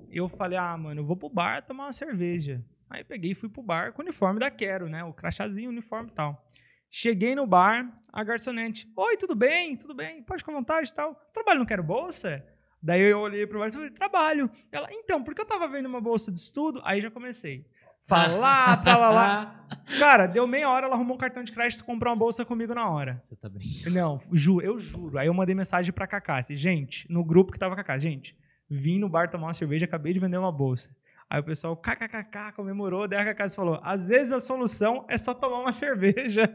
Eu 0.09 0.27
falei, 0.29 0.57
ah, 0.57 0.77
mano, 0.77 1.01
eu 1.01 1.05
vou 1.05 1.15
pro 1.17 1.29
bar 1.29 1.65
tomar 1.65 1.85
uma 1.85 1.91
cerveja. 1.93 2.63
Aí 2.89 3.03
peguei 3.03 3.31
e 3.31 3.35
fui 3.35 3.47
pro 3.49 3.63
bar 3.63 3.93
com 3.93 4.01
o 4.01 4.05
uniforme 4.05 4.39
da 4.39 4.51
Quero, 4.51 4.87
né? 4.89 5.03
O 5.03 5.13
crachazinho, 5.13 5.69
o 5.69 5.71
uniforme 5.71 6.09
e 6.09 6.13
tal. 6.13 6.45
Cheguei 6.93 7.33
no 7.35 7.47
bar, 7.47 7.89
a 8.11 8.21
garçonete, 8.21 8.85
oi, 8.97 9.15
tudo 9.15 9.33
bem? 9.33 9.77
Tudo 9.77 9.93
bem? 9.95 10.21
Pode 10.23 10.39
ficar 10.41 10.51
à 10.51 10.55
vontade 10.55 10.89
e 10.89 10.93
tal. 10.93 11.15
Trabalho, 11.33 11.59
não 11.59 11.65
quero 11.65 11.81
bolsa? 11.81 12.45
Daí 12.83 13.01
eu 13.01 13.19
olhei 13.19 13.47
pro 13.47 13.59
bar 13.59 13.67
e 13.67 13.71
falei, 13.71 13.89
trabalho. 13.91 14.51
Ela, 14.69 14.89
então, 14.91 15.23
porque 15.23 15.39
eu 15.39 15.45
tava 15.45 15.69
vendo 15.69 15.85
uma 15.85 16.01
bolsa 16.01 16.29
de 16.31 16.37
estudo, 16.37 16.81
aí 16.83 16.99
já 16.99 17.09
comecei. 17.09 17.65
falar, 18.05 18.81
tralalá. 18.81 19.65
Cara, 19.97 20.27
deu 20.27 20.45
meia 20.45 20.69
hora, 20.69 20.87
ela 20.87 20.95
arrumou 20.95 21.15
um 21.15 21.17
cartão 21.17 21.41
de 21.43 21.53
crédito 21.53 21.79
e 21.79 21.83
comprou 21.85 22.11
uma 22.11 22.19
bolsa 22.19 22.43
comigo 22.43 22.73
na 22.75 22.89
hora. 22.89 23.23
Você 23.29 23.37
tá 23.37 23.47
brincando. 23.47 23.95
Não, 23.95 24.19
juro, 24.33 24.65
eu 24.65 24.77
juro. 24.77 25.17
Aí 25.17 25.27
eu 25.27 25.33
mandei 25.33 25.55
mensagem 25.55 25.93
pra 25.93 26.05
Cacassi. 26.05 26.57
Gente, 26.57 27.09
no 27.09 27.23
grupo 27.23 27.53
que 27.53 27.59
tava 27.59 27.73
com 27.73 27.79
a 27.79 27.83
Cacassi. 27.85 28.03
Gente, 28.03 28.37
vim 28.69 28.99
no 28.99 29.07
bar 29.07 29.29
tomar 29.29 29.47
uma 29.47 29.53
cerveja, 29.53 29.85
acabei 29.85 30.11
de 30.11 30.19
vender 30.19 30.37
uma 30.37 30.51
bolsa. 30.51 30.93
Aí 31.29 31.39
o 31.39 31.43
pessoal, 31.43 31.77
kkkk, 31.77 32.51
comemorou. 32.53 33.07
Daí 33.07 33.19
a 33.19 33.25
Cacassi 33.25 33.55
falou, 33.55 33.79
às 33.81 34.09
vezes 34.09 34.33
a 34.33 34.41
solução 34.41 35.05
é 35.07 35.17
só 35.17 35.33
tomar 35.33 35.59
uma 35.59 35.71
cerveja. 35.71 36.53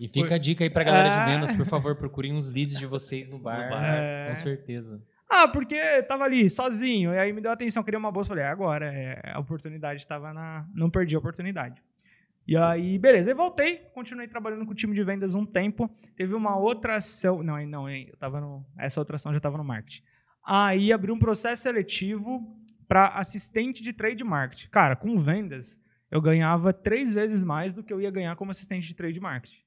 E 0.00 0.08
fica 0.08 0.34
a 0.34 0.38
dica 0.38 0.64
aí 0.64 0.70
pra 0.70 0.84
galera 0.84 1.18
de 1.18 1.32
vendas, 1.32 1.56
por 1.56 1.66
favor, 1.66 1.96
procurem 1.96 2.32
uns 2.32 2.48
leads 2.48 2.78
de 2.78 2.86
vocês 2.86 3.28
no 3.28 3.38
bar. 3.38 3.70
bar. 3.70 3.84
É. 3.84 4.28
Com 4.28 4.36
certeza. 4.36 5.02
Ah, 5.28 5.48
porque 5.48 6.02
tava 6.04 6.24
ali, 6.24 6.48
sozinho. 6.48 7.12
E 7.12 7.18
aí 7.18 7.32
me 7.32 7.40
deu 7.40 7.50
atenção, 7.50 7.82
queria 7.82 7.98
uma 7.98 8.12
bolsa. 8.12 8.28
Falei, 8.28 8.44
é 8.44 8.48
agora. 8.48 8.86
É, 8.86 9.32
a 9.32 9.40
oportunidade 9.40 10.00
estava 10.00 10.32
na. 10.32 10.66
Não 10.74 10.88
perdi 10.88 11.16
a 11.16 11.18
oportunidade. 11.18 11.82
E 12.46 12.56
aí, 12.56 12.96
beleza. 12.96 13.30
Aí 13.30 13.34
voltei, 13.34 13.78
continuei 13.92 14.28
trabalhando 14.28 14.64
com 14.64 14.70
o 14.70 14.74
time 14.74 14.94
de 14.94 15.02
vendas 15.02 15.34
um 15.34 15.44
tempo. 15.44 15.90
Teve 16.16 16.32
uma 16.32 16.56
outra 16.56 16.96
ação. 16.96 17.42
Não, 17.42 17.56
aí 17.56 17.66
não, 17.66 17.86
aí 17.86 18.08
eu 18.08 18.16
tava 18.16 18.40
no. 18.40 18.64
Essa 18.78 19.00
outra 19.00 19.16
ação 19.16 19.32
já 19.32 19.38
estava 19.38 19.58
no 19.58 19.64
marketing. 19.64 20.02
Aí 20.44 20.92
abri 20.92 21.10
um 21.10 21.18
processo 21.18 21.62
seletivo 21.62 22.56
para 22.86 23.08
assistente 23.08 23.82
de 23.82 23.92
trade 23.92 24.22
marketing. 24.22 24.68
Cara, 24.68 24.94
com 24.94 25.18
vendas, 25.18 25.76
eu 26.10 26.20
ganhava 26.20 26.72
três 26.72 27.14
vezes 27.14 27.42
mais 27.42 27.74
do 27.74 27.82
que 27.82 27.92
eu 27.92 28.00
ia 28.00 28.10
ganhar 28.10 28.36
como 28.36 28.50
assistente 28.50 28.86
de 28.86 28.94
trade 28.94 29.20
marketing. 29.20 29.62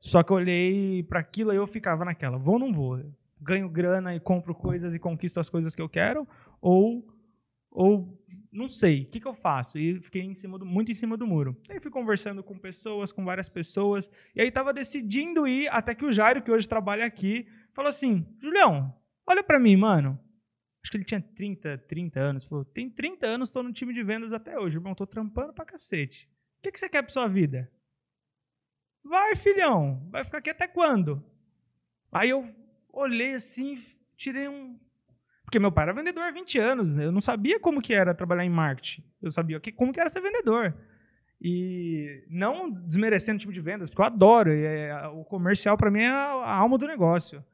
Só 0.00 0.22
que 0.22 0.30
eu 0.30 0.36
olhei 0.36 1.02
para 1.02 1.20
aquilo 1.20 1.52
e 1.52 1.56
eu 1.56 1.66
ficava 1.66 2.04
naquela, 2.04 2.38
vou 2.38 2.54
ou 2.54 2.60
não 2.60 2.72
vou? 2.72 3.02
Ganho 3.40 3.68
grana 3.68 4.14
e 4.14 4.20
compro 4.20 4.54
coisas 4.54 4.94
e 4.94 4.98
conquisto 4.98 5.40
as 5.40 5.50
coisas 5.50 5.74
que 5.74 5.82
eu 5.82 5.88
quero? 5.88 6.26
Ou, 6.60 7.06
ou 7.70 8.18
não 8.52 8.68
sei, 8.68 9.02
o 9.02 9.06
que, 9.06 9.20
que 9.20 9.28
eu 9.28 9.34
faço? 9.34 9.78
E 9.78 10.00
fiquei 10.00 10.22
em 10.22 10.34
cima 10.34 10.58
do, 10.58 10.64
muito 10.64 10.90
em 10.90 10.94
cima 10.94 11.16
do 11.16 11.26
muro. 11.26 11.56
Aí 11.68 11.78
fui 11.80 11.90
conversando 11.90 12.42
com 12.42 12.58
pessoas, 12.58 13.12
com 13.12 13.24
várias 13.24 13.48
pessoas, 13.48 14.10
e 14.34 14.40
aí 14.40 14.50
tava 14.50 14.72
decidindo 14.72 15.46
ir, 15.46 15.68
até 15.68 15.94
que 15.94 16.04
o 16.04 16.12
Jairo, 16.12 16.42
que 16.42 16.50
hoje 16.50 16.66
trabalha 16.66 17.04
aqui, 17.04 17.46
falou 17.74 17.88
assim, 17.88 18.26
Julião, 18.40 18.94
olha 19.26 19.44
para 19.44 19.58
mim, 19.58 19.76
mano. 19.76 20.18
Acho 20.86 20.92
que 20.92 20.98
ele 20.98 21.04
tinha 21.04 21.20
30, 21.20 21.78
30 21.78 22.20
anos. 22.20 22.44
Falou, 22.44 22.64
tem 22.64 22.88
30 22.88 23.26
anos, 23.26 23.50
tô 23.50 23.60
no 23.60 23.72
time 23.72 23.92
de 23.92 24.04
vendas 24.04 24.32
até 24.32 24.56
hoje, 24.56 24.76
irmão. 24.76 24.94
Tô 24.94 25.04
trampando 25.04 25.52
pra 25.52 25.64
cacete. 25.64 26.30
O 26.60 26.62
que, 26.62 26.70
que 26.70 26.78
você 26.78 26.88
quer 26.88 27.02
pra 27.02 27.10
sua 27.12 27.26
vida? 27.26 27.68
Vai, 29.02 29.34
filhão. 29.34 30.06
Vai 30.12 30.22
ficar 30.22 30.38
aqui 30.38 30.48
até 30.50 30.68
quando? 30.68 31.20
Aí 32.12 32.30
eu 32.30 32.48
olhei 32.92 33.34
assim, 33.34 33.82
tirei 34.16 34.46
um. 34.46 34.78
Porque 35.42 35.58
meu 35.58 35.72
pai 35.72 35.86
era 35.86 35.92
vendedor 35.92 36.22
há 36.22 36.30
20 36.30 36.56
anos. 36.60 36.94
né? 36.94 37.06
Eu 37.06 37.10
não 37.12 37.20
sabia 37.20 37.58
como 37.58 37.82
que 37.82 37.92
era 37.92 38.14
trabalhar 38.14 38.44
em 38.44 38.50
marketing. 38.50 39.02
Eu 39.20 39.32
sabia 39.32 39.58
que- 39.58 39.72
como 39.72 39.92
que 39.92 39.98
era 39.98 40.08
ser 40.08 40.20
vendedor. 40.20 40.72
E 41.40 42.24
não 42.30 42.70
desmerecendo 42.70 43.38
o 43.38 43.40
tipo 43.40 43.52
de 43.52 43.60
vendas, 43.60 43.90
porque 43.90 44.02
eu 44.02 44.06
adoro. 44.06 44.52
é- 44.52 45.08
o 45.08 45.24
comercial, 45.24 45.76
para 45.76 45.90
mim, 45.90 46.02
é 46.02 46.08
a 46.10 46.54
alma 46.54 46.78
do 46.78 46.86
negócio. 46.86 47.44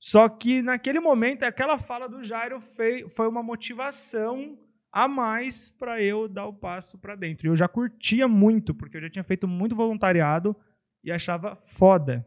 Só 0.00 0.28
que 0.30 0.62
naquele 0.62 0.98
momento, 0.98 1.42
aquela 1.42 1.76
fala 1.78 2.08
do 2.08 2.24
Jairo 2.24 2.58
foi 2.58 3.28
uma 3.28 3.42
motivação 3.42 4.58
a 4.90 5.06
mais 5.06 5.68
para 5.70 6.02
eu 6.02 6.26
dar 6.26 6.46
o 6.46 6.54
passo 6.54 6.98
para 6.98 7.14
dentro. 7.14 7.46
E 7.46 7.48
eu 7.50 7.54
já 7.56 7.68
curtia 7.68 8.26
muito, 8.26 8.74
porque 8.74 8.96
eu 8.96 9.02
já 9.02 9.10
tinha 9.10 9.22
feito 9.22 9.46
muito 9.46 9.76
voluntariado 9.76 10.56
e 11.04 11.12
achava 11.12 11.54
foda. 11.66 12.26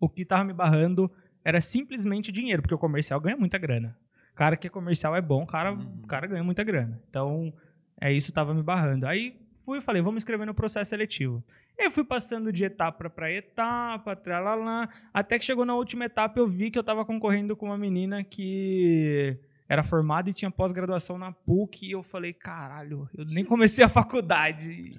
O 0.00 0.08
que 0.08 0.24
tava 0.24 0.42
me 0.42 0.54
barrando 0.54 1.10
era 1.44 1.60
simplesmente 1.60 2.32
dinheiro, 2.32 2.62
porque 2.62 2.74
o 2.74 2.78
comercial 2.78 3.20
ganha 3.20 3.36
muita 3.36 3.58
grana. 3.58 3.96
Cara 4.34 4.56
que 4.56 4.66
é 4.66 4.70
comercial 4.70 5.14
é 5.14 5.20
bom, 5.20 5.44
cara, 5.44 5.72
Uhum. 5.72 6.00
o 6.02 6.06
cara 6.06 6.26
ganha 6.26 6.42
muita 6.42 6.64
grana. 6.64 6.98
Então, 7.10 7.52
é 8.00 8.10
isso 8.10 8.28
que 8.28 8.32
tava 8.32 8.54
me 8.54 8.62
barrando. 8.62 9.06
Aí 9.06 9.38
fui 9.70 9.78
e 9.78 9.80
falei, 9.80 10.02
vamos 10.02 10.22
escrever 10.22 10.44
no 10.44 10.52
processo 10.52 10.90
seletivo. 10.90 11.44
Eu 11.78 11.92
fui 11.92 12.04
passando 12.04 12.52
de 12.52 12.64
etapa 12.64 13.08
para 13.08 13.30
etapa, 13.30 14.16
tralalá, 14.16 14.88
até 15.14 15.38
que 15.38 15.44
chegou 15.44 15.64
na 15.64 15.74
última 15.74 16.06
etapa 16.06 16.40
eu 16.40 16.46
vi 16.46 16.70
que 16.70 16.78
eu 16.78 16.82
tava 16.82 17.04
concorrendo 17.04 17.56
com 17.56 17.66
uma 17.66 17.78
menina 17.78 18.24
que 18.24 19.38
era 19.68 19.84
formada 19.84 20.28
e 20.28 20.34
tinha 20.34 20.50
pós-graduação 20.50 21.16
na 21.16 21.30
PUC 21.30 21.86
e 21.86 21.92
eu 21.92 22.02
falei, 22.02 22.32
caralho, 22.32 23.08
eu 23.16 23.24
nem 23.24 23.44
comecei 23.44 23.84
a 23.84 23.88
faculdade. 23.88 24.98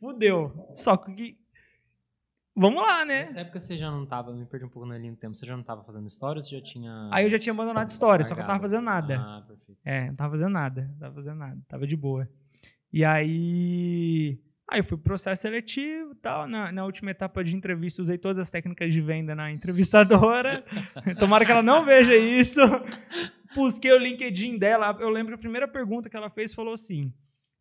Fudeu. 0.00 0.68
Só 0.74 0.96
que 0.96 1.38
vamos 2.56 2.82
lá, 2.82 3.04
né? 3.04 3.26
Nessa 3.26 3.40
época 3.40 3.60
você 3.60 3.76
já 3.76 3.92
não 3.92 4.04
tava, 4.04 4.32
me 4.32 4.44
perdi 4.44 4.66
um 4.66 4.68
pouco 4.68 4.88
na 4.88 4.98
linha 4.98 5.12
do 5.12 5.18
tempo, 5.18 5.36
você 5.36 5.46
já 5.46 5.56
não 5.56 5.62
tava 5.62 5.84
fazendo 5.84 6.08
história 6.08 6.40
ou 6.40 6.42
você 6.42 6.56
já 6.56 6.62
tinha. 6.62 7.08
Aí 7.12 7.24
eu 7.24 7.30
já 7.30 7.38
tinha 7.38 7.52
abandonado 7.52 7.88
história, 7.88 8.24
só 8.24 8.34
que 8.34 8.40
eu 8.40 8.42
não 8.42 8.48
tava 8.48 8.60
fazendo 8.60 8.84
nada. 8.84 9.20
Ah, 9.20 9.44
perfeito. 9.46 9.80
É, 9.84 10.08
não 10.08 10.16
tava 10.16 10.32
fazendo 10.32 10.52
nada, 10.52 10.82
não 10.82 10.98
tava 10.98 11.14
fazendo 11.14 11.38
nada, 11.38 11.58
tava 11.68 11.86
de 11.86 11.96
boa. 11.96 12.28
E 12.92 13.04
aí, 13.04 14.38
aí 14.68 14.80
eu 14.80 14.84
fui 14.84 14.96
pro 14.96 15.04
processo 15.04 15.42
seletivo 15.42 16.14
tal, 16.16 16.46
na, 16.48 16.72
na 16.72 16.84
última 16.84 17.10
etapa 17.10 17.42
de 17.44 17.54
entrevista 17.54 18.02
usei 18.02 18.18
todas 18.18 18.38
as 18.40 18.50
técnicas 18.50 18.92
de 18.92 19.00
venda 19.00 19.34
na 19.34 19.50
entrevistadora, 19.52 20.64
tomara 21.18 21.44
que 21.44 21.52
ela 21.52 21.62
não 21.62 21.84
veja 21.84 22.14
isso, 22.16 22.60
busquei 23.54 23.92
o 23.92 23.98
LinkedIn 23.98 24.58
dela, 24.58 24.96
eu 25.00 25.08
lembro 25.08 25.32
que 25.32 25.34
a 25.36 25.38
primeira 25.38 25.68
pergunta 25.68 26.10
que 26.10 26.16
ela 26.16 26.28
fez 26.30 26.52
falou 26.52 26.74
assim, 26.74 27.06
o 27.06 27.12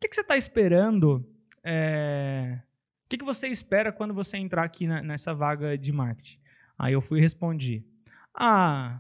que, 0.02 0.08
que 0.08 0.16
você 0.16 0.24
tá 0.24 0.36
esperando, 0.36 1.24
é, 1.64 2.60
o 3.06 3.10
que, 3.10 3.18
que 3.18 3.26
você 3.26 3.48
espera 3.48 3.92
quando 3.92 4.14
você 4.14 4.38
entrar 4.38 4.64
aqui 4.64 4.88
na- 4.88 5.02
nessa 5.04 5.34
vaga 5.34 5.78
de 5.78 5.92
marketing? 5.92 6.40
Aí 6.78 6.94
eu 6.94 7.02
fui 7.02 7.20
e 7.20 7.22
respondi, 7.22 7.86
ah, 8.34 9.00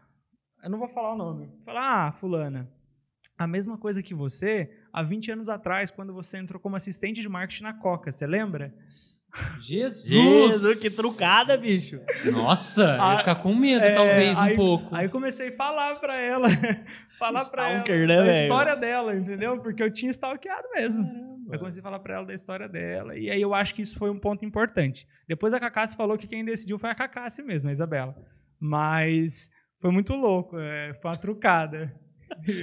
eu 0.63 0.69
não 0.69 0.77
vou 0.77 0.89
falar 0.89 1.13
o 1.13 1.17
nome, 1.17 1.49
falar, 1.65 2.07
ah, 2.07 2.11
fulana, 2.11 2.69
a 3.39 3.47
mesma 3.47 3.77
coisa 3.77 4.03
que 4.03 4.13
você 4.13 4.69
há 4.91 5.01
20 5.01 5.31
anos 5.31 5.49
atrás, 5.49 5.89
quando 5.89 6.13
você 6.13 6.37
entrou 6.37 6.59
como 6.59 6.75
assistente 6.75 7.21
de 7.21 7.29
marketing 7.29 7.63
na 7.63 7.73
Coca, 7.73 8.11
você 8.11 8.27
lembra? 8.27 8.73
Jesus! 9.61 10.05
Jesus, 10.09 10.79
que 10.79 10.89
trucada, 10.89 11.55
bicho. 11.57 12.01
Nossa, 12.31 12.81
eu 12.83 13.01
Ah, 13.01 13.11
ia 13.13 13.17
ficar 13.19 13.35
com 13.35 13.55
medo, 13.55 13.83
é, 13.83 13.93
talvez, 13.95 14.37
aí- 14.37 14.53
um 14.53 14.55
pouco. 14.55 14.95
Aí 14.95 15.05
eu 15.05 15.09
comecei 15.11 15.49
a 15.49 15.55
falar 15.55 15.95
pra 15.95 16.15
ela, 16.19 16.47
falar 17.19 17.45
pra 17.45 17.69
ela 17.69 17.83
né, 17.87 18.07
da 18.17 18.23
velho? 18.23 18.31
história 18.31 18.75
dela, 18.75 19.15
entendeu? 19.15 19.59
Porque 19.61 19.83
eu 19.83 19.91
tinha 19.91 20.09
stalkeado 20.11 20.67
mesmo. 20.75 21.03
Caramba. 21.05 21.29
Eu 21.55 21.59
comecei 21.59 21.79
a 21.79 21.83
falar 21.83 21.99
pra 21.99 22.15
ela 22.15 22.25
da 22.25 22.33
história 22.33 22.67
dela. 22.67 23.17
E 23.17 23.29
aí 23.31 23.41
eu 23.41 23.53
acho 23.55 23.73
que 23.73 23.81
isso 23.81 23.97
foi 23.97 24.09
um 24.09 24.19
ponto 24.19 24.43
importante. 24.45 25.07
Depois 25.27 25.53
a 25.53 25.59
Cacassi 25.59 25.95
falou 25.95 26.17
que 26.17 26.27
quem 26.27 26.43
decidiu 26.45 26.77
foi 26.77 26.89
a 26.89 26.95
Cacassi 26.95 27.41
mesmo, 27.41 27.69
a 27.69 27.71
Isabela. 27.71 28.15
Mas 28.59 29.49
foi 29.79 29.91
muito 29.91 30.13
louco, 30.13 30.57
é, 30.59 30.93
foi 31.01 31.09
uma 31.11 31.17
trucada. 31.17 31.93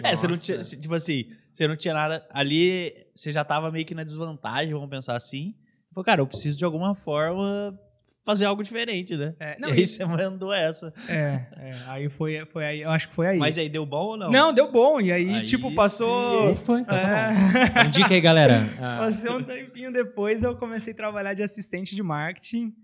É, 0.03 0.15
você 0.17 0.27
não 0.29 0.37
tinha, 0.39 0.59
tipo 0.63 0.95
assim, 0.95 1.27
você 1.53 1.67
não 1.69 1.77
tinha 1.77 1.95
nada. 1.95 2.27
Ali, 2.31 2.95
você 3.15 3.33
já 3.33 3.45
tava 3.45 3.71
meio 3.71 3.85
que 3.87 3.95
na 3.95 4.05
desvantagem, 4.05 4.73
vamos 4.73 4.89
pensar 4.91 5.17
assim. 5.17 5.55
Falou, 5.95 6.05
cara, 6.05 6.21
eu 6.21 6.27
preciso 6.27 6.59
de 6.59 6.65
alguma 6.65 6.95
forma 6.95 7.79
fazer 8.25 8.45
algo 8.45 8.63
diferente, 8.63 9.17
né? 9.17 9.35
É, 9.39 9.57
não, 9.59 9.69
e 9.69 9.73
aí 9.75 9.87
você 9.87 10.05
mandou 10.05 10.53
essa. 10.53 10.93
é, 11.09 11.47
é, 11.57 11.73
aí 11.87 12.09
foi, 12.09 12.45
foi 12.47 12.65
aí, 12.65 12.81
eu 12.83 12.91
acho 12.91 13.09
que 13.09 13.15
foi 13.15 13.29
aí. 13.29 13.39
Mas 13.39 13.57
aí 13.57 13.69
deu 13.69 13.87
bom 13.87 14.05
ou 14.09 14.17
não? 14.17 14.31
não, 14.31 14.53
deu 14.53 14.71
bom. 14.71 15.01
E 15.01 15.13
aí, 15.13 15.31
Aí 15.31 15.45
tipo, 15.47 15.73
passou. 15.75 16.51
Ufa, 16.53 16.81
então 16.81 16.85
tá 16.85 16.97
É. 16.99 17.33
bom. 17.33 17.71
Então, 17.81 17.91
dica 17.91 18.13
aí, 18.15 18.21
galera. 18.21 18.69
Ah, 18.83 18.97
Passei 18.99 19.31
um 19.31 19.43
tempinho 19.43 19.93
depois, 19.93 20.43
eu 20.43 20.57
comecei 20.57 20.93
a 20.93 20.97
trabalhar 20.97 21.35
de 21.35 21.43
assistente 21.43 21.95
de 21.95 22.03
marketing. 22.03 22.75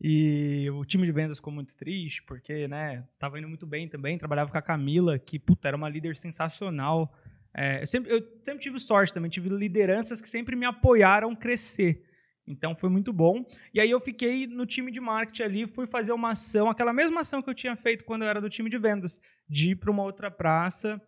E 0.00 0.68
o 0.70 0.84
time 0.84 1.06
de 1.06 1.12
vendas 1.12 1.38
ficou 1.38 1.52
muito 1.52 1.74
triste, 1.74 2.22
porque, 2.24 2.68
né, 2.68 3.04
tava 3.18 3.38
indo 3.38 3.48
muito 3.48 3.66
bem 3.66 3.88
também. 3.88 4.18
Trabalhava 4.18 4.50
com 4.50 4.58
a 4.58 4.62
Camila, 4.62 5.18
que, 5.18 5.38
puta, 5.38 5.68
era 5.68 5.76
uma 5.76 5.88
líder 5.88 6.16
sensacional. 6.16 7.14
É, 7.54 7.82
eu, 7.82 7.86
sempre, 7.86 8.12
eu 8.12 8.20
sempre 8.44 8.62
tive 8.62 8.78
sorte 8.78 9.14
também, 9.14 9.30
tive 9.30 9.48
lideranças 9.48 10.20
que 10.20 10.28
sempre 10.28 10.54
me 10.54 10.66
apoiaram 10.66 11.34
crescer. 11.34 12.04
Então 12.46 12.76
foi 12.76 12.88
muito 12.88 13.12
bom. 13.12 13.44
E 13.74 13.80
aí 13.80 13.90
eu 13.90 14.00
fiquei 14.00 14.46
no 14.46 14.66
time 14.66 14.92
de 14.92 15.00
marketing 15.00 15.42
ali, 15.42 15.66
fui 15.66 15.86
fazer 15.86 16.12
uma 16.12 16.30
ação, 16.32 16.68
aquela 16.68 16.92
mesma 16.92 17.22
ação 17.22 17.42
que 17.42 17.50
eu 17.50 17.54
tinha 17.54 17.74
feito 17.74 18.04
quando 18.04 18.22
eu 18.22 18.28
era 18.28 18.40
do 18.40 18.48
time 18.48 18.70
de 18.70 18.78
vendas, 18.78 19.18
de 19.48 19.70
ir 19.70 19.76
para 19.76 19.90
uma 19.90 20.02
outra 20.02 20.30
praça 20.30 21.00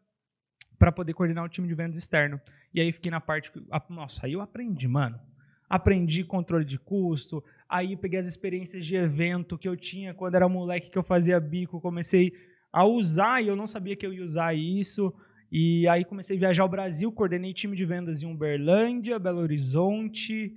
para 0.79 0.91
poder 0.91 1.13
coordenar 1.13 1.45
o 1.45 1.49
time 1.49 1.69
de 1.69 1.75
vendas 1.75 1.99
externo. 1.99 2.41
E 2.73 2.81
aí 2.81 2.93
fiquei 2.93 3.11
na 3.11 3.21
parte. 3.21 3.53
Nossa, 3.89 4.27
aí 4.27 4.33
eu 4.33 4.41
aprendi, 4.41 4.89
mano. 4.89 5.21
Aprendi 5.69 6.25
controle 6.25 6.65
de 6.65 6.79
custo. 6.79 7.45
Aí 7.69 7.97
peguei 7.97 8.19
as 8.19 8.27
experiências 8.27 8.87
de 8.87 8.97
evento 8.97 9.59
que 9.59 9.69
eu 9.69 9.77
tinha 9.77 10.15
quando 10.15 10.35
era 10.35 10.49
moleque 10.49 10.91
que 10.91 10.99
eu 10.99 11.03
fazia 11.03 11.39
bico. 11.39 11.81
Comecei 11.81 12.33
a 12.73 12.85
usar 12.85 13.43
e 13.43 13.49
eu 13.49 13.57
não 13.57 13.67
sabia 13.67 13.95
que 13.95 14.07
eu 14.07 14.13
ia 14.13 14.25
usar 14.25 14.55
isso. 14.55 15.13
E 15.53 15.87
aí 15.89 16.05
comecei 16.05 16.37
a 16.37 16.41
viajar 16.41 16.63
ao 16.63 16.69
Brasil, 16.69 17.11
coordenei 17.13 17.53
time 17.53 17.77
de 17.77 17.85
vendas 17.85 18.23
em 18.23 18.31
Uberlândia, 18.31 19.19
Belo 19.19 19.41
Horizonte, 19.41 20.55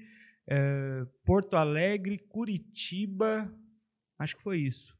eh, 0.47 1.05
Porto 1.25 1.55
Alegre, 1.55 2.17
Curitiba. 2.17 3.53
Acho 4.19 4.35
que 4.35 4.43
foi 4.43 4.59
isso. 4.59 4.97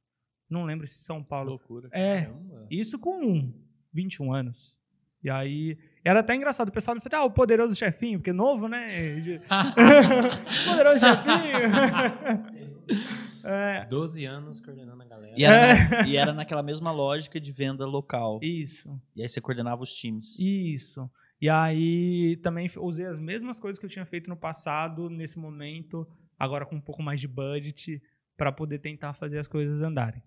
Não 0.50 0.65
lembro 0.65 0.86
se 0.88 1.04
São 1.04 1.24
Paulo. 1.24 1.52
Loucura. 1.52 1.89
É, 1.93 2.24
caramba. 2.24 2.67
isso 2.69 3.00
com 3.00 3.54
21 3.93 4.34
anos. 4.34 4.76
E 5.24 5.30
aí. 5.30 5.78
Era 6.04 6.22
até 6.22 6.36
engraçado. 6.36 6.70
O 6.70 6.72
pessoal 6.72 6.98
disse, 6.98 7.08
ah, 7.14 7.24
o 7.24 7.32
poderoso 7.32 7.76
chefinho, 7.76 8.20
porque 8.20 8.34
novo, 8.34 8.68
né? 8.68 9.20
De- 9.22 9.42
poderoso 10.66 11.00
chefinho. 11.00 12.52
é, 13.44 13.86
12 13.86 14.26
anos 14.26 14.62
coordenando 14.62 15.02
a 15.02 15.06
galera. 15.06 15.34
E 15.38 15.44
era, 15.44 15.90
na- 16.02 16.08
e 16.08 16.18
era 16.18 16.34
naquela 16.34 16.64
mesma 16.64 16.92
lógica 16.92 17.40
de 17.40 17.52
venda 17.52 17.86
local. 17.86 18.40
isso, 18.42 19.00
E 19.16 19.22
aí 19.22 19.30
você 19.30 19.40
coordenava 19.42 19.84
os 19.84 19.94
times. 19.94 20.36
isso. 20.40 21.10
E 21.40 21.50
aí 21.50 22.38
também 22.44 22.70
usei 22.78 23.06
as 23.06 23.20
mesmas 23.20 23.60
coisas 23.60 23.80
que 23.80 23.86
eu 23.86 23.90
tinha 23.90 24.06
feito 24.06 24.30
no 24.30 24.38
passado, 24.38 25.10
nesse 25.10 25.40
momento, 25.40 26.08
agora 26.38 26.66
com 26.66 26.76
um 26.76 26.82
pouco 26.82 27.02
mais 27.02 27.20
de 27.20 27.28
budget, 27.28 28.02
para 28.38 28.52
poder 28.52 28.78
tentar 28.80 29.14
fazer 29.14 29.40
as 29.40 29.48
coisas 29.48 29.82
andarem. 29.82 30.22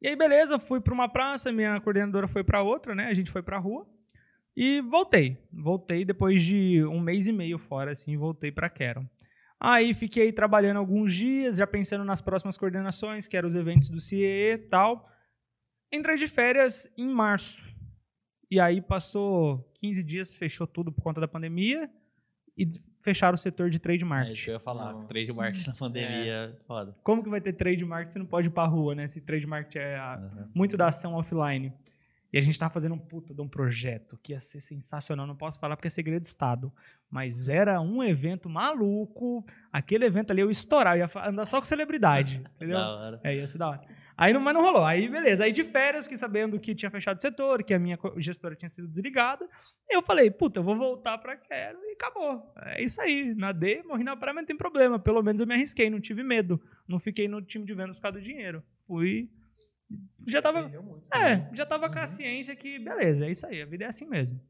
E 0.00 0.08
aí, 0.08 0.16
beleza, 0.16 0.58
fui 0.58 0.80
para 0.80 0.92
uma 0.92 1.08
praça, 1.08 1.52
minha 1.52 1.80
coordenadora 1.80 2.26
foi 2.26 2.42
para 2.42 2.62
outra, 2.62 2.94
né? 2.96 3.06
A 3.06 3.14
gente 3.14 3.30
foi 3.30 3.42
para 3.42 3.58
rua 3.58 3.86
e 4.56 4.80
voltei. 4.82 5.38
Voltei 5.52 6.04
depois 6.04 6.42
de 6.42 6.84
um 6.84 7.00
mês 7.00 7.26
e 7.26 7.32
meio 7.32 7.58
fora, 7.58 7.92
assim, 7.92 8.16
voltei 8.16 8.50
para 8.52 8.68
Quero. 8.70 9.08
Aí 9.60 9.94
fiquei 9.94 10.32
trabalhando 10.32 10.78
alguns 10.78 11.14
dias, 11.14 11.56
já 11.58 11.66
pensando 11.66 12.04
nas 12.04 12.20
próximas 12.20 12.58
coordenações, 12.58 13.28
que 13.28 13.36
eram 13.36 13.46
os 13.46 13.54
eventos 13.54 13.90
do 13.90 14.00
CIE 14.00 14.24
e 14.54 14.58
tal. 14.58 15.08
Entrei 15.92 16.16
de 16.16 16.26
férias 16.26 16.88
em 16.98 17.06
março. 17.08 17.62
E 18.50 18.58
aí 18.58 18.80
passou 18.82 19.70
15 19.80 20.02
dias, 20.02 20.34
fechou 20.34 20.66
tudo 20.66 20.92
por 20.92 21.02
conta 21.02 21.20
da 21.20 21.28
pandemia 21.28 21.88
e 22.58 22.68
fecharam 23.02 23.34
o 23.36 23.38
setor 23.38 23.70
de 23.70 23.78
trade 23.78 24.02
É 24.02 24.04
isso 24.04 24.08
marketing. 24.08 24.44
que 24.44 24.50
eu 24.50 24.54
ia 24.54 24.60
falar. 24.60 24.92
Não. 24.92 25.06
Trade 25.06 25.32
marketing 25.32 25.68
na 25.70 25.74
pandemia, 25.78 26.58
foda. 26.66 26.96
Como 27.02 27.22
que 27.22 27.30
vai 27.30 27.40
ter 27.40 27.52
trade 27.52 27.84
marketing 27.84 28.12
se 28.12 28.18
não 28.18 28.26
pode 28.26 28.48
ir 28.48 28.50
pra 28.50 28.64
rua, 28.66 28.94
né? 28.94 29.06
Se 29.08 29.20
trade 29.20 29.46
marketing 29.46 29.78
é 29.78 29.96
a- 29.96 30.18
Uhum. 30.20 30.50
muito 30.54 30.76
da 30.76 30.88
ação 30.88 31.14
offline. 31.14 31.72
E 32.32 32.38
a 32.38 32.40
gente 32.40 32.58
tava 32.58 32.72
fazendo 32.72 32.94
um 32.94 32.98
puta 32.98 33.34
de 33.34 33.42
um 33.42 33.48
projeto 33.48 34.18
que 34.22 34.32
ia 34.32 34.40
ser 34.40 34.60
sensacional. 34.60 35.26
Não 35.26 35.36
posso 35.36 35.60
falar 35.60 35.76
porque 35.76 35.88
é 35.88 35.90
segredo 35.90 36.22
de 36.22 36.28
Estado. 36.28 36.72
Mas 37.10 37.50
era 37.50 37.78
um 37.78 38.02
evento 38.02 38.48
maluco. 38.48 39.44
Aquele 39.70 40.06
evento 40.06 40.30
ali 40.30 40.40
eu 40.40 40.46
ia 40.46 40.52
estourar. 40.52 40.96
Eu 40.96 41.06
ia 41.06 41.28
andar 41.28 41.44
só 41.44 41.60
com 41.60 41.66
celebridade. 41.66 42.42
Entendeu? 42.56 42.78
Da 42.78 42.88
hora. 42.88 43.20
É, 43.22 43.36
ia 43.36 43.46
ser 43.46 43.58
da 43.58 43.68
hora. 43.68 43.82
Aí 44.16 44.32
não, 44.32 44.40
mas 44.40 44.54
não 44.54 44.62
rolou. 44.62 44.84
Aí, 44.84 45.08
beleza. 45.08 45.44
Aí 45.44 45.52
de 45.52 45.62
férias, 45.62 46.04
fiquei 46.04 46.16
sabendo 46.16 46.58
que 46.58 46.74
tinha 46.74 46.90
fechado 46.90 47.18
o 47.18 47.20
setor, 47.20 47.62
que 47.62 47.74
a 47.74 47.78
minha 47.78 47.98
gestora 48.16 48.54
tinha 48.54 48.68
sido 48.68 48.88
desligada. 48.88 49.46
Eu 49.90 50.02
falei, 50.02 50.30
puta, 50.30 50.60
eu 50.60 50.64
vou 50.64 50.76
voltar 50.76 51.18
pra 51.18 51.36
Quero 51.36 51.78
e 51.82 51.92
acabou. 51.92 52.50
É 52.62 52.82
isso 52.82 53.00
aí. 53.02 53.34
Nadei, 53.34 53.82
morri 53.82 54.04
na 54.04 54.16
praia, 54.16 54.34
mas 54.34 54.42
não 54.42 54.46
tem 54.46 54.56
problema. 54.56 54.98
Pelo 54.98 55.22
menos 55.22 55.40
eu 55.40 55.46
me 55.46 55.54
arrisquei, 55.54 55.90
não 55.90 56.00
tive 56.00 56.22
medo. 56.22 56.58
Não 56.88 56.98
fiquei 56.98 57.28
no 57.28 57.42
time 57.42 57.66
de 57.66 57.74
vendas 57.74 57.96
por 57.96 58.02
causa 58.02 58.18
do 58.18 58.24
dinheiro. 58.24 58.62
Fui. 58.86 59.28
Já 60.26 60.40
tava. 60.42 60.68
Muito, 60.68 61.12
É, 61.14 61.36
né? 61.36 61.50
já 61.52 61.66
tava 61.66 61.88
com 61.88 61.96
Uhum. 61.96 62.02
a 62.02 62.06
ciência 62.06 62.54
que, 62.54 62.78
beleza, 62.78 63.26
é 63.26 63.30
isso 63.30 63.46
aí, 63.46 63.60
a 63.60 63.66
vida 63.66 63.84
é 63.84 63.88
assim 63.88 64.06
mesmo. 64.06 64.40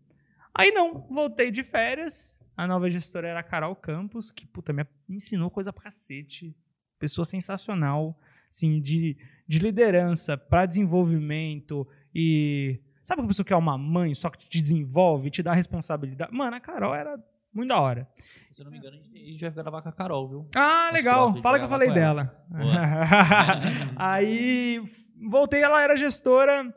Aí 0.54 0.70
não, 0.70 1.06
voltei 1.08 1.50
de 1.50 1.62
férias. 1.64 2.38
A 2.56 2.66
nova 2.66 2.90
gestora 2.90 3.28
era 3.28 3.40
a 3.40 3.42
Carol 3.42 3.74
Campos, 3.74 4.30
que, 4.30 4.46
puta, 4.46 4.72
me 4.72 4.84
ensinou 5.08 5.50
coisa 5.50 5.72
pra 5.72 5.84
cacete. 5.84 6.54
Pessoa 6.98 7.24
sensacional, 7.24 8.18
assim, 8.50 8.80
de, 8.80 9.16
de 9.48 9.58
liderança 9.58 10.36
pra 10.36 10.66
desenvolvimento 10.66 11.86
e. 12.14 12.78
Sabe 13.02 13.20
uma 13.22 13.26
pessoa 13.28 13.44
que 13.44 13.52
é 13.52 13.56
uma 13.56 13.76
mãe, 13.76 14.14
só 14.14 14.30
que 14.30 14.38
te 14.38 14.48
desenvolve, 14.58 15.28
te 15.30 15.42
dá 15.42 15.52
responsabilidade? 15.54 16.32
Mano, 16.32 16.54
a 16.56 16.60
Carol 16.60 16.94
era 16.94 17.18
muito 17.52 17.68
da 17.68 17.80
hora. 17.80 18.08
Se 18.52 18.60
eu 18.60 18.64
não 18.64 18.72
me 18.72 18.78
engano, 18.78 18.96
a 18.96 19.00
gente, 19.00 19.40
vai 19.40 19.50
gravar 19.50 19.82
com 19.82 19.88
a 19.88 19.92
Carol, 19.92 20.28
viu? 20.28 20.48
Ah, 20.54 20.90
legal. 20.92 21.34
Fala 21.40 21.58
que 21.58 21.64
eu 21.64 21.68
falei 21.68 21.90
dela. 21.90 22.36
Aí 23.96 24.82
voltei, 25.28 25.62
ela 25.62 25.82
era 25.82 25.96
gestora 25.96 26.70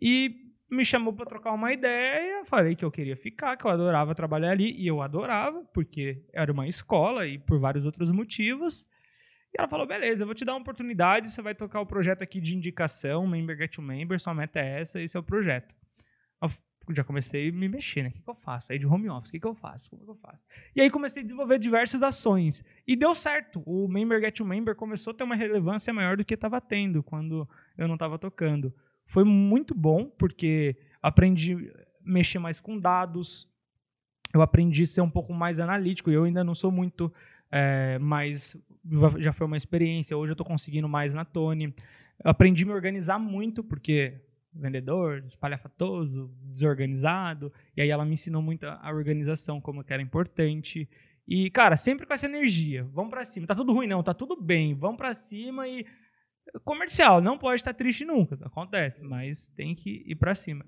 e 0.00 0.34
me 0.70 0.84
chamou 0.84 1.12
pra 1.12 1.26
trocar 1.26 1.52
uma 1.52 1.72
ideia. 1.72 2.44
Falei 2.44 2.74
que 2.74 2.84
eu 2.84 2.90
queria 2.90 3.16
ficar, 3.16 3.56
que 3.56 3.66
eu 3.66 3.70
adorava 3.70 4.14
trabalhar 4.14 4.50
ali. 4.50 4.74
E 4.80 4.86
eu 4.86 5.02
adorava, 5.02 5.62
porque 5.72 6.24
era 6.32 6.52
uma 6.52 6.66
escola 6.66 7.26
e 7.26 7.38
por 7.38 7.58
vários 7.58 7.84
outros 7.84 8.10
motivos. 8.10 8.86
E 9.54 9.58
ela 9.58 9.68
falou: 9.68 9.86
beleza, 9.86 10.22
eu 10.22 10.26
vou 10.26 10.34
te 10.34 10.44
dar 10.44 10.52
uma 10.52 10.60
oportunidade. 10.60 11.30
Você 11.30 11.42
vai 11.42 11.54
tocar 11.54 11.80
o 11.80 11.86
projeto 11.86 12.22
aqui 12.22 12.40
de 12.40 12.56
indicação, 12.56 13.26
Member 13.26 13.56
Get 13.56 13.74
to 13.74 13.82
Member. 13.82 14.20
Sua 14.20 14.34
meta 14.34 14.60
é 14.60 14.80
essa, 14.80 15.00
esse 15.00 15.16
é 15.16 15.20
o 15.20 15.22
projeto. 15.22 15.74
Eu 16.42 16.48
já 16.94 17.04
comecei 17.04 17.48
a 17.48 17.52
me 17.52 17.68
mexer, 17.68 18.02
né? 18.02 18.08
O 18.08 18.12
que, 18.12 18.22
que 18.22 18.30
eu 18.30 18.34
faço? 18.34 18.72
Aí 18.72 18.78
de 18.78 18.86
home 18.86 19.08
office, 19.08 19.30
o 19.30 19.32
que, 19.32 19.40
que 19.40 19.46
eu 19.46 19.54
faço? 19.54 19.90
Como 19.90 20.04
que 20.04 20.10
eu 20.10 20.16
faço? 20.16 20.44
E 20.74 20.80
aí 20.80 20.90
comecei 20.90 21.22
a 21.22 21.24
desenvolver 21.24 21.58
diversas 21.58 22.02
ações. 22.02 22.64
E 22.86 22.96
deu 22.96 23.14
certo. 23.14 23.62
O 23.66 23.88
Member 23.88 24.20
Get 24.20 24.36
to 24.36 24.44
Member 24.44 24.74
começou 24.74 25.12
a 25.12 25.14
ter 25.14 25.24
uma 25.24 25.34
relevância 25.34 25.92
maior 25.92 26.16
do 26.16 26.24
que 26.24 26.34
estava 26.34 26.60
tendo 26.60 27.02
quando 27.02 27.48
eu 27.76 27.86
não 27.86 27.94
estava 27.94 28.18
tocando. 28.18 28.72
Foi 29.04 29.24
muito 29.24 29.74
bom, 29.74 30.06
porque 30.06 30.76
aprendi 31.02 31.54
a 31.54 31.86
mexer 32.04 32.38
mais 32.38 32.60
com 32.60 32.78
dados, 32.78 33.48
eu 34.34 34.42
aprendi 34.42 34.82
a 34.82 34.86
ser 34.86 35.00
um 35.00 35.10
pouco 35.10 35.32
mais 35.32 35.60
analítico. 35.60 36.10
Eu 36.10 36.24
ainda 36.24 36.44
não 36.44 36.54
sou 36.54 36.70
muito, 36.70 37.12
é, 37.50 37.98
mas 37.98 38.56
já 39.18 39.32
foi 39.32 39.46
uma 39.46 39.56
experiência. 39.56 40.16
Hoje 40.16 40.30
eu 40.30 40.34
estou 40.34 40.46
conseguindo 40.46 40.88
mais 40.88 41.14
na 41.14 41.24
Tony. 41.24 41.74
Aprendi 42.24 42.64
a 42.64 42.66
me 42.66 42.72
organizar 42.72 43.18
muito, 43.18 43.62
porque 43.62 44.20
vendedor, 44.52 45.22
espalhafatoso, 45.24 46.30
desorganizado. 46.44 47.52
E 47.76 47.82
aí 47.82 47.90
ela 47.90 48.04
me 48.04 48.14
ensinou 48.14 48.42
muito 48.42 48.64
a 48.64 48.90
organização, 48.92 49.60
como 49.60 49.84
que 49.84 49.92
era 49.92 50.02
importante. 50.02 50.88
E, 51.26 51.50
cara, 51.50 51.76
sempre 51.76 52.06
com 52.06 52.14
essa 52.14 52.26
energia. 52.26 52.84
Vamos 52.92 53.10
pra 53.10 53.24
cima. 53.24 53.46
Tá 53.46 53.54
tudo 53.54 53.72
ruim, 53.72 53.86
não. 53.86 54.02
Tá 54.02 54.14
tudo 54.14 54.40
bem. 54.40 54.74
Vamos 54.74 54.96
pra 54.96 55.12
cima 55.12 55.68
e. 55.68 55.84
Comercial, 56.64 57.20
não 57.20 57.36
pode 57.36 57.56
estar 57.56 57.74
triste 57.74 58.06
nunca. 58.06 58.38
Acontece, 58.42 59.04
mas 59.04 59.48
tem 59.48 59.74
que 59.74 60.02
ir 60.06 60.16
pra 60.16 60.34
cima. 60.34 60.64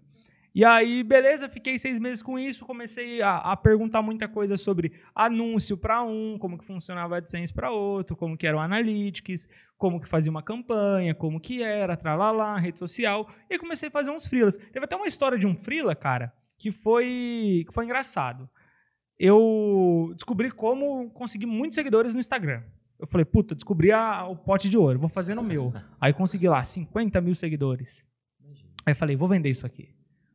E 0.55 0.65
aí, 0.65 1.05
beleza, 1.05 1.49
fiquei 1.49 1.79
seis 1.79 1.99
meses 1.99 2.25
com 2.25 2.37
isso, 2.37 2.67
comecei 2.67 3.23
a, 3.23 3.37
a 3.37 3.57
perguntar 3.57 4.03
muita 4.03 4.27
coisa 4.27 4.57
sobre 4.57 4.93
anúncio 5.15 5.77
para 5.77 6.03
um, 6.03 6.37
como 6.39 6.59
que 6.59 6.65
funcionava 6.65 7.15
a 7.15 7.19
AdSense 7.19 7.55
para 7.55 7.71
outro, 7.71 8.17
como 8.17 8.37
que 8.37 8.49
era 8.49 8.57
o 8.57 8.61
Analytics, 8.61 9.49
como 9.81 9.99
que 9.99 10.07
fazia 10.09 10.31
uma 10.31 10.43
campanha, 10.43 11.15
como 11.15 11.41
que 11.41 11.63
era, 11.63 11.97
tralalá, 11.97 12.59
rede 12.59 12.79
social. 12.79 13.27
E 13.49 13.55
aí 13.55 13.59
comecei 13.59 13.89
a 13.89 13.91
fazer 13.91 14.11
uns 14.11 14.27
freelas. 14.27 14.59
Teve 14.59 14.85
até 14.85 14.95
uma 14.95 15.07
história 15.07 15.39
de 15.39 15.47
um 15.47 15.57
freela, 15.57 15.95
cara, 15.97 16.33
que 16.59 16.71
foi, 16.71 17.65
que 17.67 17.73
foi 17.73 17.87
engraçado. 17.87 18.47
Eu 19.19 20.13
descobri 20.15 20.51
como 20.51 21.11
conseguir 21.11 21.47
muitos 21.47 21.75
seguidores 21.75 22.13
no 22.15 22.21
Instagram. 22.21 22.63
Eu 22.99 23.07
falei, 23.07 23.25
puta, 23.25 23.55
descobri 23.55 23.91
a- 23.91 24.27
o 24.27 24.37
pote 24.37 24.69
de 24.69 24.77
ouro, 24.77 24.99
vou 24.99 25.09
fazer 25.09 25.35
no 25.35 25.43
meu. 25.43 25.73
Aí 25.99 26.13
consegui 26.13 26.47
lá 26.47 26.63
50 26.63 27.19
mil 27.23 27.35
seguidores. 27.35 28.07
Aí 28.85 28.95
falei, 28.95 29.17
vou 29.17 29.29
vender 29.29 29.49
isso 29.49 29.65
aqui. 29.67 29.95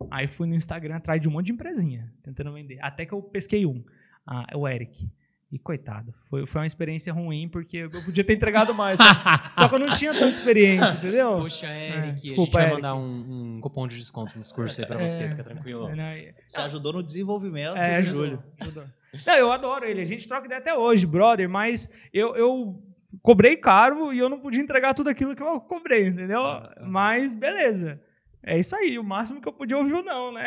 Aí 0.09 0.27
fui 0.27 0.47
no 0.47 0.55
Instagram 0.55 0.95
atrás 0.95 1.21
de 1.21 1.29
um 1.29 1.31
monte 1.31 1.45
de 1.47 1.51
empresinha, 1.53 2.11
tentando 2.23 2.51
vender. 2.51 2.79
Até 2.81 3.05
que 3.05 3.13
eu 3.13 3.21
pesquei 3.21 3.65
um, 3.65 3.83
ah, 4.25 4.45
o 4.55 4.67
Eric. 4.67 5.07
E 5.51 5.59
coitado, 5.59 6.13
foi, 6.29 6.45
foi 6.45 6.61
uma 6.61 6.67
experiência 6.67 7.13
ruim, 7.13 7.47
porque 7.47 7.77
eu 7.77 7.89
podia 7.89 8.23
ter 8.23 8.33
entregado 8.33 8.73
mais. 8.73 8.97
Só, 8.97 9.03
só 9.53 9.69
que 9.69 9.75
eu 9.75 9.79
não 9.79 9.91
tinha 9.93 10.11
tanta 10.13 10.31
experiência, 10.31 10.95
entendeu? 10.95 11.37
Poxa, 11.37 11.67
Eric, 11.67 11.97
a 11.97 12.05
gente 12.07 12.21
desculpa, 12.23 12.51
vai 12.53 12.63
Eric. 12.63 12.75
mandar 12.75 12.95
um, 12.95 13.55
um 13.57 13.61
cupom 13.61 13.87
de 13.87 13.95
desconto 13.97 14.37
nos 14.37 14.51
cursos 14.51 14.79
aí 14.79 14.85
pra 14.85 14.97
você, 15.07 15.23
É, 15.23 15.29
fica 15.29 15.43
tranquilo. 15.43 15.87
É, 15.89 15.95
né? 15.95 16.33
Você 16.47 16.59
ajudou 16.61 16.93
no 16.93 17.03
desenvolvimento 17.03 17.77
É, 17.77 17.93
do 17.93 17.97
ajudou, 17.99 18.23
Júlio. 18.25 18.43
ajudou. 18.59 18.83
Não, 19.25 19.33
eu 19.35 19.51
adoro 19.51 19.85
ele. 19.85 20.01
A 20.01 20.05
gente 20.05 20.27
troca 20.27 20.45
ideia 20.45 20.59
até 20.59 20.73
hoje, 20.75 21.05
brother, 21.05 21.47
mas 21.47 21.89
eu, 22.11 22.35
eu 22.35 22.83
cobrei 23.21 23.55
caro 23.55 24.11
e 24.11 24.19
eu 24.19 24.27
não 24.27 24.39
podia 24.39 24.61
entregar 24.61 24.93
tudo 24.93 25.09
aquilo 25.09 25.35
que 25.35 25.43
eu 25.43 25.61
cobrei, 25.61 26.07
entendeu? 26.07 26.41
Mas 26.85 27.33
beleza. 27.33 28.01
É 28.43 28.59
isso 28.59 28.75
aí, 28.75 28.99
o 28.99 29.03
máximo 29.03 29.39
que 29.41 29.47
eu 29.47 29.53
podia 29.53 29.77
ouvir 29.77 29.93
ou 29.93 30.03
não, 30.03 30.31
né? 30.33 30.43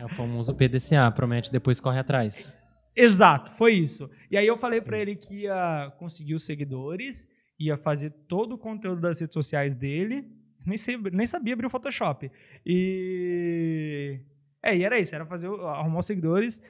É 0.00 0.04
o 0.04 0.08
famoso 0.08 0.54
PDCA, 0.54 1.10
promete 1.14 1.52
depois 1.52 1.78
corre 1.80 1.98
atrás. 2.00 2.58
Exato, 2.94 3.54
foi 3.54 3.74
isso. 3.74 4.10
E 4.30 4.36
aí 4.36 4.46
eu 4.46 4.58
falei 4.58 4.80
pra 4.80 4.98
ele 4.98 5.14
que 5.14 5.42
ia 5.42 5.92
conseguir 5.98 6.34
os 6.34 6.44
seguidores, 6.44 7.28
ia 7.58 7.76
fazer 7.76 8.10
todo 8.28 8.54
o 8.54 8.58
conteúdo 8.58 9.00
das 9.00 9.20
redes 9.20 9.34
sociais 9.34 9.74
dele. 9.74 10.26
Nem, 10.66 10.76
sei, 10.76 10.96
nem 10.96 11.26
sabia 11.26 11.54
abrir 11.54 11.66
o 11.66 11.70
Photoshop. 11.70 12.30
E. 12.64 14.20
É, 14.62 14.76
e 14.76 14.84
era 14.84 14.98
isso, 14.98 15.14
era 15.14 15.24
fazer 15.24 15.46
arrumar 15.46 16.00
os 16.00 16.06
seguidores 16.06 16.60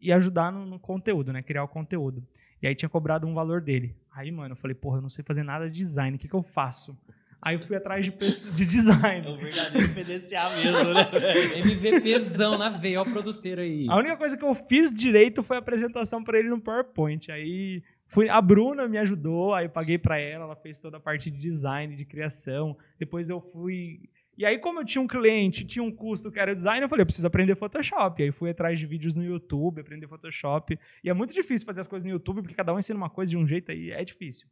e 0.00 0.12
ajudar 0.12 0.52
no, 0.52 0.66
no 0.66 0.78
conteúdo, 0.78 1.32
né? 1.32 1.42
Criar 1.42 1.64
o 1.64 1.68
conteúdo. 1.68 2.26
E 2.60 2.66
aí 2.66 2.74
tinha 2.74 2.88
cobrado 2.88 3.26
um 3.26 3.34
valor 3.34 3.60
dele. 3.60 3.96
Aí, 4.10 4.30
mano, 4.30 4.52
eu 4.52 4.56
falei, 4.56 4.74
porra, 4.74 4.98
eu 4.98 5.02
não 5.02 5.08
sei 5.08 5.24
fazer 5.24 5.42
nada 5.42 5.70
de 5.70 5.76
design, 5.76 6.16
o 6.16 6.18
que, 6.18 6.28
que 6.28 6.34
eu 6.34 6.42
faço? 6.42 6.96
Aí 7.44 7.56
eu 7.56 7.58
fui 7.60 7.74
atrás 7.76 8.06
de, 8.06 8.12
de 8.12 8.62
É 8.62 8.66
design. 8.66 9.26
o 9.28 9.36
verdadeiro 9.36 9.88
PDCA 9.88 10.50
mesmo, 10.56 10.94
né? 10.94 11.10
MVPzão 11.58 12.56
na 12.56 12.68
veia, 12.70 13.00
ó 13.00 13.02
o 13.02 13.10
produteiro 13.10 13.60
aí. 13.60 13.86
A 13.88 13.96
única 13.96 14.16
coisa 14.16 14.36
que 14.38 14.44
eu 14.44 14.54
fiz 14.54 14.92
direito 14.92 15.42
foi 15.42 15.56
a 15.56 15.58
apresentação 15.58 16.22
pra 16.22 16.38
ele 16.38 16.48
no 16.48 16.60
PowerPoint. 16.60 17.32
Aí 17.32 17.82
fui, 18.06 18.28
a 18.28 18.40
Bruna 18.40 18.86
me 18.88 18.96
ajudou, 18.98 19.52
aí 19.52 19.66
eu 19.66 19.70
paguei 19.70 19.98
pra 19.98 20.18
ela, 20.18 20.44
ela 20.44 20.54
fez 20.56 20.78
toda 20.78 20.98
a 20.98 21.00
parte 21.00 21.30
de 21.32 21.38
design, 21.38 21.96
de 21.96 22.04
criação. 22.04 22.76
Depois 22.98 23.28
eu 23.28 23.40
fui. 23.40 24.08
E 24.38 24.46
aí, 24.46 24.58
como 24.58 24.80
eu 24.80 24.84
tinha 24.84 25.02
um 25.02 25.06
cliente, 25.06 25.64
tinha 25.64 25.82
um 25.82 25.90
custo 25.90 26.30
que 26.30 26.38
era 26.38 26.52
o 26.52 26.56
design, 26.56 26.80
eu 26.80 26.88
falei, 26.88 27.02
eu 27.02 27.06
preciso 27.06 27.26
aprender 27.26 27.54
Photoshop. 27.56 28.22
Aí 28.22 28.30
fui 28.32 28.50
atrás 28.50 28.78
de 28.78 28.86
vídeos 28.86 29.14
no 29.14 29.22
YouTube, 29.24 29.80
aprender 29.80 30.06
Photoshop. 30.06 30.78
E 31.04 31.10
é 31.10 31.12
muito 31.12 31.34
difícil 31.34 31.66
fazer 31.66 31.80
as 31.82 31.86
coisas 31.86 32.04
no 32.06 32.10
YouTube, 32.12 32.40
porque 32.40 32.54
cada 32.54 32.72
um 32.72 32.78
ensina 32.78 32.96
uma 32.96 33.10
coisa 33.10 33.30
de 33.30 33.36
um 33.36 33.46
jeito 33.46 33.70
aí, 33.72 33.90
é 33.90 34.02
difícil. 34.04 34.46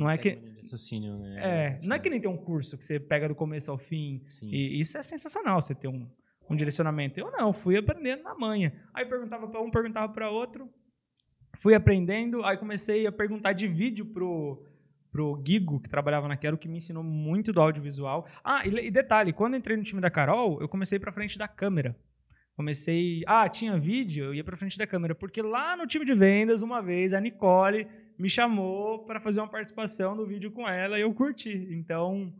Não 0.00 0.10
é 0.10 0.16
que. 0.16 0.30
Cerimônia 0.30 0.54
de 0.54 0.60
raciocínio, 0.60 1.18
né? 1.18 1.40
É, 1.42 1.80
não 1.82 1.96
é 1.96 1.98
que 1.98 2.10
nem 2.10 2.20
tem 2.20 2.30
um 2.30 2.36
curso 2.36 2.76
que 2.76 2.84
você 2.84 2.98
pega 2.98 3.28
do 3.28 3.34
começo 3.34 3.70
ao 3.70 3.78
fim 3.78 4.22
Sim. 4.28 4.48
e 4.48 4.80
isso 4.80 4.96
é 4.96 5.02
sensacional, 5.02 5.60
você 5.60 5.74
ter 5.74 5.88
um, 5.88 6.08
um 6.48 6.56
direcionamento. 6.56 7.20
Eu 7.20 7.30
não, 7.30 7.52
fui 7.52 7.76
aprendendo 7.76 8.22
na 8.22 8.34
manha. 8.34 8.72
Aí 8.94 9.04
perguntava 9.04 9.46
para 9.46 9.60
um, 9.60 9.70
perguntava 9.70 10.12
para 10.12 10.30
outro. 10.30 10.68
Fui 11.58 11.74
aprendendo, 11.74 12.44
aí 12.44 12.56
comecei 12.56 13.06
a 13.06 13.12
perguntar 13.12 13.52
de 13.52 13.68
vídeo 13.68 14.06
pro 14.06 14.64
pro 15.10 15.42
Gigo, 15.44 15.80
que 15.80 15.88
trabalhava 15.88 16.28
na 16.28 16.36
Quero, 16.36 16.56
que 16.56 16.68
me 16.68 16.78
ensinou 16.78 17.02
muito 17.02 17.52
do 17.52 17.60
audiovisual. 17.60 18.28
Ah, 18.44 18.64
e, 18.64 18.86
e 18.86 18.90
detalhe, 18.92 19.32
quando 19.32 19.54
eu 19.54 19.58
entrei 19.58 19.76
no 19.76 19.82
time 19.82 20.00
da 20.00 20.08
Carol, 20.08 20.60
eu 20.60 20.68
comecei 20.68 21.00
para 21.00 21.10
frente 21.10 21.36
da 21.36 21.48
câmera. 21.48 21.96
Comecei. 22.54 23.24
Ah, 23.26 23.48
tinha 23.48 23.76
vídeo, 23.78 24.26
eu 24.26 24.34
ia 24.34 24.44
pra 24.44 24.56
frente 24.56 24.78
da 24.78 24.86
câmera. 24.86 25.14
Porque 25.14 25.42
lá 25.42 25.76
no 25.76 25.86
time 25.86 26.04
de 26.04 26.14
vendas, 26.14 26.62
uma 26.62 26.80
vez, 26.80 27.12
a 27.12 27.20
Nicole 27.20 27.88
me 28.20 28.28
chamou 28.28 28.98
para 28.98 29.18
fazer 29.18 29.40
uma 29.40 29.48
participação 29.48 30.14
no 30.14 30.26
vídeo 30.26 30.50
com 30.50 30.68
ela 30.68 30.98
e 30.98 31.02
eu 31.02 31.12
curti. 31.14 31.68
Então, 31.70 32.30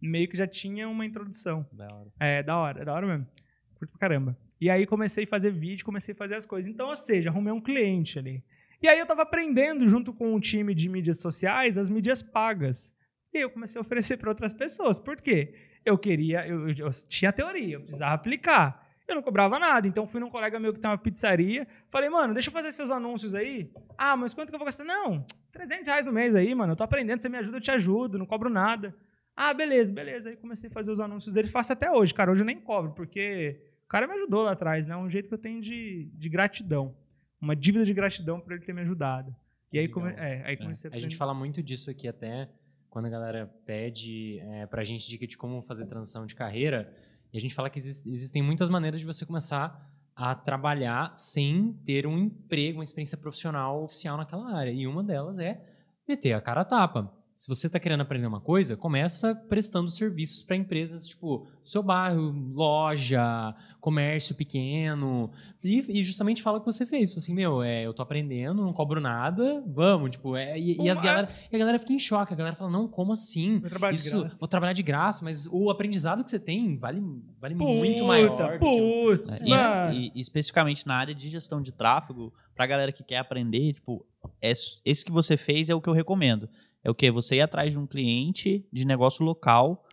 meio 0.00 0.28
que 0.28 0.36
já 0.36 0.46
tinha 0.46 0.86
uma 0.86 1.06
introdução. 1.06 1.66
Da 1.72 1.88
hora. 1.90 2.12
É, 2.20 2.42
da 2.42 2.58
hora, 2.58 2.84
da 2.84 2.92
hora 2.92 3.06
mesmo. 3.06 3.26
Curto 3.74 3.92
pra 3.92 4.00
caramba. 4.00 4.36
E 4.60 4.68
aí 4.68 4.86
comecei 4.86 5.24
a 5.24 5.26
fazer 5.26 5.50
vídeo, 5.50 5.86
comecei 5.86 6.12
a 6.12 6.16
fazer 6.16 6.34
as 6.34 6.44
coisas. 6.44 6.70
Então, 6.70 6.88
ou 6.88 6.96
seja, 6.96 7.30
arrumei 7.30 7.50
um 7.50 7.62
cliente 7.62 8.18
ali. 8.18 8.44
E 8.82 8.88
aí 8.88 8.98
eu 8.98 9.06
tava 9.06 9.22
aprendendo 9.22 9.88
junto 9.88 10.12
com 10.12 10.34
o 10.34 10.40
time 10.40 10.74
de 10.74 10.86
mídias 10.88 11.18
sociais 11.18 11.78
as 11.78 11.88
mídias 11.88 12.22
pagas. 12.22 12.94
E 13.32 13.38
eu 13.38 13.48
comecei 13.48 13.78
a 13.78 13.80
oferecer 13.80 14.18
para 14.18 14.28
outras 14.28 14.52
pessoas. 14.52 14.98
Por 14.98 15.16
quê? 15.16 15.54
Eu 15.82 15.96
queria, 15.96 16.46
eu, 16.46 16.68
eu, 16.68 16.74
eu 16.76 16.90
tinha 17.08 17.32
teoria, 17.32 17.76
eu 17.76 17.80
precisava 17.80 18.14
aplicar. 18.14 18.81
Eu 19.12 19.16
não 19.16 19.22
cobrava 19.22 19.58
nada, 19.58 19.86
então 19.86 20.06
fui 20.06 20.20
num 20.20 20.30
colega 20.30 20.58
meu 20.58 20.72
que 20.72 20.80
tem 20.80 20.90
uma 20.90 20.98
pizzaria. 20.98 21.66
Falei, 21.88 22.08
mano, 22.08 22.32
deixa 22.32 22.48
eu 22.48 22.52
fazer 22.52 22.72
seus 22.72 22.90
anúncios 22.90 23.34
aí. 23.34 23.70
Ah, 23.96 24.16
mas 24.16 24.32
quanto 24.32 24.48
que 24.48 24.54
eu 24.54 24.58
vou 24.58 24.66
gastar? 24.66 24.84
Não, 24.84 25.24
300 25.52 25.86
reais 25.86 26.06
no 26.06 26.12
mês 26.12 26.34
aí, 26.34 26.54
mano. 26.54 26.72
Eu 26.72 26.76
tô 26.76 26.82
aprendendo, 26.82 27.20
você 27.20 27.28
me 27.28 27.38
ajuda, 27.38 27.58
eu 27.58 27.60
te 27.60 27.70
ajudo, 27.70 28.18
não 28.18 28.26
cobro 28.26 28.48
nada. 28.48 28.94
Ah, 29.36 29.52
beleza, 29.52 29.92
beleza. 29.92 30.30
Aí 30.30 30.36
comecei 30.36 30.68
a 30.68 30.72
fazer 30.72 30.90
os 30.90 31.00
anúncios 31.00 31.34
dele, 31.34 31.48
faço 31.48 31.72
até 31.72 31.90
hoje. 31.90 32.14
Cara, 32.14 32.32
hoje 32.32 32.42
eu 32.42 32.46
nem 32.46 32.60
cobro, 32.60 32.92
porque 32.92 33.60
o 33.84 33.88
cara 33.88 34.06
me 34.06 34.14
ajudou 34.14 34.44
lá 34.44 34.52
atrás, 34.52 34.86
né? 34.86 34.94
É 34.94 34.96
um 34.96 35.10
jeito 35.10 35.28
que 35.28 35.34
eu 35.34 35.38
tenho 35.38 35.60
de, 35.60 36.10
de 36.14 36.28
gratidão. 36.28 36.94
Uma 37.40 37.54
dívida 37.56 37.84
de 37.84 37.92
gratidão 37.92 38.40
por 38.40 38.52
ele 38.52 38.62
ter 38.62 38.72
me 38.72 38.80
ajudado. 38.82 39.34
E 39.72 39.78
aí, 39.78 39.88
come, 39.88 40.12
é, 40.12 40.42
aí 40.44 40.56
comecei 40.56 40.90
A 40.92 40.98
gente 40.98 41.16
fala 41.16 41.32
muito 41.32 41.62
disso 41.62 41.90
aqui 41.90 42.06
até 42.06 42.48
quando 42.90 43.06
a 43.06 43.10
galera 43.10 43.46
pede 43.64 44.38
é, 44.40 44.66
pra 44.66 44.84
gente 44.84 45.08
dica 45.08 45.26
de 45.26 45.36
como 45.36 45.62
fazer 45.62 45.86
transição 45.86 46.26
de 46.26 46.34
carreira. 46.34 46.94
E 47.32 47.38
a 47.38 47.40
gente 47.40 47.54
fala 47.54 47.70
que 47.70 47.78
exis- 47.78 48.04
existem 48.06 48.42
muitas 48.42 48.68
maneiras 48.68 49.00
de 49.00 49.06
você 49.06 49.24
começar 49.24 49.90
a 50.14 50.34
trabalhar 50.34 51.16
sem 51.16 51.72
ter 51.86 52.06
um 52.06 52.18
emprego, 52.18 52.78
uma 52.78 52.84
experiência 52.84 53.16
profissional 53.16 53.82
oficial 53.82 54.16
naquela 54.16 54.54
área. 54.54 54.70
E 54.70 54.86
uma 54.86 55.02
delas 55.02 55.38
é 55.38 55.64
meter 56.06 56.34
a 56.34 56.40
cara 56.40 56.60
a 56.60 56.64
tapa. 56.64 57.12
Se 57.42 57.48
você 57.48 57.66
está 57.66 57.80
querendo 57.80 58.02
aprender 58.02 58.24
uma 58.28 58.40
coisa, 58.40 58.76
começa 58.76 59.34
prestando 59.34 59.90
serviços 59.90 60.44
para 60.44 60.54
empresas, 60.54 61.08
tipo, 61.08 61.44
seu 61.64 61.82
bairro, 61.82 62.30
loja, 62.52 63.52
comércio 63.80 64.32
pequeno. 64.32 65.28
E, 65.60 65.84
e 65.88 66.04
justamente 66.04 66.40
fala 66.40 66.58
o 66.58 66.60
que 66.60 66.66
você 66.66 66.86
fez. 66.86 67.10
Fala 67.10 67.18
Assim, 67.18 67.34
meu, 67.34 67.60
é, 67.60 67.84
eu 67.84 67.92
tô 67.92 68.00
aprendendo, 68.00 68.62
não 68.62 68.72
cobro 68.72 69.00
nada, 69.00 69.60
vamos, 69.66 70.12
tipo, 70.12 70.36
é, 70.36 70.56
e, 70.56 70.80
e 70.80 70.88
as 70.88 71.00
galera, 71.00 71.28
e 71.50 71.56
a 71.56 71.58
galera 71.58 71.80
fica 71.80 71.92
em 71.92 71.98
choque. 71.98 72.32
A 72.32 72.36
galera 72.36 72.54
fala, 72.54 72.70
não, 72.70 72.86
como 72.86 73.12
assim? 73.12 73.58
Meu 73.58 73.68
trabalho 73.68 73.96
de 73.96 74.02
Isso, 74.06 74.20
graça. 74.20 74.38
vou 74.38 74.48
trabalhar 74.48 74.72
de 74.74 74.82
graça, 74.84 75.24
mas 75.24 75.48
o 75.50 75.68
aprendizado 75.68 76.22
que 76.22 76.30
você 76.30 76.38
tem 76.38 76.76
vale, 76.78 77.02
vale 77.40 77.56
muito 77.56 78.04
maior. 78.04 78.30
Puta, 78.30 78.44
do 78.52 78.58
que 78.60 78.64
o- 78.64 79.16
putz, 79.16 79.42
É, 79.42 79.48
mano. 79.48 79.94
e, 79.94 80.12
e 80.14 80.20
especificamente 80.20 80.86
na 80.86 80.94
área 80.94 81.12
de 81.12 81.28
gestão 81.28 81.60
de 81.60 81.72
tráfego, 81.72 82.32
pra 82.54 82.68
galera 82.68 82.92
que 82.92 83.02
quer 83.02 83.18
aprender, 83.18 83.72
tipo, 83.72 84.06
é, 84.40 84.52
esse 84.84 85.04
que 85.04 85.10
você 85.10 85.36
fez 85.36 85.68
é 85.68 85.74
o 85.74 85.80
que 85.80 85.88
eu 85.88 85.92
recomendo. 85.92 86.48
É 86.84 86.90
o 86.90 86.94
que? 86.94 87.10
Você 87.10 87.36
ir 87.36 87.40
atrás 87.40 87.72
de 87.72 87.78
um 87.78 87.86
cliente 87.86 88.66
de 88.72 88.84
negócio 88.84 89.24
local 89.24 89.84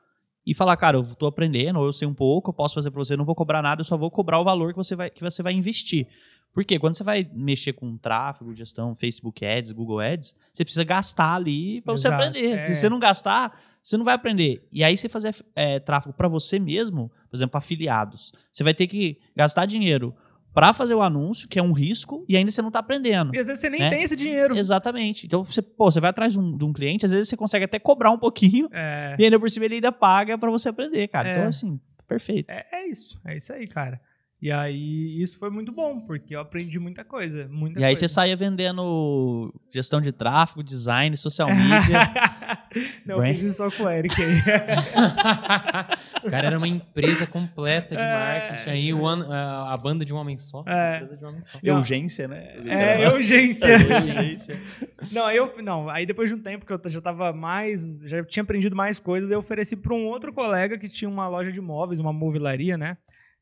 e 0.46 0.54
falar, 0.56 0.76
cara, 0.78 0.98
eu 0.98 1.04
tô 1.16 1.28
aprendendo, 1.28 1.80
ou 1.80 1.86
eu 1.86 1.94
sei 1.94 2.08
um 2.08 2.14
pouco, 2.14 2.50
eu 2.50 2.54
posso 2.54 2.76
fazer 2.76 2.90
pra 2.90 2.98
você, 2.98 3.16
não 3.16 3.26
vou 3.26 3.36
cobrar 3.36 3.62
nada, 3.62 3.82
eu 3.82 3.86
só 3.86 3.96
vou 3.96 4.10
cobrar 4.10 4.40
o 4.40 4.44
valor 4.44 4.72
que 4.72 4.78
você 4.78 4.96
vai, 4.96 5.10
que 5.10 5.22
você 5.22 5.44
vai 5.44 5.54
investir. 5.54 6.08
Porque 6.54 6.80
quando 6.80 6.98
você 6.98 7.04
vai 7.04 7.30
mexer 7.32 7.74
com 7.74 7.96
tráfego, 7.98 8.56
gestão, 8.56 8.96
Facebook 8.96 9.46
Ads, 9.46 9.72
Google 9.72 10.00
Ads, 10.00 10.36
você 10.52 10.64
precisa 10.64 10.84
gastar 10.84 11.36
ali 11.36 11.82
pra 11.82 11.94
você 11.94 12.08
aprender. 12.08 12.58
é. 12.58 12.68
Se 12.68 12.76
você 12.82 12.90
não 12.90 12.98
gastar, 12.98 13.60
você 13.82 13.96
não 13.98 14.04
vai 14.04 14.16
aprender. 14.16 14.68
E 14.72 14.84
aí 14.84 14.98
você 14.98 15.08
fazer 15.08 15.36
é, 15.56 15.80
tráfego 15.80 16.14
pra 16.14 16.28
você 16.28 16.58
mesmo, 16.58 17.12
por 17.30 17.38
exemplo, 17.38 17.58
afiliados, 17.58 18.34
você 18.52 18.64
vai 18.64 18.74
ter 18.74 18.88
que 18.88 19.20
gastar 19.36 19.66
dinheiro 19.68 20.16
pra 20.60 20.74
fazer 20.74 20.94
o 20.94 21.02
anúncio, 21.02 21.48
que 21.48 21.58
é 21.58 21.64
um 21.64 21.72
risco, 21.72 22.26
e 22.28 22.36
ainda 22.36 22.52
você 22.52 22.62
não 22.62 22.70
tá 22.70 22.80
aprendendo. 22.80 23.34
E 23.34 23.40
às 23.40 23.48
vezes 23.48 23.62
você 23.62 23.70
nem 23.70 23.80
né? 23.80 23.90
tem 23.90 24.04
esse 24.04 24.16
dinheiro. 24.16 24.58
Exatamente. 24.58 25.26
Então, 25.26 25.46
você, 25.46 25.62
pô, 25.62 25.90
você 25.90 26.02
vai 26.02 26.10
atrás 26.10 26.34
de 26.34 26.40
um, 26.40 26.58
de 26.58 26.66
um 26.66 26.74
cliente, 26.74 27.06
às 27.06 27.14
vezes 27.14 27.30
você 27.30 27.38
consegue 27.38 27.64
até 27.64 27.80
cobrar 27.80 28.12
um 28.12 28.18
pouquinho, 28.18 28.68
É, 28.74 29.16
e 29.18 29.24
ainda 29.24 29.40
por 29.40 29.50
cima 29.50 29.66
ele 29.66 29.76
ainda 29.76 29.92
paga 29.92 30.38
pra 30.38 30.52
você 30.52 30.68
aprender, 30.68 31.08
cara. 31.08 31.30
É. 31.30 31.32
Então, 31.32 31.48
assim, 31.48 31.80
perfeito. 32.06 32.50
é, 32.50 32.66
é 32.74 32.90
isso, 32.90 33.18
é 33.26 33.38
isso 33.38 33.54
aí, 33.54 33.68
cara. 33.68 34.02
E 34.42 34.50
aí, 34.52 35.22
isso 35.22 35.38
foi 35.38 35.50
muito 35.50 35.70
bom, 35.70 36.00
porque 36.00 36.34
eu 36.34 36.40
aprendi 36.40 36.80
muita 36.80 37.04
coisa, 37.04 37.46
muita 37.52 37.78
E 37.78 37.84
aí 37.84 37.90
coisa. 37.94 38.08
você 38.08 38.14
saía 38.14 38.38
vendendo 38.38 39.54
gestão 39.70 40.00
de 40.00 40.14
tráfego, 40.14 40.64
design, 40.64 41.18
social 41.18 41.50
media. 41.50 42.00
Não, 43.06 43.16
eu 43.16 43.22
Brand. 43.22 43.34
fiz 43.36 43.44
isso 43.44 43.58
só 43.58 43.70
com 43.70 43.84
o 43.84 43.90
Eric 43.90 44.16
aí. 44.22 44.32
o 46.24 46.30
cara 46.30 46.48
era 46.48 46.58
uma 46.58 46.68
empresa 46.68 47.28
completa 47.28 47.96
de 47.96 48.02
É. 48.02 48.20
marketing 48.50 48.70
aí, 48.70 48.94
o 48.94 49.06
an- 49.08 49.28
a, 49.30 49.74
a 49.74 49.78
banda 49.78 50.06
de 50.06 50.14
um 50.14 50.18
homem 50.18 50.38
só. 50.38 50.64
É. 50.66 50.98
Empresa 50.98 51.18
de 51.18 51.26
um 51.26 51.28
homem 51.30 51.44
só. 51.44 51.60
Não. 51.62 51.78
Urgência, 51.80 52.28
né? 52.28 52.56
É, 52.66 53.10
urgência. 53.10 53.68
Urgência. 53.76 54.60
Não, 55.12 55.26
aí 55.26 55.38
eu 55.38 55.52
não, 55.62 55.90
aí 55.90 56.06
depois 56.06 56.30
de 56.30 56.36
um 56.36 56.42
tempo 56.42 56.66
que 56.66 56.72
eu 56.72 56.80
já 56.92 57.02
tava 57.02 57.34
mais, 57.34 58.00
já 58.06 58.24
tinha 58.24 58.44
aprendido 58.44 58.76
mais 58.76 59.00
coisas, 59.00 59.30
eu 59.32 59.40
ofereci 59.40 59.76
para 59.76 59.94
um 59.94 60.06
outro 60.08 60.32
colega 60.32 60.78
que 60.78 60.88
tinha 60.88 61.10
uma 61.10 61.28
loja 61.28 61.52
de 61.52 61.60
móveis, 61.60 62.00
uma 62.00 62.14
mobilaria, 62.14 62.78
né? 62.78 62.98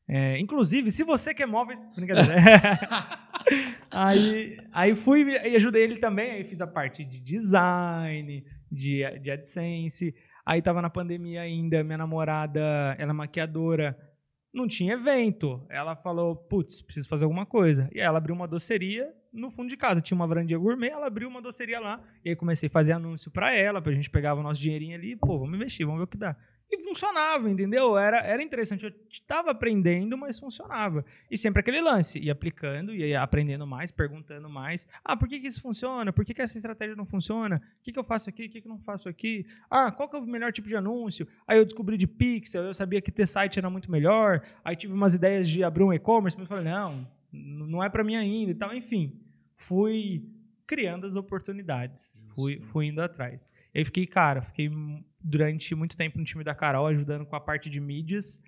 É, 0.08 0.38
inclusive, 0.38 0.90
se 0.90 1.04
você 1.04 1.34
quer 1.34 1.46
móveis, 1.46 1.84
brincadeira. 1.94 2.34
aí, 3.90 4.56
aí 4.72 4.96
fui 4.96 5.22
e 5.22 5.54
ajudei 5.56 5.82
ele 5.84 5.98
também, 5.98 6.32
aí 6.32 6.44
fiz 6.44 6.62
a 6.62 6.66
parte 6.66 7.04
de 7.04 7.20
design, 7.20 8.44
de, 8.72 9.18
de 9.20 9.30
AdSense. 9.30 10.14
Aí 10.46 10.62
tava 10.62 10.80
na 10.80 10.88
pandemia 10.88 11.42
ainda, 11.42 11.84
minha 11.84 11.98
namorada, 11.98 12.96
ela 12.98 13.10
é 13.10 13.12
maquiadora, 13.12 13.94
não 14.50 14.66
tinha 14.66 14.94
evento. 14.94 15.62
Ela 15.68 15.94
falou, 15.94 16.34
putz, 16.34 16.80
preciso 16.80 17.06
fazer 17.06 17.24
alguma 17.24 17.44
coisa. 17.44 17.86
E 17.92 18.00
aí 18.00 18.06
ela 18.06 18.16
abriu 18.16 18.34
uma 18.34 18.48
doceria 18.48 19.12
no 19.30 19.50
fundo 19.50 19.68
de 19.68 19.76
casa. 19.76 20.00
Tinha 20.00 20.16
uma 20.16 20.26
varandinha 20.26 20.58
gourmet, 20.58 20.88
ela 20.88 21.06
abriu 21.06 21.28
uma 21.28 21.42
doceria 21.42 21.78
lá. 21.78 22.02
E 22.24 22.30
aí 22.30 22.36
comecei 22.36 22.66
a 22.66 22.72
fazer 22.72 22.92
anúncio 22.92 23.30
pra 23.30 23.54
ela, 23.54 23.82
pra 23.82 23.92
gente 23.92 24.08
pegava 24.08 24.40
o 24.40 24.42
nosso 24.42 24.60
dinheirinho 24.60 24.96
ali, 24.96 25.16
pô, 25.16 25.38
vamos 25.38 25.54
investir, 25.54 25.84
vamos 25.84 26.00
ver 26.00 26.04
o 26.04 26.08
que 26.08 26.16
dá. 26.16 26.34
E 26.70 26.82
funcionava, 26.82 27.48
entendeu? 27.50 27.96
Era, 27.96 28.18
era 28.18 28.42
interessante. 28.42 28.84
Eu 28.84 28.92
estava 29.10 29.50
aprendendo, 29.50 30.18
mas 30.18 30.38
funcionava. 30.38 31.02
E 31.30 31.38
sempre 31.38 31.60
aquele 31.60 31.80
lance, 31.80 32.18
ia 32.18 32.32
aplicando, 32.32 32.94
ia 32.94 33.22
aprendendo 33.22 33.66
mais, 33.66 33.90
perguntando 33.90 34.50
mais. 34.50 34.86
Ah, 35.02 35.16
por 35.16 35.26
que, 35.28 35.40
que 35.40 35.46
isso 35.46 35.62
funciona? 35.62 36.12
Por 36.12 36.26
que, 36.26 36.34
que 36.34 36.42
essa 36.42 36.58
estratégia 36.58 36.94
não 36.94 37.06
funciona? 37.06 37.56
O 37.56 37.82
que, 37.82 37.90
que 37.90 37.98
eu 37.98 38.04
faço 38.04 38.28
aqui? 38.28 38.44
O 38.46 38.50
que, 38.50 38.60
que 38.60 38.68
eu 38.68 38.72
não 38.72 38.78
faço 38.78 39.08
aqui? 39.08 39.46
Ah, 39.70 39.90
qual 39.90 40.10
que 40.10 40.16
é 40.16 40.18
o 40.18 40.26
melhor 40.26 40.52
tipo 40.52 40.68
de 40.68 40.76
anúncio? 40.76 41.26
Aí 41.46 41.56
eu 41.56 41.64
descobri 41.64 41.96
de 41.96 42.06
pixel, 42.06 42.64
eu 42.64 42.74
sabia 42.74 43.00
que 43.00 43.10
ter 43.10 43.26
site 43.26 43.58
era 43.58 43.70
muito 43.70 43.90
melhor. 43.90 44.42
Aí 44.62 44.76
tive 44.76 44.92
umas 44.92 45.14
ideias 45.14 45.48
de 45.48 45.64
abrir 45.64 45.84
um 45.84 45.92
e-commerce, 45.92 46.36
mas 46.36 46.44
eu 46.44 46.54
falei, 46.54 46.70
não, 46.70 47.08
não 47.32 47.82
é 47.82 47.88
para 47.88 48.04
mim 48.04 48.16
ainda 48.16 48.50
e 48.50 48.54
tal. 48.54 48.74
Enfim, 48.74 49.18
fui 49.56 50.22
criando 50.66 51.06
as 51.06 51.16
oportunidades. 51.16 52.18
Fui, 52.34 52.60
fui 52.60 52.88
indo 52.88 53.00
atrás. 53.00 53.50
E 53.74 53.78
aí 53.78 53.84
fiquei, 53.86 54.06
cara, 54.06 54.42
fiquei 54.42 54.70
durante 55.20 55.74
muito 55.74 55.96
tempo 55.96 56.18
no 56.18 56.24
time 56.24 56.44
da 56.44 56.54
Carol, 56.54 56.86
ajudando 56.86 57.26
com 57.26 57.36
a 57.36 57.40
parte 57.40 57.68
de 57.68 57.80
mídias. 57.80 58.42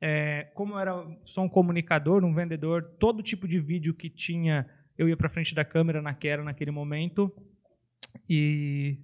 É, 0.00 0.50
como 0.54 0.74
eu 0.74 0.78
era 0.78 0.92
só 1.24 1.42
um 1.42 1.48
comunicador, 1.48 2.24
um 2.24 2.34
vendedor, 2.34 2.82
todo 2.98 3.22
tipo 3.22 3.46
de 3.46 3.60
vídeo 3.60 3.94
que 3.94 4.10
tinha, 4.10 4.68
eu 4.98 5.08
ia 5.08 5.16
para 5.16 5.28
frente 5.28 5.54
da 5.54 5.64
câmera 5.64 6.02
na 6.02 6.12
Quero 6.14 6.42
naquele 6.42 6.70
momento. 6.70 7.32
E. 8.28 8.98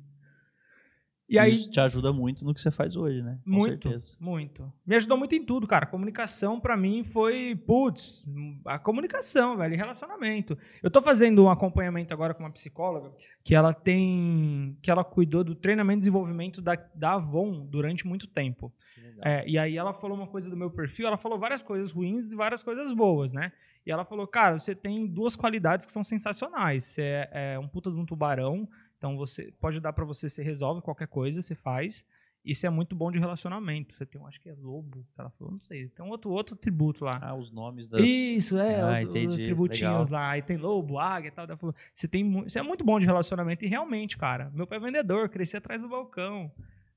E 1.29 1.39
aí, 1.39 1.55
Isso 1.55 1.71
te 1.71 1.79
ajuda 1.79 2.11
muito 2.11 2.43
no 2.43 2.55
que 2.55 2.61
você 2.61 2.71
faz 2.71 2.97
hoje, 2.97 3.21
né? 3.21 3.39
Com 3.45 3.51
muito, 3.51 3.89
certeza. 3.89 4.17
muito. 4.19 4.73
Me 4.87 4.97
ajudou 4.97 5.19
muito 5.19 5.35
em 5.35 5.45
tudo, 5.45 5.67
cara. 5.67 5.85
Comunicação 5.85 6.59
pra 6.59 6.75
mim 6.75 7.05
foi, 7.05 7.55
putz, 7.67 8.27
a 8.65 8.79
comunicação, 8.79 9.55
velho, 9.55 9.75
e 9.75 9.77
relacionamento. 9.77 10.57
Eu 10.83 10.91
tô 10.91 11.03
fazendo 11.03 11.45
um 11.45 11.51
acompanhamento 11.51 12.15
agora 12.15 12.33
com 12.33 12.43
uma 12.43 12.51
psicóloga 12.51 13.13
que 13.45 13.55
ela 13.55 13.75
tem, 13.75 14.79
que 14.81 14.91
ela 14.91 15.05
cuidou 15.05 15.45
do 15.45 15.55
treinamento 15.55 15.99
e 15.99 16.01
desenvolvimento 16.01 16.63
da, 16.63 16.77
da 16.95 17.13
Avon 17.15 17.67
durante 17.67 18.07
muito 18.07 18.27
tempo. 18.27 18.73
É, 19.21 19.45
e 19.49 19.59
aí 19.59 19.77
ela 19.77 19.93
falou 19.93 20.17
uma 20.17 20.27
coisa 20.27 20.49
do 20.49 20.57
meu 20.57 20.71
perfil, 20.71 21.07
ela 21.07 21.19
falou 21.19 21.39
várias 21.39 21.61
coisas 21.61 21.93
ruins 21.93 22.33
e 22.33 22.37
várias 22.37 22.63
coisas 22.63 22.93
boas, 22.93 23.33
né? 23.33 23.53
E 23.85 23.91
ela 23.91 24.05
falou, 24.05 24.27
cara, 24.27 24.59
você 24.59 24.75
tem 24.75 25.07
duas 25.07 25.35
qualidades 25.35 25.87
que 25.87 25.93
são 25.93 26.05
sensacionais. 26.05 26.85
Você 26.85 27.03
é, 27.03 27.55
é 27.55 27.59
um 27.59 27.67
puta 27.67 27.91
de 27.91 27.97
um 27.97 28.05
tubarão, 28.05 28.69
então 28.99 29.17
você 29.17 29.51
pode 29.61 29.81
dar 29.81 29.93
pra 29.95 30.05
você, 30.05 30.29
você 30.29 30.43
resolve 30.43 30.83
qualquer 30.83 31.09
coisa, 31.09 31.41
você 31.41 31.55
faz. 31.55 32.05
E 32.45 32.55
você 32.55 32.67
é 32.67 32.71
muito 32.71 32.95
bom 32.95 33.11
de 33.11 33.19
relacionamento. 33.19 33.93
Você 33.95 34.07
tem, 34.07 34.19
um, 34.21 34.27
acho 34.27 34.41
que 34.41 34.49
é 34.49 34.55
lobo, 34.55 35.05
que 35.15 35.21
ela 35.21 35.29
falou, 35.31 35.53
não 35.53 35.61
sei. 35.61 35.89
Tem 35.89 36.05
um 36.05 36.09
outro, 36.09 36.31
outro 36.31 36.57
tributo 36.57 37.05
lá. 37.05 37.19
Ah, 37.21 37.35
os 37.35 37.51
nomes 37.51 37.87
das. 37.89 38.01
Isso, 38.03 38.57
é, 38.57 38.81
Ah, 38.81 38.87
outro- 39.01 39.11
entendi, 39.11 39.43
tributinhos 39.45 40.09
legal. 40.09 40.23
lá. 40.23 40.31
Aí 40.31 40.41
tem 40.41 40.57
lobo, 40.57 40.99
águia 40.99 41.29
e 41.29 41.31
tal. 41.31 41.45
Ela 41.45 41.57
falou, 41.59 41.75
você, 41.93 42.09
tem, 42.09 42.31
você 42.45 42.59
é 42.59 42.63
muito 42.63 42.85
bom 42.85 42.99
de 42.99 43.05
relacionamento. 43.07 43.65
E 43.65 43.69
realmente, 43.69 44.17
cara, 44.17 44.51
meu 44.55 44.67
pai 44.67 44.79
é 44.79 44.81
vendedor, 44.81 45.29
cresci 45.29 45.57
atrás 45.57 45.81
do 45.83 45.89
balcão. 45.89 46.51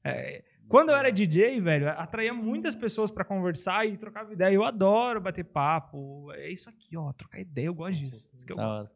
É, 0.03 0.43
quando 0.69 0.89
eu 0.89 0.95
era 0.95 1.11
DJ, 1.11 1.59
velho, 1.59 1.89
atraía 1.89 2.33
muitas 2.33 2.75
pessoas 2.75 3.11
pra 3.11 3.25
conversar 3.25 3.85
e 3.85 3.97
trocava 3.97 4.31
ideia. 4.31 4.53
Eu 4.53 4.63
adoro 4.63 5.19
bater 5.19 5.43
papo. 5.43 6.31
É 6.33 6.49
isso 6.49 6.69
aqui, 6.69 6.95
ó, 6.95 7.11
trocar 7.13 7.41
ideia, 7.41 7.65
eu 7.65 7.73
gosto 7.73 7.99
disso. 7.99 8.29
Isso 8.33 8.45
que 8.45 8.53
eu 8.53 8.57
gosto. 8.57 8.89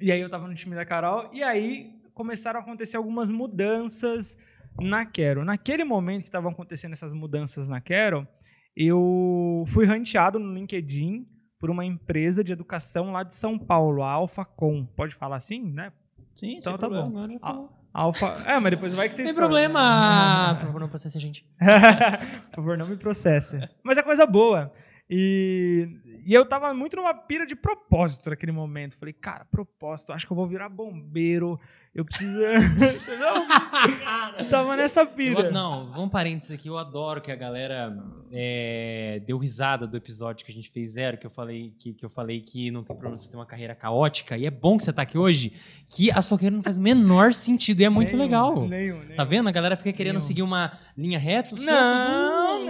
E 0.00 0.10
aí 0.10 0.20
eu 0.20 0.28
tava 0.30 0.48
no 0.48 0.54
time 0.54 0.74
da 0.74 0.84
Carol, 0.84 1.30
e 1.32 1.40
aí 1.42 1.94
começaram 2.14 2.60
a 2.60 2.62
acontecer 2.62 2.96
algumas 2.96 3.30
mudanças 3.30 4.38
na 4.80 5.04
Quero. 5.04 5.44
Naquele 5.44 5.84
momento 5.84 6.22
que 6.22 6.28
estavam 6.28 6.50
acontecendo 6.50 6.92
essas 6.92 7.12
mudanças 7.12 7.68
na 7.68 7.80
Quero, 7.80 8.26
eu 8.76 9.64
fui 9.68 9.84
ranteado 9.84 10.38
no 10.38 10.52
LinkedIn 10.54 11.26
por 11.58 11.70
uma 11.70 11.84
empresa 11.84 12.42
de 12.44 12.52
educação 12.52 13.12
lá 13.12 13.22
de 13.22 13.34
São 13.34 13.58
Paulo, 13.58 14.02
a 14.02 14.10
Alphacom. 14.10 14.84
Pode 14.96 15.14
falar 15.14 15.36
assim, 15.36 15.62
né? 15.62 15.92
Sim, 16.34 16.56
Então 16.58 16.72
sem 16.72 16.80
tá 16.80 16.88
problema. 16.88 17.08
bom. 17.08 17.38
Agora. 17.40 17.68
Alfa. 17.94 18.26
É, 18.44 18.58
mas 18.58 18.70
depois 18.72 18.92
vai 18.92 19.08
que 19.08 19.14
vocês 19.14 19.28
Sem 19.28 19.36
problema. 19.36 20.56
Por 20.58 20.66
favor, 20.66 20.80
não 20.80 20.88
processe 20.88 21.16
a 21.16 21.20
gente. 21.20 21.46
Por 22.50 22.56
favor, 22.56 22.76
não 22.76 22.88
me 22.88 22.96
processe. 22.96 23.60
Mas 23.84 23.96
é 23.96 24.02
coisa 24.02 24.26
boa. 24.26 24.72
E, 25.08 25.88
e 26.26 26.34
eu 26.34 26.44
tava 26.46 26.72
muito 26.74 26.96
numa 26.96 27.14
pira 27.14 27.46
de 27.46 27.54
propósito 27.56 28.30
naquele 28.30 28.52
momento. 28.52 28.96
Falei, 28.96 29.12
cara, 29.12 29.44
propósito, 29.50 30.12
acho 30.12 30.26
que 30.26 30.32
eu 30.32 30.36
vou 30.36 30.46
virar 30.46 30.68
bombeiro. 30.68 31.58
Eu 31.94 32.04
preciso. 32.04 32.40
Entendeu? 32.42 33.34
Eu 34.38 34.48
tava 34.48 34.76
nessa 34.76 35.06
pira. 35.06 35.42
Eu- 35.42 35.52
não, 35.52 35.86
vamos 35.90 36.06
um 36.06 36.08
parênteses 36.08 36.50
aqui. 36.50 36.68
Eu 36.68 36.76
adoro 36.76 37.20
que 37.20 37.30
a 37.30 37.36
galera 37.36 37.96
é, 38.32 39.22
deu 39.24 39.38
risada 39.38 39.86
do 39.86 39.96
episódio 39.96 40.44
que 40.44 40.50
a 40.50 40.54
gente 40.54 40.70
fez 40.70 40.92
zero, 40.92 41.16
que 41.16 41.24
eu 41.26 41.30
falei 41.30 41.72
que, 41.78 41.92
que 41.94 42.04
eu 42.04 42.10
falei 42.10 42.40
que 42.40 42.68
não 42.72 42.82
tem 42.82 42.96
problema 42.96 43.16
você 43.16 43.30
ter 43.30 43.36
uma 43.36 43.46
carreira 43.46 43.76
caótica. 43.76 44.36
E 44.36 44.44
é 44.44 44.50
bom 44.50 44.76
que 44.76 44.82
você 44.82 44.92
tá 44.92 45.02
aqui 45.02 45.16
hoje, 45.16 45.52
que 45.88 46.10
a 46.10 46.20
sua 46.20 46.36
carreira 46.36 46.56
não 46.56 46.64
faz 46.64 46.78
o 46.78 46.80
menor 46.80 47.32
sentido 47.32 47.80
e 47.80 47.84
é 47.84 47.88
muito 47.88 48.08
Nenhum, 48.08 48.22
legal. 48.22 48.66
Nenhum, 48.66 48.98
nenhum. 48.98 49.16
Tá 49.16 49.22
vendo? 49.22 49.48
A 49.48 49.52
galera 49.52 49.76
fica 49.76 49.92
querendo 49.92 50.20
seguir 50.20 50.42
uma 50.42 50.76
linha 50.96 51.18
reta. 51.18 51.54
Não, 51.54 51.64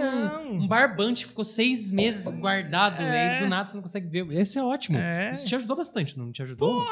um- 0.03 0.19
não. 0.19 0.51
Um 0.63 0.67
barbante 0.67 1.23
que 1.23 1.29
ficou 1.29 1.45
seis 1.45 1.89
meses 1.91 2.27
guardado, 2.27 3.01
É. 3.01 3.37
e 3.39 3.43
do 3.43 3.49
nada 3.49 3.69
você 3.69 3.75
não 3.77 3.81
consegue 3.83 4.07
ver. 4.07 4.41
Isso 4.41 4.57
é 4.59 4.63
ótimo. 4.63 4.97
É. 4.97 5.31
Isso 5.31 5.45
te 5.45 5.55
ajudou 5.55 5.75
bastante, 5.77 6.17
não 6.17 6.31
te 6.31 6.41
ajudou? 6.41 6.85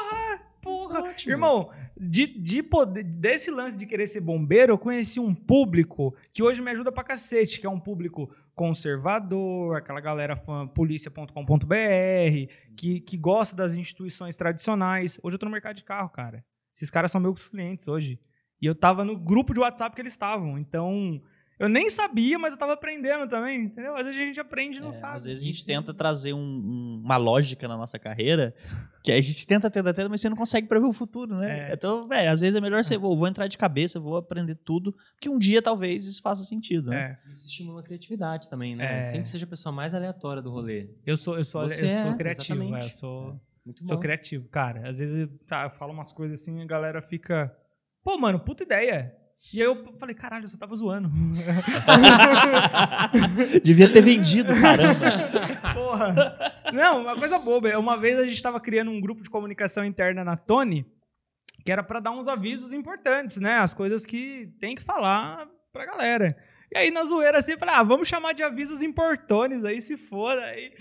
Porra, 0.62 0.98
é 0.98 1.02
ótimo. 1.10 1.32
Irmão, 1.32 1.70
de, 1.94 2.26
de 2.26 2.62
poder- 2.62 3.04
desse 3.04 3.50
lance 3.50 3.76
de 3.76 3.84
querer 3.84 4.06
ser 4.06 4.20
bombeiro, 4.22 4.72
eu 4.72 4.78
conheci 4.78 5.20
um 5.20 5.34
público 5.34 6.14
que 6.32 6.42
hoje 6.42 6.62
me 6.62 6.70
ajuda 6.70 6.90
pra 6.90 7.04
cacete, 7.04 7.60
que 7.60 7.66
é 7.66 7.70
um 7.70 7.78
público 7.78 8.30
conservador, 8.54 9.76
aquela 9.76 10.00
galera 10.00 10.36
fã 10.36 10.66
polícia.com.br, 10.66 12.52
que, 12.76 13.00
que 13.00 13.16
gosta 13.16 13.56
das 13.56 13.74
instituições 13.76 14.36
tradicionais. 14.36 15.18
Hoje 15.22 15.34
eu 15.34 15.38
tô 15.38 15.46
no 15.46 15.52
mercado 15.52 15.76
de 15.76 15.84
carro, 15.84 16.08
cara. 16.08 16.44
Esses 16.74 16.90
caras 16.90 17.12
são 17.12 17.20
meus 17.20 17.48
clientes 17.48 17.86
hoje. 17.88 18.18
E 18.60 18.66
eu 18.66 18.74
tava 18.74 19.04
no 19.04 19.16
grupo 19.16 19.52
de 19.52 19.60
WhatsApp 19.60 19.94
que 19.94 20.00
eles 20.02 20.12
estavam. 20.14 20.58
Então, 20.58 21.20
eu 21.58 21.68
nem 21.68 21.88
sabia, 21.90 22.38
mas 22.38 22.52
eu 22.52 22.58
tava 22.58 22.72
aprendendo 22.72 23.28
também, 23.28 23.62
entendeu? 23.64 23.94
Às 23.94 24.06
vezes 24.06 24.20
a 24.20 24.24
gente 24.24 24.40
aprende 24.40 24.78
e 24.78 24.80
não 24.80 24.88
É, 24.88 24.92
sabe. 24.92 25.16
às 25.16 25.24
vezes 25.24 25.42
a 25.42 25.46
gente 25.46 25.64
tenta 25.64 25.94
trazer 25.94 26.32
um- 26.32 26.38
um- 26.38 27.00
uma 27.04 27.16
lógica 27.16 27.66
na 27.68 27.76
nossa 27.76 27.98
carreira, 27.98 28.54
que 29.02 29.12
a 29.12 29.20
gente 29.20 29.46
tenta, 29.46 29.70
tenta, 29.70 29.92
tenta, 29.94 30.08
mas 30.08 30.20
você 30.20 30.28
não 30.28 30.36
consegue 30.36 30.66
prever 30.66 30.86
o 30.86 30.92
futuro, 30.92 31.36
né? 31.36 31.70
É. 31.70 31.74
Então, 31.74 32.08
velho, 32.08 32.30
às 32.30 32.40
vezes 32.40 32.56
é 32.56 32.60
melhor 32.60 32.84
você, 32.84 32.96
vou, 32.96 33.16
vou 33.16 33.28
entrar 33.28 33.46
de 33.46 33.56
cabeça, 33.58 34.00
vou 34.00 34.16
aprender 34.16 34.54
tudo, 34.64 34.92
porque 35.14 35.28
um 35.28 35.38
dia 35.38 35.60
talvez 35.62 36.06
isso 36.06 36.20
faça 36.22 36.42
sentido, 36.44 36.90
né? 36.90 37.18
É, 37.26 37.32
Isso 37.32 37.46
estimula 37.46 37.80
a 37.80 37.84
criatividade 37.84 38.48
também, 38.48 38.74
né? 38.76 38.98
É. 38.98 39.02
Sempre 39.02 39.28
seja 39.28 39.44
a 39.44 39.48
pessoa 39.48 39.72
mais 39.72 39.94
aleatória 39.94 40.42
do 40.42 40.50
rolê. 40.50 40.88
eu 41.06 41.16
sou, 41.16 41.36
eu 41.36 41.44
sou, 41.44 41.62
Você 41.68 41.84
eu 41.84 41.88
sou 41.88 42.10
é, 42.10 42.16
criativo, 42.16 42.74
é, 42.74 42.84
eu 42.84 42.90
sou. 42.90 43.40
Muito 43.64 43.86
Sou 43.86 43.98
criativo, 43.98 44.46
cara. 44.50 44.86
Às 44.86 44.98
vezes 44.98 45.26
tá, 45.46 45.64
eu 45.64 45.70
falo 45.70 45.90
umas 45.92 46.12
coisas 46.12 46.38
assim 46.38 46.58
e 46.58 46.62
a 46.62 46.66
galera 46.66 47.00
fica. 47.00 47.50
Pô, 48.02 48.18
mano, 48.18 48.38
puta 48.38 48.62
ideia. 48.62 49.16
E 49.52 49.60
aí 49.60 49.66
eu 49.68 49.84
falei, 50.00 50.14
caralho, 50.14 50.48
você 50.48 50.56
tava 50.58 50.74
zoando. 50.74 51.10
Devia 53.62 53.92
ter 53.92 54.02
vendido, 54.02 54.52
caramba. 54.60 55.74
Porra. 55.74 56.36
Não, 56.72 57.02
uma 57.02 57.16
coisa 57.16 57.38
boba. 57.38 57.76
Uma 57.78 57.96
vez 57.96 58.18
a 58.18 58.26
gente 58.26 58.42
tava 58.42 58.60
criando 58.60 58.90
um 58.90 59.00
grupo 59.00 59.22
de 59.22 59.30
comunicação 59.30 59.84
interna 59.84 60.24
na 60.24 60.36
Tony, 60.36 60.84
que 61.64 61.70
era 61.70 61.82
pra 61.82 62.00
dar 62.00 62.10
uns 62.10 62.26
avisos 62.26 62.72
importantes, 62.72 63.40
né? 63.40 63.58
As 63.58 63.72
coisas 63.72 64.04
que 64.04 64.48
tem 64.58 64.74
que 64.74 64.82
falar 64.82 65.46
pra 65.72 65.86
galera. 65.86 66.36
E 66.72 66.78
aí, 66.78 66.90
na 66.90 67.04
zoeira, 67.04 67.38
assim, 67.38 67.52
eu 67.52 67.58
falei, 67.58 67.74
ah, 67.76 67.82
vamos 67.84 68.08
chamar 68.08 68.32
de 68.34 68.42
avisos 68.42 68.82
importantes 68.82 69.64
aí, 69.64 69.80
se 69.80 69.96
for. 69.96 70.36
Aí, 70.38 70.72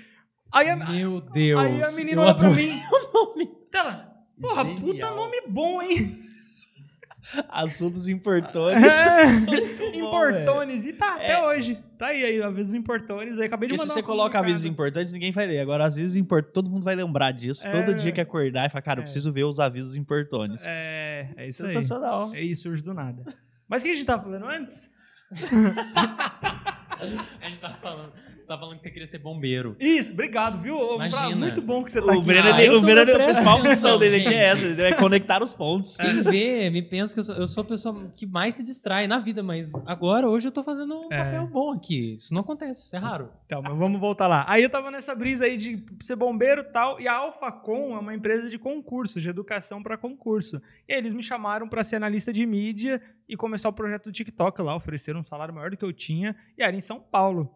aí, 0.51 0.69
a, 0.69 0.75
Meu 0.75 1.21
Deus. 1.21 1.59
aí 1.59 1.83
a 1.83 1.91
menina 1.91 2.21
olha 2.21 2.35
pra 2.35 2.49
mim. 2.49 2.81
o 2.91 3.13
nome. 3.13 3.51
Ela, 3.71 4.11
porra, 4.41 4.63
Genial. 4.65 4.81
puta 4.81 5.11
nome 5.11 5.41
bom, 5.47 5.81
hein? 5.81 6.22
Assuntos 7.49 8.07
importantes. 8.09 8.83
É, 8.83 9.39
bom, 9.99 10.07
Importones. 10.07 10.85
E 10.85 10.93
tá, 10.93 11.15
até 11.15 11.33
É. 11.33 11.43
hoje. 11.43 11.77
Tá 11.97 12.07
aí, 12.07 12.23
aí, 12.23 12.41
avisos 12.41 12.73
importones. 12.73 13.39
Aí 13.39 13.45
acabei 13.45 13.67
de 13.69 13.73
Porque 13.75 13.81
se 13.83 13.87
mandar 13.87 13.93
você 13.93 13.99
um 14.01 14.03
coloca 14.05 14.37
avisos 14.39 14.65
importantes, 14.65 15.13
ninguém 15.13 15.31
vai 15.31 15.47
ler. 15.47 15.59
Agora, 15.59 15.85
avisos 15.85 16.15
importantes, 16.15 16.53
todo 16.53 16.69
mundo 16.69 16.83
vai 16.83 16.95
lembrar 16.95 17.31
disso. 17.31 17.65
É. 17.67 17.71
Todo 17.85 17.97
dia 17.97 18.11
que 18.11 18.19
acordar 18.21 18.67
e 18.67 18.69
falar, 18.69 18.81
cara, 18.81 18.99
eu 18.99 19.03
É. 19.03 19.05
preciso 19.05 19.31
ver 19.31 19.43
os 19.45 19.59
avisos 19.59 19.95
importantes. 19.95 20.65
É, 20.67 21.29
é 21.37 21.47
isso 21.47 21.65
aí. 21.65 21.71
Sensacional. 21.73 22.33
É 22.33 22.41
isso, 22.41 22.63
surge 22.63 22.83
do 22.83 22.93
nada. 22.93 23.23
Mas 23.67 23.81
o 23.81 23.85
que 23.85 23.91
a 23.91 23.95
gente 23.95 24.05
tava 24.05 24.23
falando 24.23 24.45
antes? 24.45 24.91
A 27.41 27.45
gente 27.47 27.59
tava 27.59 27.75
falando. 27.75 28.13
Você 28.43 28.47
tava 28.47 28.59
falando 28.59 28.75
que 28.77 28.83
você 28.83 28.91
queria 28.91 29.07
ser 29.07 29.19
bombeiro. 29.19 29.77
Isso, 29.79 30.11
obrigado, 30.11 30.59
viu? 30.61 30.77
Pra- 30.97 31.07
Imagina. 31.07 31.35
muito 31.37 31.61
bom 31.61 31.81
que 31.81 31.89
você 31.89 32.01
tá 32.01 32.07
O 32.07 32.17
aqui. 32.17 32.25
Breno, 32.25 32.49
Ah, 32.53 32.61
ele- 32.61 32.75
o 32.75 32.81
Breno, 32.81 32.99
a 33.01 33.05
prestando 33.05 33.23
principal 33.25 33.61
função 33.63 33.97
dele 33.99 34.17
aqui 34.17 34.33
é 34.33 34.43
essa, 34.43 34.65
é 34.65 34.93
conectar 34.95 35.41
os 35.41 35.53
pontos. 35.53 35.95
Quem 35.95 36.21
vê, 36.23 36.69
me 36.69 36.81
pensa 36.81 37.13
que 37.13 37.21
eu 37.21 37.23
sou, 37.23 37.35
eu 37.35 37.47
sou 37.47 37.61
a 37.61 37.65
pessoa 37.65 38.11
que 38.13 38.25
mais 38.25 38.55
se 38.55 38.63
distrai 38.63 39.07
na 39.07 39.17
vida, 39.19 39.41
mas 39.41 39.71
agora, 39.85 40.27
hoje, 40.27 40.49
eu 40.49 40.51
tô 40.51 40.61
fazendo 40.61 40.93
um 40.93 41.13
É. 41.13 41.23
papel 41.23 41.47
bom 41.47 41.71
aqui. 41.71 42.17
Isso 42.19 42.33
não 42.33 42.41
acontece, 42.41 42.87
isso 42.87 42.95
é 42.97 42.99
raro. 42.99 43.29
Então, 43.45 43.61
mas 43.61 43.77
vamos 43.77 43.97
voltar 44.01 44.27
lá. 44.27 44.43
Aí 44.49 44.61
eu 44.61 44.69
tava 44.69 44.91
nessa 44.91 45.15
brisa 45.15 45.45
aí 45.45 45.55
de 45.55 45.81
ser 46.01 46.17
bombeiro 46.17 46.63
e 46.63 46.65
tal, 46.65 46.99
e 46.99 47.07
a 47.07 47.13
Alphacom 47.13 47.95
é 47.95 47.99
uma 47.99 48.13
empresa 48.13 48.49
de 48.49 48.59
concurso, 48.59 49.21
de 49.21 49.29
educação 49.29 49.81
para 49.81 49.95
concurso. 49.97 50.61
E 50.85 50.91
aí 50.91 50.99
eles 50.99 51.13
me 51.13 51.23
chamaram 51.23 51.69
para 51.69 51.81
ser 51.81 51.95
analista 51.95 52.33
de 52.33 52.45
mídia 52.45 53.01
e 53.33 53.37
começar 53.37 53.69
o 53.69 53.73
projeto 53.73 54.05
do 54.05 54.11
TikTok 54.11 54.61
lá, 54.61 54.75
ofereceram 54.75 55.19
um 55.19 55.23
salário 55.23 55.53
maior 55.53 55.71
do 55.71 55.77
que 55.77 55.83
eu 55.85 55.91
tinha, 55.91 56.35
e 56.57 56.63
era 56.63 56.75
em 56.75 56.81
São 56.81 56.99
Paulo. 57.01 57.49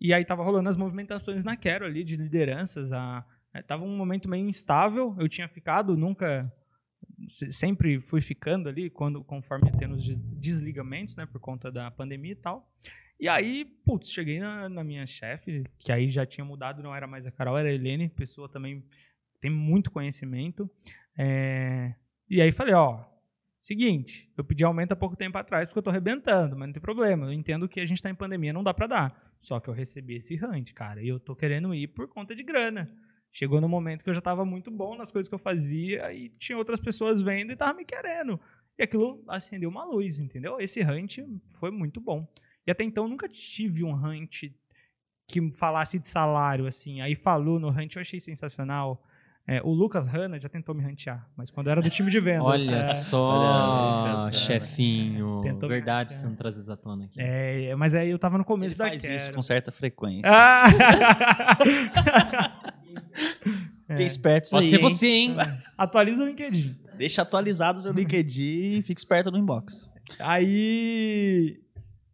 E 0.00 0.12
aí 0.12 0.24
tava 0.24 0.42
rolando 0.44 0.68
as 0.68 0.76
movimentações 0.76 1.44
na 1.44 1.56
Quero 1.56 1.84
ali, 1.86 2.04
de 2.04 2.16
lideranças. 2.16 2.92
A, 2.92 3.24
é, 3.54 3.62
tava 3.62 3.84
um 3.84 3.96
momento 3.96 4.28
meio 4.28 4.46
instável, 4.48 5.16
eu 5.18 5.28
tinha 5.28 5.48
ficado, 5.48 5.96
nunca... 5.96 6.52
se- 7.28 7.50
Sempre 7.52 8.00
fui 8.00 8.20
ficando 8.20 8.68
ali, 8.68 8.90
quando, 8.90 9.24
conforme 9.24 9.70
tendo 9.78 9.94
os 9.94 10.04
des- 10.04 10.18
desligamentos, 10.18 11.16
né, 11.16 11.24
por 11.26 11.40
conta 11.40 11.70
da 11.72 11.90
pandemia 11.90 12.32
e 12.32 12.36
tal. 12.36 12.70
E 13.18 13.28
aí, 13.28 13.64
putz, 13.86 14.10
cheguei 14.10 14.40
na, 14.40 14.68
na 14.68 14.82
minha 14.84 15.06
chefe, 15.06 15.64
que 15.78 15.90
aí 15.92 16.10
já 16.10 16.26
tinha 16.26 16.44
mudado, 16.44 16.82
não 16.82 16.94
era 16.94 17.06
mais 17.06 17.26
a 17.26 17.30
Carol, 17.30 17.56
era 17.56 17.68
a 17.68 17.72
Helene, 17.72 18.08
pessoa 18.08 18.48
também 18.48 18.84
tem 19.40 19.50
muito 19.50 19.90
conhecimento. 19.90 20.68
É, 21.16 21.94
E 22.28 22.40
aí 22.42 22.50
falei, 22.52 22.74
ó, 22.74 23.04
seguinte, 23.64 24.30
eu 24.36 24.44
pedi 24.44 24.62
aumento 24.62 24.92
há 24.92 24.96
pouco 24.96 25.16
tempo 25.16 25.38
atrás 25.38 25.68
porque 25.68 25.78
eu 25.78 25.82
tô 25.82 25.88
arrebentando, 25.88 26.54
mas 26.54 26.68
não 26.68 26.72
tem 26.74 26.82
problema, 26.82 27.26
eu 27.26 27.32
entendo 27.32 27.66
que 27.66 27.80
a 27.80 27.86
gente 27.86 28.02
tá 28.02 28.10
em 28.10 28.14
pandemia, 28.14 28.52
não 28.52 28.62
dá 28.62 28.74
pra 28.74 28.86
dar. 28.86 29.34
Só 29.40 29.58
que 29.58 29.68
eu 29.68 29.74
recebi 29.74 30.16
esse 30.16 30.34
hunt, 30.36 30.72
cara, 30.74 31.02
e 31.02 31.08
eu 31.08 31.18
tô 31.18 31.34
querendo 31.34 31.74
ir 31.74 31.88
por 31.88 32.06
conta 32.06 32.34
de 32.34 32.42
grana. 32.42 32.94
Chegou 33.32 33.62
no 33.62 33.68
momento 33.68 34.04
que 34.04 34.10
eu 34.10 34.14
já 34.14 34.20
tava 34.20 34.44
muito 34.44 34.70
bom 34.70 34.96
nas 34.96 35.10
coisas 35.10 35.28
que 35.28 35.34
eu 35.34 35.38
fazia 35.38 36.12
e 36.12 36.28
tinha 36.38 36.58
outras 36.58 36.78
pessoas 36.78 37.22
vendo 37.22 37.52
e 37.52 37.56
tava 37.56 37.72
me 37.72 37.86
querendo. 37.86 38.38
E 38.78 38.82
aquilo 38.82 39.24
acendeu 39.26 39.70
uma 39.70 39.84
luz, 39.84 40.18
entendeu? 40.18 40.60
Esse 40.60 40.82
hunt 40.82 41.20
foi 41.58 41.70
muito 41.70 42.00
bom. 42.02 42.28
E 42.66 42.70
até 42.70 42.84
então 42.84 43.04
eu 43.04 43.08
nunca 43.08 43.28
tive 43.28 43.82
um 43.82 43.94
hunt 43.94 44.44
que 45.26 45.52
falasse 45.52 45.98
de 45.98 46.06
salário, 46.06 46.66
assim. 46.66 47.00
Aí 47.00 47.14
falou 47.14 47.58
no 47.58 47.70
hunt, 47.70 47.96
eu 47.96 48.02
achei 48.02 48.20
sensacional. 48.20 49.02
É, 49.46 49.60
o 49.62 49.72
Lucas 49.74 50.08
Hanna 50.08 50.40
já 50.40 50.48
tentou 50.48 50.74
me 50.74 50.82
rantear, 50.82 51.28
mas 51.36 51.50
quando 51.50 51.68
era 51.68 51.82
do 51.82 51.90
time 51.90 52.10
de 52.10 52.18
vendas. 52.18 52.66
Olha 52.70 52.76
é, 52.76 52.94
só, 52.94 54.22
Olha, 54.22 54.32
chefinho. 54.32 55.42
Tentou 55.42 55.68
me 55.68 55.74
Verdade, 55.74 56.14
você 56.14 56.24
não 56.26 56.34
traz 56.34 56.66
à 56.68 56.76
tona 56.76 57.04
aqui. 57.04 57.20
é, 57.20 57.74
mas 57.76 57.94
aí 57.94 58.08
eu 58.08 58.18
tava 58.18 58.38
no 58.38 58.42
Ele 58.42 58.46
começo 58.48 58.78
da 58.78 58.86
faz 58.88 59.02
Quero. 59.02 59.14
isso 59.14 59.32
com 59.34 59.42
certa 59.42 59.70
frequência. 59.70 60.22
Ah! 60.24 60.64
Fiquem 63.86 64.06
espertos 64.06 64.50
Pode 64.50 64.64
aí, 64.64 64.70
ser 64.70 64.76
hein? 64.76 64.82
você, 64.82 65.06
hein? 65.06 65.36
Atualiza 65.76 66.24
o 66.24 66.26
LinkedIn. 66.26 66.74
Deixa 66.96 67.20
atualizado 67.20 67.78
o 67.78 67.82
seu 67.82 67.92
LinkedIn 67.92 68.78
e 68.78 68.82
fique 68.82 68.98
esperto 68.98 69.30
no 69.30 69.36
inbox. 69.36 69.86
Aí. 70.18 71.60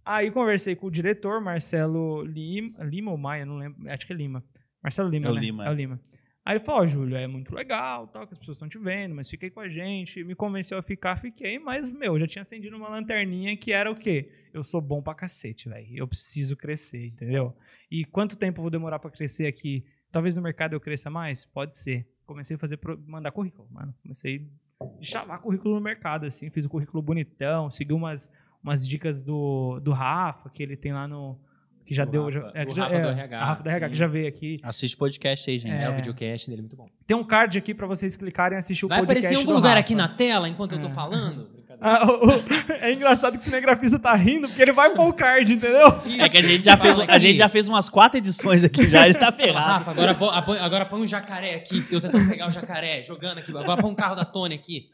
Aí 0.05 0.33
conversei 0.33 0.74
com 0.74 0.89
o 0.89 0.91
diretor, 0.91 1.41
Marcelo 1.41 2.24
Lima, 2.24 2.76
Lima 2.83 3.12
ou 3.12 3.16
Maia, 3.16 3.47
não 3.47 3.57
lembro, 3.57 3.89
acho 3.89 4.05
que 4.05 4.12
é 4.12 4.16
Lima. 4.16 4.43
Marcelo 4.83 5.09
Lima, 5.09 5.28
É 5.28 5.31
o 5.31 5.35
né? 5.35 5.41
Lima. 5.41 5.66
É 5.66 5.70
o 5.70 5.74
Lima. 5.74 6.01
Aí 6.45 6.57
ele 6.57 6.64
falou, 6.64 6.82
ó, 6.82 6.86
Júlio, 6.86 7.16
é 7.16 7.26
muito 7.26 7.55
legal, 7.55 8.07
tal, 8.07 8.26
que 8.26 8.32
as 8.32 8.38
pessoas 8.38 8.57
estão 8.57 8.68
te 8.68 8.78
vendo, 8.78 9.14
mas 9.14 9.28
fiquei 9.28 9.51
com 9.51 9.61
a 9.61 9.68
gente, 9.68 10.24
me 10.24 10.34
convenceu 10.34 10.78
a 10.78 10.82
ficar, 10.82 11.16
fiquei, 11.16 11.59
mas, 11.59 11.91
meu, 11.91 12.18
já 12.18 12.26
tinha 12.26 12.43
acendido 12.43 12.76
uma 12.76 12.88
lanterninha 12.88 13.55
que 13.57 13.72
era 13.72 13.91
o 13.91 13.95
quê? 13.95 14.30
Eu 14.53 14.62
sou 14.62 14.80
bom 14.80 15.03
pra 15.03 15.14
cacete, 15.14 15.68
velho, 15.68 15.86
eu 15.95 16.09
preciso 16.09 16.57
crescer, 16.57 17.09
entendeu? 17.09 17.55
E 17.91 18.05
quanto 18.07 18.38
tempo 18.38 18.59
eu 18.59 18.62
vou 18.62 18.70
demorar 18.70 18.99
pra 18.99 19.11
crescer 19.11 19.47
aqui? 19.47 19.84
Talvez 20.11 20.34
no 20.34 20.43
mercado 20.43 20.72
eu 20.72 20.80
cresça 20.80 21.11
mais? 21.11 21.45
Pode 21.45 21.76
ser. 21.76 22.09
Comecei 22.26 22.57
a 22.57 22.59
fazer, 22.59 22.78
mandar 23.07 23.32
currículo, 23.32 23.68
mano, 23.70 23.95
comecei 24.03 24.49
a 24.80 25.05
chavar 25.05 25.41
currículo 25.41 25.74
no 25.74 25.80
mercado, 25.80 26.24
assim, 26.24 26.49
fiz 26.49 26.64
o 26.64 26.70
currículo 26.70 27.03
bonitão, 27.03 27.70
segui 27.70 27.93
umas, 27.93 28.32
umas 28.62 28.88
dicas 28.88 29.20
do, 29.20 29.78
do 29.80 29.93
Rafa, 29.93 30.49
que 30.49 30.62
ele 30.62 30.76
tem 30.76 30.93
lá 30.93 31.07
no... 31.07 31.38
Que 31.91 31.95
já 31.97 32.05
Do 32.05 32.12
deu. 32.12 32.22
Rafa, 32.26 32.38
já, 32.41 32.53
é, 32.55 32.64
o 32.68 32.70
já- 32.70 32.84
Rafa 32.84 32.95
é, 32.95 33.01
do 33.03 33.09
RH, 33.09 33.36
a 33.41 33.45
Rafa 33.45 33.62
do 33.64 33.68
RH, 33.68 33.88
que 33.88 33.95
já 33.97 34.07
veio 34.07 34.28
aqui. 34.28 34.61
Assiste 34.62 34.97
podcast 34.97 35.51
aí, 35.51 35.59
gente. 35.59 35.82
É, 35.82 35.86
É. 35.86 35.91
o 35.91 35.97
videocast 35.97 36.49
dele, 36.49 36.62
muito 36.62 36.76
bom. 36.76 36.86
Tem 37.05 37.16
um 37.16 37.24
card 37.24 37.59
aqui 37.59 37.74
pra 37.74 37.84
vocês 37.88 38.16
clicarem 38.16 38.55
e 38.55 38.61
assistir 38.61 38.84
o 38.86 38.88
Vai 38.88 39.01
podcast 39.01 39.26
aparecer 39.26 39.34
em 39.34 39.45
algum 39.45 39.57
lugar 39.57 39.70
Rafa. 39.70 39.80
aqui 39.80 39.95
na 39.97 40.07
tela 40.09 40.49
enquanto 40.49 40.76
eu 40.76 40.80
tô 40.80 40.86
É. 40.86 40.91
falando? 40.91 41.49
Brincadeira. 41.49 41.80
Ah, 41.82 42.05
o- 42.07 42.26
o- 42.28 42.72
é 42.74 42.93
engraçado 42.93 43.32
que 43.32 43.38
o 43.38 43.43
cinegrafista 43.43 43.99
tá 43.99 44.14
rindo, 44.14 44.47
porque 44.47 44.62
ele 44.62 44.72
vai 44.72 44.95
pôr 44.95 45.09
o 45.09 45.12
card, 45.14 45.53
entendeu? 45.55 45.88
É 46.20 46.28
que 46.28 46.38
a 46.38 46.43
gente 46.43 46.62
já 46.64 46.76
fez, 46.76 46.97
a 47.01 47.18
gente 47.18 47.38
já 47.38 47.49
fez 47.49 47.66
umas 47.66 47.88
quatro 47.88 48.18
edições 48.18 48.62
aqui 48.62 48.88
já, 48.88 49.05
ele 49.07 49.18
tá 49.18 49.32
ferrado. 49.32 49.84
Rafa, 49.84 49.91
agora, 49.91 50.64
agora 50.64 50.84
põe 50.86 51.01
um 51.01 51.07
jacaré 51.09 51.57
aqui. 51.57 51.84
Eu 51.91 52.01
tentando 52.01 52.28
pegar 52.28 52.47
o 52.47 52.51
jacaré, 52.53 53.03
jogando 53.03 53.38
aqui. 53.38 53.51
Agora 53.51 53.80
põe 53.82 53.91
um 53.91 53.95
carro 53.97 54.14
da 54.14 54.24
Tony 54.24 54.55
aqui. 54.55 54.91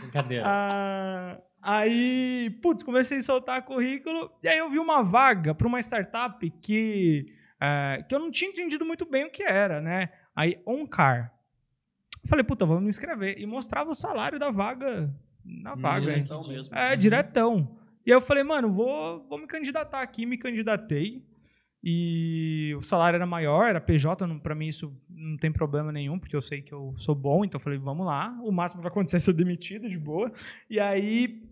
Brincadeira. 0.00 0.44
Ah, 0.46 1.38
aí, 1.66 2.50
putz, 2.62 2.82
comecei 2.84 3.18
a 3.18 3.22
soltar 3.22 3.64
currículo. 3.64 4.30
E 4.42 4.48
aí 4.48 4.58
eu 4.58 4.70
vi 4.70 4.78
uma 4.78 5.02
vaga 5.02 5.54
para 5.54 5.66
uma 5.66 5.80
startup 5.80 6.48
que, 6.62 7.26
ah, 7.60 7.98
que 8.08 8.14
eu 8.14 8.20
não 8.20 8.30
tinha 8.30 8.50
entendido 8.50 8.84
muito 8.84 9.04
bem 9.04 9.24
o 9.24 9.30
que 9.30 9.42
era, 9.42 9.80
né? 9.80 10.10
Aí, 10.34 10.60
OnCar. 10.64 11.34
Falei, 12.26 12.44
puta, 12.44 12.64
vamos 12.64 12.82
me 12.82 12.88
inscrever. 12.88 13.38
E 13.38 13.46
mostrava 13.46 13.90
o 13.90 13.94
salário 13.94 14.38
da 14.38 14.50
vaga 14.50 15.12
na 15.44 15.74
vaga. 15.74 16.10
hein? 16.10 16.24
Diretão 16.24 16.48
mesmo. 16.48 16.74
É, 16.74 16.96
diretão. 16.96 17.76
E 18.04 18.12
aí 18.12 18.16
eu 18.16 18.20
falei, 18.20 18.44
mano, 18.44 18.72
vou, 18.72 19.26
vou 19.28 19.38
me 19.38 19.46
candidatar 19.46 20.00
aqui, 20.00 20.24
me 20.24 20.38
candidatei. 20.38 21.24
E 21.82 22.74
o 22.76 22.82
salário 22.82 23.16
era 23.16 23.26
maior, 23.26 23.68
era 23.68 23.80
PJ, 23.80 24.26
pra 24.40 24.56
mim 24.56 24.66
isso 24.66 24.92
não 25.08 25.36
tem 25.36 25.52
problema 25.52 25.92
nenhum, 25.92 26.18
porque 26.18 26.34
eu 26.34 26.40
sei 26.40 26.60
que 26.60 26.72
eu 26.72 26.92
sou 26.96 27.14
bom, 27.14 27.44
então 27.44 27.58
eu 27.58 27.62
falei, 27.62 27.78
vamos 27.78 28.04
lá. 28.04 28.36
O 28.42 28.50
máximo 28.50 28.80
que 28.80 28.84
vai 28.84 28.90
acontecer 28.90 29.18
é 29.18 29.20
ser 29.20 29.32
demitido, 29.32 29.88
de 29.88 29.98
boa. 29.98 30.32
E 30.68 30.80
aí 30.80 31.45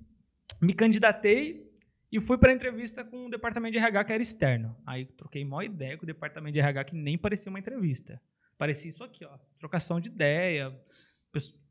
me 0.64 0.72
candidatei 0.74 1.70
e 2.10 2.20
fui 2.20 2.38
pra 2.38 2.52
entrevista 2.52 3.04
com 3.04 3.26
o 3.26 3.30
departamento 3.30 3.72
de 3.72 3.78
RH 3.78 4.04
que 4.04 4.12
era 4.12 4.22
externo. 4.22 4.76
Aí 4.86 5.04
troquei 5.04 5.44
maior 5.44 5.62
ideia 5.62 5.96
com 5.96 6.04
o 6.04 6.06
departamento 6.06 6.52
de 6.54 6.60
RH 6.60 6.84
que 6.84 6.96
nem 6.96 7.16
parecia 7.18 7.50
uma 7.50 7.58
entrevista. 7.58 8.20
Parecia 8.56 8.88
isso 8.90 9.02
aqui, 9.04 9.24
ó. 9.24 9.36
Trocação 9.58 10.00
de 10.00 10.08
ideia. 10.08 10.72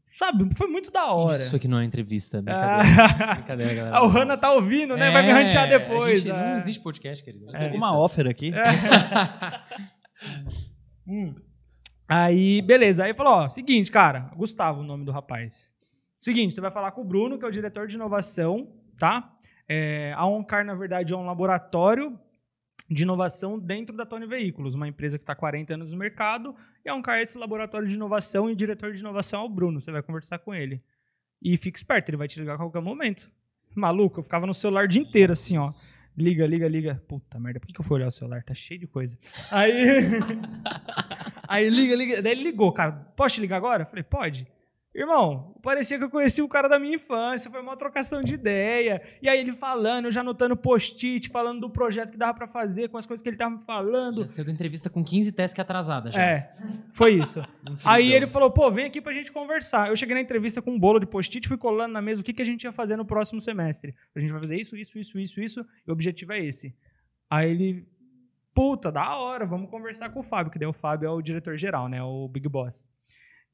Sabe, 0.09 0.47
foi 0.55 0.67
muito 0.67 0.91
da 0.91 1.05
hora. 1.11 1.37
Isso 1.41 1.55
aqui 1.55 1.67
não 1.67 1.79
é 1.79 1.85
entrevista. 1.85 2.39
Brincadeira. 2.41 3.23
Ah, 3.31 3.33
Brincadeira, 3.35 3.73
galera. 3.75 3.97
ah, 3.97 4.03
o 4.03 4.07
Hanna 4.09 4.37
tá 4.37 4.51
ouvindo, 4.51 4.95
né? 4.95 5.09
Vai 5.09 5.23
me 5.23 5.29
É, 5.29 5.33
rantear 5.33 5.63
a 5.63 5.67
depois. 5.67 6.23
gente- 6.23 6.29
é. 6.35 6.51
Não 6.53 6.57
existe 6.59 6.83
podcast, 6.83 7.23
querido. 7.23 7.45
Tô 7.47 7.51
com 7.51 7.77
uma 7.77 7.97
offer 7.97 8.27
aqui. 8.27 8.51
Hum. 11.07 11.35
Aí, 12.07 12.61
beleza. 12.61 13.03
Aí 13.05 13.13
falou, 13.13 13.33
ó, 13.33 13.49
seguinte, 13.49 13.91
cara, 13.91 14.31
Gustavo, 14.35 14.81
o 14.81 14.83
nome 14.83 15.05
do 15.05 15.11
rapaz. 15.11 15.71
Seguinte, 16.15 16.53
você 16.53 16.61
vai 16.61 16.71
falar 16.71 16.91
com 16.91 17.01
o 17.01 17.05
Bruno, 17.05 17.37
que 17.37 17.43
é 17.43 17.47
o 17.47 17.51
diretor 17.51 17.87
de 17.87 17.95
inovação, 17.95 18.71
tá? 18.97 19.33
É, 19.67 20.13
a 20.15 20.25
Oncar, 20.25 20.65
na 20.65 20.75
verdade, 20.75 21.13
é 21.13 21.17
um 21.17 21.25
laboratório 21.25 22.19
de 22.89 23.03
inovação 23.03 23.57
dentro 23.57 23.95
da 23.95 24.05
Tony 24.05 24.27
Veículos, 24.27 24.75
uma 24.75 24.87
empresa 24.87 25.17
que 25.17 25.23
está 25.23 25.33
há 25.33 25.35
40 25.35 25.73
anos 25.73 25.91
no 25.91 25.97
mercado, 25.97 26.55
e 26.85 26.89
a 26.89 26.95
Oncar 26.95 27.17
é 27.17 27.21
esse 27.21 27.37
laboratório 27.37 27.87
de 27.87 27.95
inovação 27.95 28.49
e 28.49 28.53
o 28.53 28.55
diretor 28.55 28.93
de 28.93 28.99
inovação 28.99 29.41
é 29.41 29.45
o 29.45 29.49
Bruno. 29.49 29.79
Você 29.81 29.91
vai 29.91 30.03
conversar 30.03 30.39
com 30.39 30.53
ele. 30.53 30.81
E 31.41 31.57
fica 31.57 31.77
esperto, 31.77 32.09
ele 32.09 32.17
vai 32.17 32.27
te 32.27 32.39
ligar 32.39 32.55
a 32.55 32.57
qualquer 32.57 32.81
momento. 32.81 33.29
Maluco, 33.75 34.19
eu 34.19 34.23
ficava 34.23 34.45
no 34.45 34.53
celular 34.53 34.85
o 34.85 34.87
dia 34.87 35.01
inteiro, 35.01 35.33
assim, 35.33 35.57
ó. 35.57 35.69
Liga, 36.15 36.45
liga, 36.45 36.67
liga. 36.67 37.03
Puta 37.07 37.39
merda, 37.39 37.59
por 37.59 37.67
que 37.67 37.79
eu 37.79 37.83
fui 37.83 37.95
olhar 37.95 38.07
o 38.07 38.11
celular? 38.11 38.43
Tá 38.43 38.53
cheio 38.53 38.79
de 38.79 38.87
coisa. 38.87 39.17
Aí. 39.49 39.73
Aí 41.47 41.69
liga, 41.69 41.95
liga. 41.95 42.21
Daí 42.21 42.33
ele 42.33 42.43
ligou, 42.43 42.71
cara. 42.71 42.91
Posso 42.91 43.35
te 43.35 43.41
ligar 43.41 43.57
agora? 43.57 43.85
Falei, 43.85 44.03
pode. 44.03 44.47
Irmão, 44.95 45.55
parecia 45.63 45.97
que 45.97 46.03
eu 46.03 46.09
conhecia 46.09 46.45
o 46.45 46.47
cara 46.47 46.69
da 46.69 46.77
minha 46.77 46.95
infância, 46.95 47.49
foi 47.49 47.59
uma 47.59 47.75
trocação 47.75 48.23
de 48.23 48.35
ideia. 48.35 49.01
E 49.23 49.27
aí 49.27 49.39
ele 49.39 49.51
falando, 49.51 50.05
eu 50.05 50.11
já 50.11 50.21
anotando 50.21 50.55
post-it, 50.55 51.29
falando 51.29 51.61
do 51.61 51.69
projeto 51.69 52.11
que 52.11 52.17
dava 52.17 52.35
pra 52.35 52.47
fazer, 52.47 52.89
com 52.89 52.97
as 52.97 53.07
coisas 53.07 53.23
que 53.23 53.27
ele 53.27 53.35
tava 53.35 53.55
me 53.55 53.63
falando. 53.63 54.21
Já 54.21 54.27
saiu 54.27 54.45
da 54.45 54.51
entrevista 54.51 54.91
com 54.91 55.03
15 55.03 55.31
testes 55.31 55.59
atrasada 55.59 56.11
já. 56.11 56.21
É, 56.21 56.53
foi 56.93 57.15
isso. 57.15 57.41
Aí 57.83 58.13
ele 58.13 58.27
falou, 58.27 58.51
pô, 58.51 58.69
vem 58.69 58.85
aqui 58.85 59.01
pra 59.01 59.11
gente 59.13 59.31
conversar. 59.31 59.89
Eu 59.89 59.95
cheguei 59.95 60.13
na 60.13 60.21
entrevista 60.21 60.61
com 60.61 60.71
um 60.71 60.79
bolo 60.79 60.99
de 60.99 61.07
post-it, 61.07 61.47
fui 61.47 61.57
colando 61.57 61.91
na 61.91 62.01
mesa 62.01 62.21
o 62.21 62.23
que, 62.23 62.31
que 62.31 62.43
a 62.43 62.45
gente 62.45 62.63
ia 62.63 62.71
fazer 62.71 62.95
no 62.95 63.05
próximo 63.05 63.41
semestre. 63.41 63.95
A 64.15 64.19
gente 64.19 64.31
vai 64.31 64.41
fazer 64.41 64.57
isso, 64.59 64.77
isso, 64.77 64.99
isso, 64.99 65.17
isso, 65.17 65.41
isso, 65.41 65.65
e 65.87 65.89
o 65.89 65.93
objetivo 65.93 66.33
é 66.33 66.39
esse. 66.39 66.75
Aí 67.27 67.49
ele, 67.49 67.87
puta, 68.53 68.91
da 68.91 69.17
hora, 69.17 69.43
vamos 69.43 69.71
conversar 69.71 70.09
com 70.11 70.19
o 70.19 70.23
Fábio, 70.23 70.51
que 70.51 70.59
daí 70.59 70.67
o 70.67 70.73
Fábio 70.73 71.07
é 71.07 71.09
o 71.09 71.19
diretor-geral, 71.19 71.89
né, 71.89 72.03
o 72.03 72.27
Big 72.27 72.47
Boss. 72.47 72.87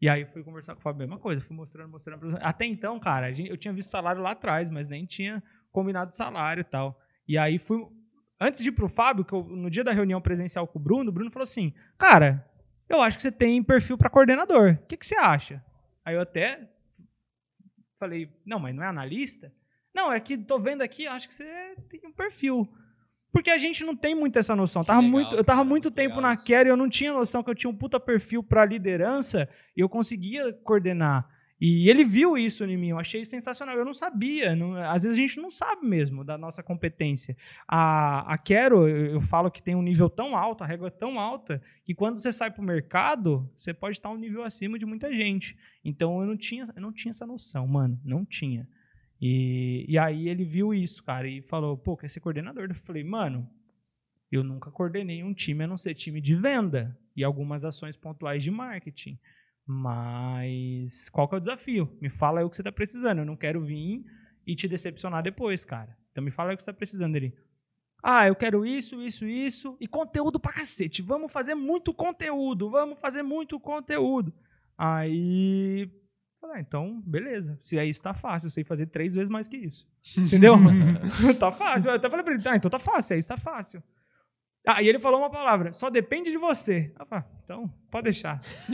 E 0.02 0.08
aí 0.08 0.26
fui 0.26 0.44
conversar 0.44 0.74
com 0.76 0.80
o 0.80 0.84
Fábio, 0.84 1.00
mesma 1.00 1.20
coisa, 1.20 1.42
fui 1.42 1.56
mostrando, 1.56 1.90
mostrando. 1.92 2.38
Até 2.42 2.66
então, 2.66 2.98
cara, 3.00 3.30
eu 3.32 3.58
tinha 3.58 3.74
visto 3.74 3.90
salário 3.90 4.22
lá 4.22 4.32
atrás, 4.32 4.70
mas 4.70 4.88
nem 4.88 5.06
tinha 5.06 5.44
combinado 5.72 6.16
salário 6.16 6.62
e 6.62 6.64
tal. 6.64 7.00
E 7.28 7.38
aí 7.38 7.60
fui. 7.60 7.86
Antes 8.40 8.62
de 8.64 8.70
ir 8.70 8.72
pro 8.72 8.88
Fábio, 8.88 9.26
que 9.26 9.34
eu- 9.34 9.44
no 9.44 9.70
dia 9.70 9.84
da 9.84 9.92
reunião 9.92 10.22
presencial 10.22 10.66
com 10.66 10.80
o 10.80 10.82
Bruno, 10.82 11.10
o 11.10 11.14
Bruno 11.14 11.30
falou 11.30 11.44
assim: 11.44 11.74
Cara, 11.98 12.48
eu 12.88 13.02
acho 13.02 13.18
que 13.18 13.24
você 13.24 13.32
tem 13.32 13.62
perfil 13.62 13.98
para 13.98 14.10
coordenador. 14.10 14.72
O 14.82 14.86
que, 14.88 14.96
que 14.96 15.06
você 15.06 15.18
acha? 15.18 15.64
Aí 16.06 16.16
eu 16.16 16.22
até 16.22 16.70
falei: 18.00 18.32
Não, 18.46 18.60
mas 18.60 18.74
não 18.76 18.84
é 18.84 18.88
analista? 18.88 19.52
Não, 19.94 20.12
é 20.14 20.20
que 20.20 20.38
tô 20.38 20.60
vendo 20.60 20.82
aqui, 20.82 21.08
acho 21.08 21.28
que 21.28 21.34
você 21.34 21.76
tem 21.90 22.00
um 22.06 22.14
perfil. 22.14 22.72
Porque 23.32 23.52
a 23.52 23.58
gente 23.58 23.84
não 23.84 23.96
tem 23.96 24.16
muito 24.16 24.40
essa 24.40 24.56
noção. 24.56 24.84
Tava 24.84 25.00
legal, 25.02 25.12
muito, 25.12 25.36
eu 25.36 25.44
tava 25.44 25.60
cara, 25.60 25.70
muito 25.70 25.92
tempo 25.92 26.16
legal 26.16 26.32
na. 26.36 26.38
Quero 26.44 26.70
e 26.70 26.72
eu 26.72 26.78
não 26.78 26.90
tinha 26.90 27.14
noção 27.14 27.44
que 27.44 27.50
eu 27.50 27.56
tinha 27.56 27.70
um 27.70 27.76
puta 27.76 28.00
perfil 28.00 28.42
para 28.42 28.66
liderança 28.66 29.48
e 29.78 29.82
eu 29.82 29.88
conseguia 29.90 30.52
coordenar. 30.64 31.30
E 31.62 31.90
ele 31.90 32.06
viu 32.06 32.38
isso 32.38 32.64
em 32.64 32.78
mim, 32.78 32.88
eu 32.90 32.98
achei 32.98 33.26
sensacional. 33.26 33.76
Eu 33.76 33.84
não 33.84 33.94
sabia, 33.94 34.56
não- 34.56 34.76
às 34.78 35.04
vezes 35.04 35.18
a 35.18 35.22
gente 35.22 35.42
não 35.42 35.50
sabe 35.50 35.86
mesmo 35.86 36.24
da 36.24 36.38
nossa 36.38 36.64
competência. 36.64 37.36
A, 37.68 38.34
a 38.34 38.38
Quero, 38.38 38.88
eu, 38.88 39.08
eu 39.16 39.22
falo 39.22 39.52
que 39.52 39.62
tem 39.62 39.76
um 39.76 39.82
nível 39.82 40.10
tão 40.10 40.38
alto, 40.38 40.64
a 40.64 40.68
régua 40.68 40.88
é 40.88 40.92
tão 40.92 41.20
alta, 41.20 41.62
que 41.84 41.94
quando 41.94 42.18
você 42.18 42.32
sai 42.32 42.50
para 42.50 42.62
o 42.62 42.66
mercado, 42.66 43.48
você 43.56 43.74
pode 43.74 43.98
estar 43.98 44.10
um 44.10 44.18
nível 44.18 44.44
acima 44.44 44.80
de 44.80 44.86
muita 44.86 45.12
gente. 45.14 45.58
Então 45.84 46.22
eu 46.22 46.28
não 46.28 46.38
tinha, 46.38 46.66
eu 46.74 46.82
não 46.82 46.94
tinha 46.94 47.10
essa 47.10 47.28
noção, 47.28 47.68
mano, 47.68 48.00
não 48.06 48.24
tinha. 48.24 48.66
E, 49.22 49.86
e 49.88 49.98
aí 49.98 50.30
ele 50.30 50.46
viu 50.46 50.74
isso, 50.74 51.04
cara, 51.04 51.28
e 51.28 51.42
falou, 51.42 51.78
pô, 51.78 51.98
quer 51.98 52.08
ser 52.10 52.20
coordenador? 52.20 52.68
Eu 52.70 52.76
falei, 52.76 53.04
mano, 53.04 53.50
eu 54.32 54.44
nunca 54.44 54.72
coordenei 54.72 55.24
um 55.24 55.34
time 55.34 55.64
a 55.64 55.68
não 55.68 55.78
ser 55.78 55.94
time 55.94 56.22
de 56.22 56.36
venda 56.36 56.98
e 57.16 57.24
algumas 57.24 57.66
ações 57.66 57.98
pontuais 57.98 58.44
de 58.44 58.52
marketing. 58.52 59.20
Mas 59.66 61.10
qual 61.10 61.28
que 61.28 61.36
é 61.36 61.38
o 61.38 61.42
desafio? 61.42 61.96
Me 62.02 62.10
fala 62.10 62.40
aí 62.40 62.46
o 62.46 62.50
que 62.50 62.56
você 62.56 62.62
está 62.62 62.72
precisando. 62.72 63.20
Eu 63.20 63.26
não 63.26 63.36
quero 63.36 63.64
vir 63.64 64.04
e 64.46 64.56
te 64.56 64.68
decepcionar 64.68 65.22
depois, 65.22 65.66
cara. 65.66 65.98
Então 66.12 66.24
me 66.24 66.32
fala 66.32 66.50
aí 66.50 66.54
o 66.56 66.58
que 66.58 66.64
você 66.64 66.72
está 66.72 66.78
precisando 66.78 67.14
dele. 67.14 67.36
Ah, 68.02 68.28
eu 68.28 68.36
quero 68.36 68.66
isso, 68.66 69.02
isso, 69.02 69.28
isso. 69.28 69.78
E 69.80 69.88
conteúdo 69.88 70.40
pra 70.40 70.54
cacete. 70.54 71.02
Vamos 71.02 71.32
fazer 71.32 71.54
muito 71.54 71.94
conteúdo. 71.94 72.70
Vamos 72.70 73.00
fazer 73.00 73.22
muito 73.22 73.60
conteúdo. 73.60 74.34
Aí. 74.78 75.92
Falei, 76.40 76.58
ah, 76.58 76.60
então, 76.62 77.02
beleza. 77.06 77.58
Se 77.60 77.78
aí 77.80 77.90
está 77.90 78.14
fácil, 78.14 78.48
eu 78.48 78.52
sei 78.52 78.64
fazer 78.64 78.86
três 78.88 79.14
vezes 79.14 79.30
mais 79.30 79.48
que 79.48 79.58
isso. 79.58 79.88
Entendeu? 80.18 80.56
tá 81.40 81.52
fácil. 81.52 81.90
Eu 81.92 81.96
até 81.96 82.10
falei 82.10 82.24
pra 82.24 82.34
ele, 82.34 82.44
tá, 82.44 82.56
então 82.56 82.70
tá 82.72 82.80
fácil, 82.80 83.14
aí 83.14 83.20
está 83.20 83.38
fácil. 83.38 83.84
Ah, 84.68 84.84
e 84.84 84.90
ele 84.90 85.00
falou 85.00 85.20
uma 85.22 85.30
palavra, 85.32 85.72
só 85.72 85.90
depende 85.90 86.32
de 86.32 86.38
você. 86.38 86.92
Eu 87.00 87.06
falei, 87.06 87.24
ah, 87.26 87.32
então, 87.44 87.74
pode 87.90 88.04
deixar. 88.04 88.42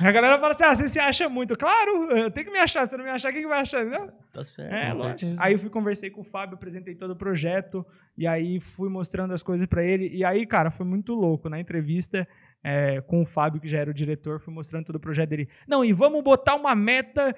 A 0.00 0.12
galera 0.12 0.38
fala 0.38 0.50
assim, 0.50 0.64
ah, 0.64 0.74
você 0.74 0.88
se 0.88 0.98
acha 0.98 1.28
muito. 1.28 1.56
Claro, 1.56 2.10
eu 2.12 2.30
tenho 2.30 2.46
que 2.46 2.52
me 2.52 2.58
achar. 2.58 2.86
Se 2.86 2.94
eu 2.94 2.98
não 2.98 3.04
me 3.06 3.10
achar, 3.10 3.32
quem 3.32 3.42
que 3.42 3.48
vai 3.48 3.60
achar? 3.60 3.84
Não, 3.84 4.08
Tá 4.32 4.44
certo. 4.44 4.72
é, 4.74 4.92
lógico. 4.92 5.34
Aí 5.38 5.54
eu 5.54 5.58
fui 5.58 5.70
conversei 5.70 6.10
com 6.10 6.20
o 6.20 6.24
Fábio, 6.24 6.54
apresentei 6.54 6.94
todo 6.94 7.12
o 7.12 7.16
projeto 7.16 7.84
e 8.16 8.26
aí 8.26 8.60
fui 8.60 8.88
mostrando 8.88 9.32
as 9.32 9.42
coisas 9.42 9.66
pra 9.66 9.82
ele. 9.82 10.08
E 10.14 10.24
aí, 10.24 10.46
cara, 10.46 10.70
foi 10.70 10.86
muito 10.86 11.14
louco. 11.14 11.48
Na 11.48 11.58
entrevista 11.58 12.28
é, 12.62 13.00
com 13.00 13.22
o 13.22 13.26
Fábio, 13.26 13.60
que 13.60 13.68
já 13.68 13.78
era 13.78 13.90
o 13.90 13.94
diretor, 13.94 14.40
fui 14.40 14.52
mostrando 14.52 14.84
todo 14.86 14.96
o 14.96 15.00
projeto 15.00 15.30
dele. 15.30 15.48
Não, 15.66 15.84
e 15.84 15.92
vamos 15.92 16.22
botar 16.22 16.54
uma 16.56 16.74
meta 16.74 17.34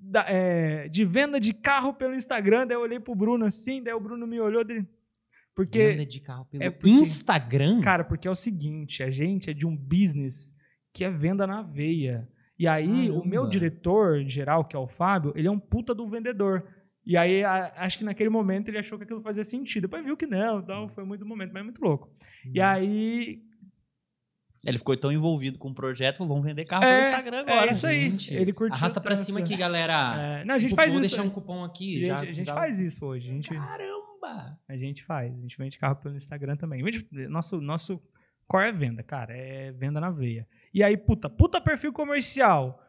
da- 0.00 0.26
é, 0.28 0.88
de 0.88 1.04
venda 1.04 1.38
de 1.38 1.52
carro 1.54 1.92
pelo 1.94 2.14
Instagram. 2.14 2.66
Daí 2.66 2.76
eu 2.76 2.80
olhei 2.80 2.98
pro 3.00 3.14
Bruno 3.14 3.44
assim, 3.44 3.82
daí 3.82 3.92
o 3.94 4.00
Bruno 4.00 4.26
me 4.26 4.40
olhou 4.40 4.64
dele. 4.64 4.86
Porque 5.54 5.88
Venda 5.88 6.06
de 6.06 6.20
carro 6.20 6.44
pelo 6.44 6.62
é 6.62 6.70
porque- 6.70 6.88
Instagram? 6.90 7.80
Cara, 7.80 8.04
porque 8.04 8.28
é 8.28 8.30
o 8.30 8.34
seguinte, 8.34 9.02
a 9.02 9.10
gente 9.10 9.50
é 9.50 9.52
de 9.52 9.66
um 9.66 9.76
business 9.76 10.54
que 10.94 11.04
é 11.04 11.10
venda 11.10 11.46
na 11.46 11.62
veia. 11.62 12.28
E 12.58 12.66
aí, 12.66 13.08
o 13.10 13.24
meu 13.24 13.42
Caramba. 13.42 13.50
diretor 13.50 14.24
geral, 14.24 14.64
que 14.64 14.74
é 14.74 14.78
o 14.78 14.86
Fábio, 14.88 15.32
ele 15.36 15.46
é 15.46 15.50
um 15.50 15.58
puta 15.58 15.94
do 15.94 16.08
vendedor. 16.08 16.64
E 17.06 17.16
aí, 17.16 17.42
a- 17.44 17.72
acho 17.76 17.98
que 17.98 18.04
naquele 18.04 18.28
momento 18.30 18.68
ele 18.68 18.78
achou 18.78 18.98
que 18.98 19.04
aquilo 19.04 19.20
fazia 19.22 19.42
sentido. 19.44 19.82
Depois 19.82 20.04
viu 20.04 20.16
que 20.16 20.26
não, 20.26 20.60
então 20.60 20.88
foi 20.88 21.04
muito 21.04 21.24
momento, 21.26 21.52
mas 21.52 21.60
é 21.60 21.64
muito 21.64 21.80
louco. 21.80 22.10
E 22.52 22.60
aí, 22.60 23.42
Ele 24.64 24.76
ficou 24.78 24.96
tão 24.96 25.12
envolvido 25.12 25.58
com 25.58 25.68
o 25.70 25.74
projeto, 25.74 26.18
vamos 26.26 26.44
vender 26.44 26.64
carro 26.64 26.84
É, 26.84 26.96
pelo 26.96 27.08
Instagram 27.08 27.40
agora. 27.40 27.66
é 27.66 27.70
isso 27.70 27.86
aí. 27.86 28.10
Gente, 28.10 28.34
Ele 28.34 28.52
curtiu 28.52 28.76
Arrasta 28.76 29.00
pra 29.00 29.16
cima 29.16 29.38
aqui, 29.38 29.56
galera. 29.56 30.14
é, 30.40 30.44
não, 30.44 30.56
a 30.56 30.58
gente 30.58 30.70
Vou- 30.70 30.76
faz 30.76 30.90
vou 30.92 31.00
isso. 31.00 31.10
deixar 31.10 31.22
um 31.22 31.30
cupom 31.30 31.62
aqui. 31.64 32.02
a 32.04 32.06
já, 32.08 32.16
gente, 32.16 32.28
a 32.28 32.32
gente 32.32 32.52
faz 32.52 32.80
isso 32.80 33.06
hoje. 33.06 33.28
A 33.30 33.32
gente, 33.32 33.48
Caramba! 33.54 34.58
a 34.68 34.76
gente 34.76 35.04
faz. 35.04 35.32
A 35.32 35.40
gente 35.40 35.56
vende 35.56 35.78
carro 35.78 35.96
pelo 35.96 36.16
Instagram 36.16 36.56
também. 36.56 36.82
Nosso, 37.28 37.60
nosso 37.60 38.02
core 38.48 38.68
é 38.68 38.72
venda, 38.72 39.02
cara. 39.02 39.32
É 39.36 39.70
venda 39.72 40.00
na 40.00 40.10
veia. 40.10 40.46
E 40.74 40.82
aí, 40.82 40.96
puta, 40.96 41.30
puta 41.30 41.60
perfil 41.60 41.92
comercial. 41.92 42.82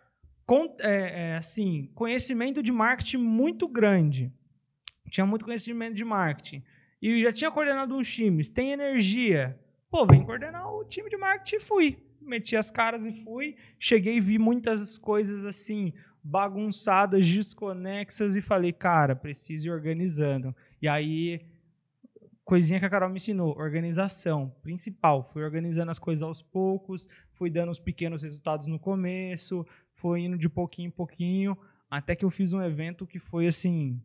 Com, 0.45 0.76
é, 0.82 1.30
é, 1.34 1.36
assim, 1.38 1.91
conhecimento 1.93 2.63
de 2.63 2.72
marketing 2.72 3.17
muito 3.17 3.67
grande. 3.67 4.34
Tinha 5.11 5.26
muito 5.26 5.45
conhecimento 5.45 5.95
de 5.95 6.03
marketing. 6.03 6.63
E 6.99 7.22
já 7.22 7.32
tinha 7.32 7.51
coordenado 7.51 7.95
uns 7.95 8.11
times. 8.11 8.49
Tem 8.49 8.72
energia. 8.72 9.57
Pô, 9.89 10.05
vem 10.05 10.23
coordenar 10.23 10.71
o 10.71 10.83
time 10.85 11.09
de 11.09 11.17
marketing 11.17 11.55
e 11.55 11.59
fui. 11.59 11.97
Meti 12.21 12.55
as 12.55 12.69
caras 12.69 13.05
e 13.07 13.23
fui. 13.23 13.55
Cheguei 13.79 14.17
e 14.17 14.21
vi 14.21 14.37
muitas 14.37 14.97
coisas 14.99 15.45
assim. 15.45 15.93
bagunçadas, 16.23 17.27
desconexas 17.27 18.35
e 18.35 18.41
falei, 18.41 18.71
cara, 18.71 19.15
preciso 19.15 19.67
ir 19.67 19.71
organizando. 19.71 20.55
E 20.79 20.87
aí, 20.87 21.41
coisinha 22.43 22.79
que 22.79 22.85
a 22.85 22.89
Carol 22.89 23.09
me 23.09 23.15
ensinou, 23.15 23.57
organização, 23.57 24.53
principal. 24.61 25.23
Fui 25.23 25.43
organizando 25.43 25.89
as 25.89 25.97
coisas 25.97 26.21
aos 26.21 26.41
poucos, 26.41 27.07
fui 27.31 27.49
dando 27.49 27.71
os 27.71 27.79
pequenos 27.79 28.21
resultados 28.21 28.67
no 28.67 28.77
começo, 28.77 29.65
foi 29.93 30.21
indo 30.21 30.37
de 30.37 30.49
pouquinho 30.49 30.89
em 30.89 30.91
pouquinho, 30.91 31.57
até 31.89 32.15
que 32.15 32.25
eu 32.25 32.29
fiz 32.29 32.53
um 32.53 32.61
evento 32.61 33.07
que 33.07 33.17
foi 33.17 33.47
assim, 33.47 33.99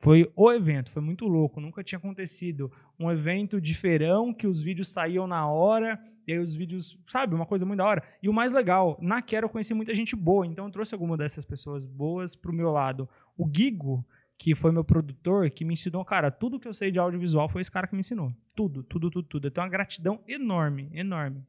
foi 0.00 0.32
o 0.34 0.50
evento, 0.50 0.90
foi 0.90 1.02
muito 1.02 1.26
louco, 1.26 1.60
nunca 1.60 1.84
tinha 1.84 1.98
acontecido. 1.98 2.72
Um 2.98 3.10
evento 3.10 3.60
de 3.60 3.74
feirão 3.74 4.32
que 4.32 4.46
os 4.46 4.62
vídeos 4.62 4.88
saíam 4.88 5.26
na 5.26 5.46
hora, 5.46 6.02
e 6.26 6.32
aí 6.32 6.38
os 6.38 6.54
vídeos, 6.54 6.98
sabe, 7.06 7.34
uma 7.34 7.44
coisa 7.44 7.66
muito 7.66 7.78
da 7.78 7.86
hora. 7.86 8.02
E 8.22 8.28
o 8.28 8.32
mais 8.32 8.50
legal, 8.50 8.98
na 9.02 9.20
Quero 9.20 9.44
eu 9.44 9.50
conheci 9.50 9.74
muita 9.74 9.94
gente 9.94 10.16
boa, 10.16 10.46
então 10.46 10.64
eu 10.64 10.70
trouxe 10.70 10.94
alguma 10.94 11.18
dessas 11.18 11.44
pessoas 11.44 11.86
boas 11.86 12.34
pro 12.34 12.50
meu 12.50 12.70
lado. 12.70 13.06
O 13.36 13.46
Gigo, 13.54 14.02
que 14.38 14.54
foi 14.54 14.72
meu 14.72 14.82
produtor, 14.82 15.50
que 15.50 15.66
me 15.66 15.74
ensinou, 15.74 16.02
cara, 16.02 16.30
tudo 16.30 16.58
que 16.58 16.66
eu 16.66 16.72
sei 16.72 16.90
de 16.90 16.98
audiovisual 16.98 17.46
foi 17.46 17.60
esse 17.60 17.70
cara 17.70 17.86
que 17.86 17.94
me 17.94 18.00
ensinou. 18.00 18.34
Tudo, 18.56 18.82
tudo, 18.82 19.10
tudo, 19.10 19.28
tudo. 19.28 19.46
Eu 19.48 19.50
tenho 19.50 19.66
uma 19.66 19.70
gratidão 19.70 20.18
enorme, 20.26 20.88
enorme. 20.94 21.46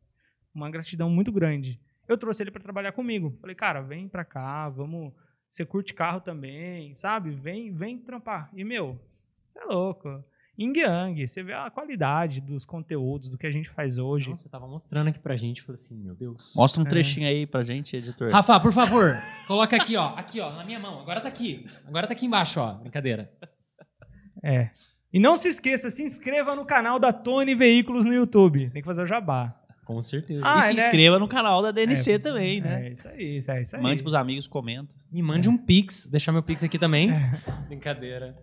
Uma 0.53 0.69
gratidão 0.69 1.09
muito 1.09 1.31
grande. 1.31 1.79
Eu 2.05 2.17
trouxe 2.17 2.43
ele 2.43 2.51
para 2.51 2.61
trabalhar 2.61 2.91
comigo. 2.91 3.33
Falei, 3.39 3.55
cara, 3.55 3.79
vem 3.79 4.09
pra 4.09 4.25
cá, 4.25 4.67
vamos 4.67 5.13
você 5.51 5.65
curte 5.65 5.93
carro 5.93 6.21
também, 6.21 6.95
sabe? 6.95 7.29
Vem, 7.29 7.73
vem 7.73 7.97
trampar. 7.97 8.49
E, 8.53 8.63
meu, 8.63 8.97
você 9.09 9.27
é 9.59 9.65
louco. 9.65 10.23
Yin 10.57 10.71
Yang, 10.77 11.27
você 11.27 11.43
vê 11.43 11.53
a 11.53 11.69
qualidade 11.69 12.39
dos 12.39 12.65
conteúdos, 12.65 13.27
do 13.27 13.37
que 13.37 13.45
a 13.45 13.51
gente 13.51 13.69
faz 13.69 13.97
hoje. 13.97 14.29
Nossa, 14.29 14.43
você 14.43 14.49
tava 14.49 14.65
mostrando 14.65 15.09
aqui 15.09 15.19
pra 15.19 15.35
gente, 15.35 15.61
falei 15.61 15.81
assim, 15.81 15.95
meu 15.95 16.15
Deus. 16.15 16.53
Mostra 16.55 16.81
um 16.81 16.85
é. 16.85 16.89
trechinho 16.89 17.25
é. 17.25 17.29
aí 17.29 17.45
pra 17.45 17.63
gente, 17.63 17.97
editor. 17.97 18.31
Rafa, 18.31 18.61
por 18.61 18.71
favor, 18.71 19.17
coloca 19.45 19.75
aqui, 19.75 19.97
ó. 19.97 20.15
Aqui, 20.15 20.39
ó, 20.39 20.53
na 20.53 20.63
minha 20.63 20.79
mão. 20.79 21.01
Agora 21.01 21.19
tá 21.19 21.27
aqui. 21.27 21.67
Agora 21.85 22.07
tá 22.07 22.13
aqui 22.13 22.25
embaixo, 22.25 22.61
ó. 22.61 22.75
Brincadeira. 22.75 23.29
É. 24.41 24.69
E 25.11 25.19
não 25.19 25.35
se 25.35 25.49
esqueça, 25.49 25.89
se 25.89 26.01
inscreva 26.01 26.55
no 26.55 26.65
canal 26.65 26.97
da 26.97 27.11
Tony 27.11 27.53
Veículos 27.55 28.05
no 28.05 28.13
YouTube. 28.13 28.69
Tem 28.69 28.81
que 28.81 28.85
fazer 28.85 29.03
o 29.03 29.07
jabá. 29.07 29.60
Com 29.91 30.01
certeza. 30.01 30.41
Ah, 30.45 30.59
e 30.59 30.69
se 30.69 30.73
né? 30.75 30.85
inscreva 30.85 31.19
no 31.19 31.27
canal 31.27 31.61
da 31.61 31.71
DNC 31.71 32.13
é, 32.13 32.19
também, 32.19 32.61
né? 32.61 32.87
É 32.87 32.91
isso 32.91 33.07
aí, 33.07 33.37
isso 33.37 33.51
aí, 33.51 33.61
isso 33.61 33.75
aí. 33.75 33.81
Mande 33.81 34.01
pros 34.01 34.15
amigos, 34.15 34.47
comenta. 34.47 34.89
Me 35.11 35.21
mande 35.21 35.49
um 35.49 35.57
pix, 35.57 36.07
deixar 36.07 36.31
meu 36.31 36.41
pix 36.41 36.63
aqui 36.63 36.79
também. 36.79 37.09
Brincadeira. 37.67 38.35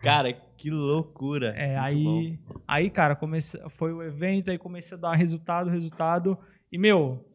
Cara, 0.00 0.32
que 0.32 0.70
loucura. 0.70 1.54
É, 1.56 1.76
aí, 1.76 2.38
aí, 2.66 2.88
cara, 2.88 3.14
comece, 3.14 3.60
foi 3.70 3.92
o 3.92 4.02
evento, 4.02 4.50
aí 4.50 4.56
comecei 4.56 4.96
a 4.96 5.00
dar 5.00 5.14
resultado, 5.14 5.68
resultado. 5.68 6.38
E, 6.72 6.78
meu, 6.78 7.27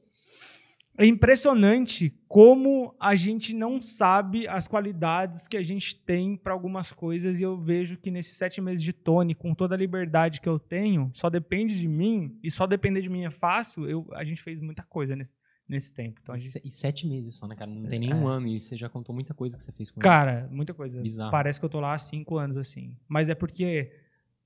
é 0.98 1.06
impressionante 1.06 2.14
como 2.28 2.96
a 3.00 3.16
gente 3.16 3.56
não 3.56 3.80
sabe 3.80 4.48
as 4.48 4.68
qualidades 4.68 5.48
que 5.48 5.58
a 5.58 5.64
gente 5.64 5.96
tem 5.96 6.38
para 6.38 6.54
algumas 6.54 6.92
coisas 6.92 7.40
e 7.40 7.44
eu 7.44 7.58
vejo 7.58 7.98
que 7.98 8.12
nesses 8.12 8.38
sete 8.38 8.62
meses 8.62 8.84
de 8.84 8.94
Tony, 8.94 9.34
com 9.34 9.54
toda 9.56 9.76
a 9.76 9.78
liberdade 9.78 10.40
que 10.40 10.50
eu 10.50 10.60
tenho, 10.60 11.10
só 11.14 11.30
depende 11.30 11.80
de 11.80 11.88
mim 11.88 12.38
e 12.44 12.52
só 12.52 12.68
depender 12.68 13.02
de 13.02 13.10
mim 13.10 13.26
é 13.26 13.32
fácil. 13.32 13.90
Eu, 13.90 14.08
a 14.14 14.24
gente 14.24 14.42
fez 14.42 14.62
muita 14.62 14.84
coisa 14.84 15.16
nesse, 15.16 15.34
nesse 15.68 15.94
tempo. 15.94 16.20
Então, 16.22 16.38
gente... 16.38 16.62
E 16.64 16.72
sete 16.72 17.08
meses 17.08 17.36
só, 17.36 17.48
né, 17.48 17.56
cara? 17.56 17.72
Não 17.72 17.88
tem 17.90 18.00
nem 18.00 18.14
um 18.14 18.30
é. 18.30 18.36
ano 18.36 18.48
e 18.48 18.60
você 18.60 18.76
já 18.76 18.90
contou 18.90 19.16
muita 19.16 19.34
coisa 19.34 19.58
que 19.58 19.64
você 19.64 19.72
fez 19.72 19.90
com 19.90 20.00
Cara, 20.00 20.42
eles. 20.42 20.52
muita 20.52 20.74
coisa. 20.74 21.02
Bizarro. 21.02 21.32
Parece 21.32 21.60
que 21.60 21.66
eu 21.66 21.70
tô 21.70 21.80
lá 21.80 21.94
há 21.94 21.98
cinco 21.98 22.38
anos 22.38 22.58
assim, 22.58 22.96
mas 23.08 23.30
é 23.30 23.36
porque 23.36 23.92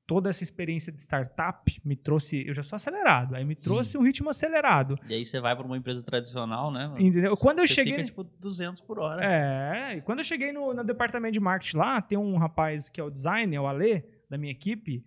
toda 0.07 0.29
essa 0.29 0.41
experiência 0.41 0.91
de 0.91 1.01
startup 1.01 1.81
me 1.83 1.95
trouxe. 1.95 2.47
Eu 2.47 2.53
já 2.53 2.63
sou 2.63 2.77
acelerado, 2.77 3.35
aí 3.35 3.43
me 3.43 3.55
trouxe 3.55 3.97
um 3.97 4.01
ritmo 4.01 4.29
acelerado. 4.29 4.97
E 5.07 5.13
aí 5.13 5.25
você 5.25 5.39
vai 5.41 5.55
para 5.55 5.65
uma 5.65 5.77
empresa 5.77 6.01
tradicional, 6.01 6.71
né? 6.71 6.95
Entendeu? 6.97 7.35
Quando 7.35 7.59
eu 7.59 7.67
cheguei. 7.67 7.93
Fica, 7.93 8.05
tipo 8.05 8.23
200 8.23 8.81
por 8.81 8.99
hora. 8.99 9.23
É, 9.23 9.97
e 9.97 10.01
quando 10.01 10.19
eu 10.19 10.23
cheguei 10.23 10.53
no, 10.53 10.73
no 10.73 10.83
departamento 10.83 11.33
de 11.33 11.39
marketing 11.41 11.77
lá, 11.77 12.01
tem 12.01 12.17
um 12.17 12.37
rapaz 12.37 12.89
que 12.89 13.01
é 13.01 13.03
o 13.03 13.09
designer, 13.09 13.59
o 13.59 13.67
Ale, 13.67 14.05
da 14.29 14.37
minha 14.37 14.51
equipe. 14.51 15.03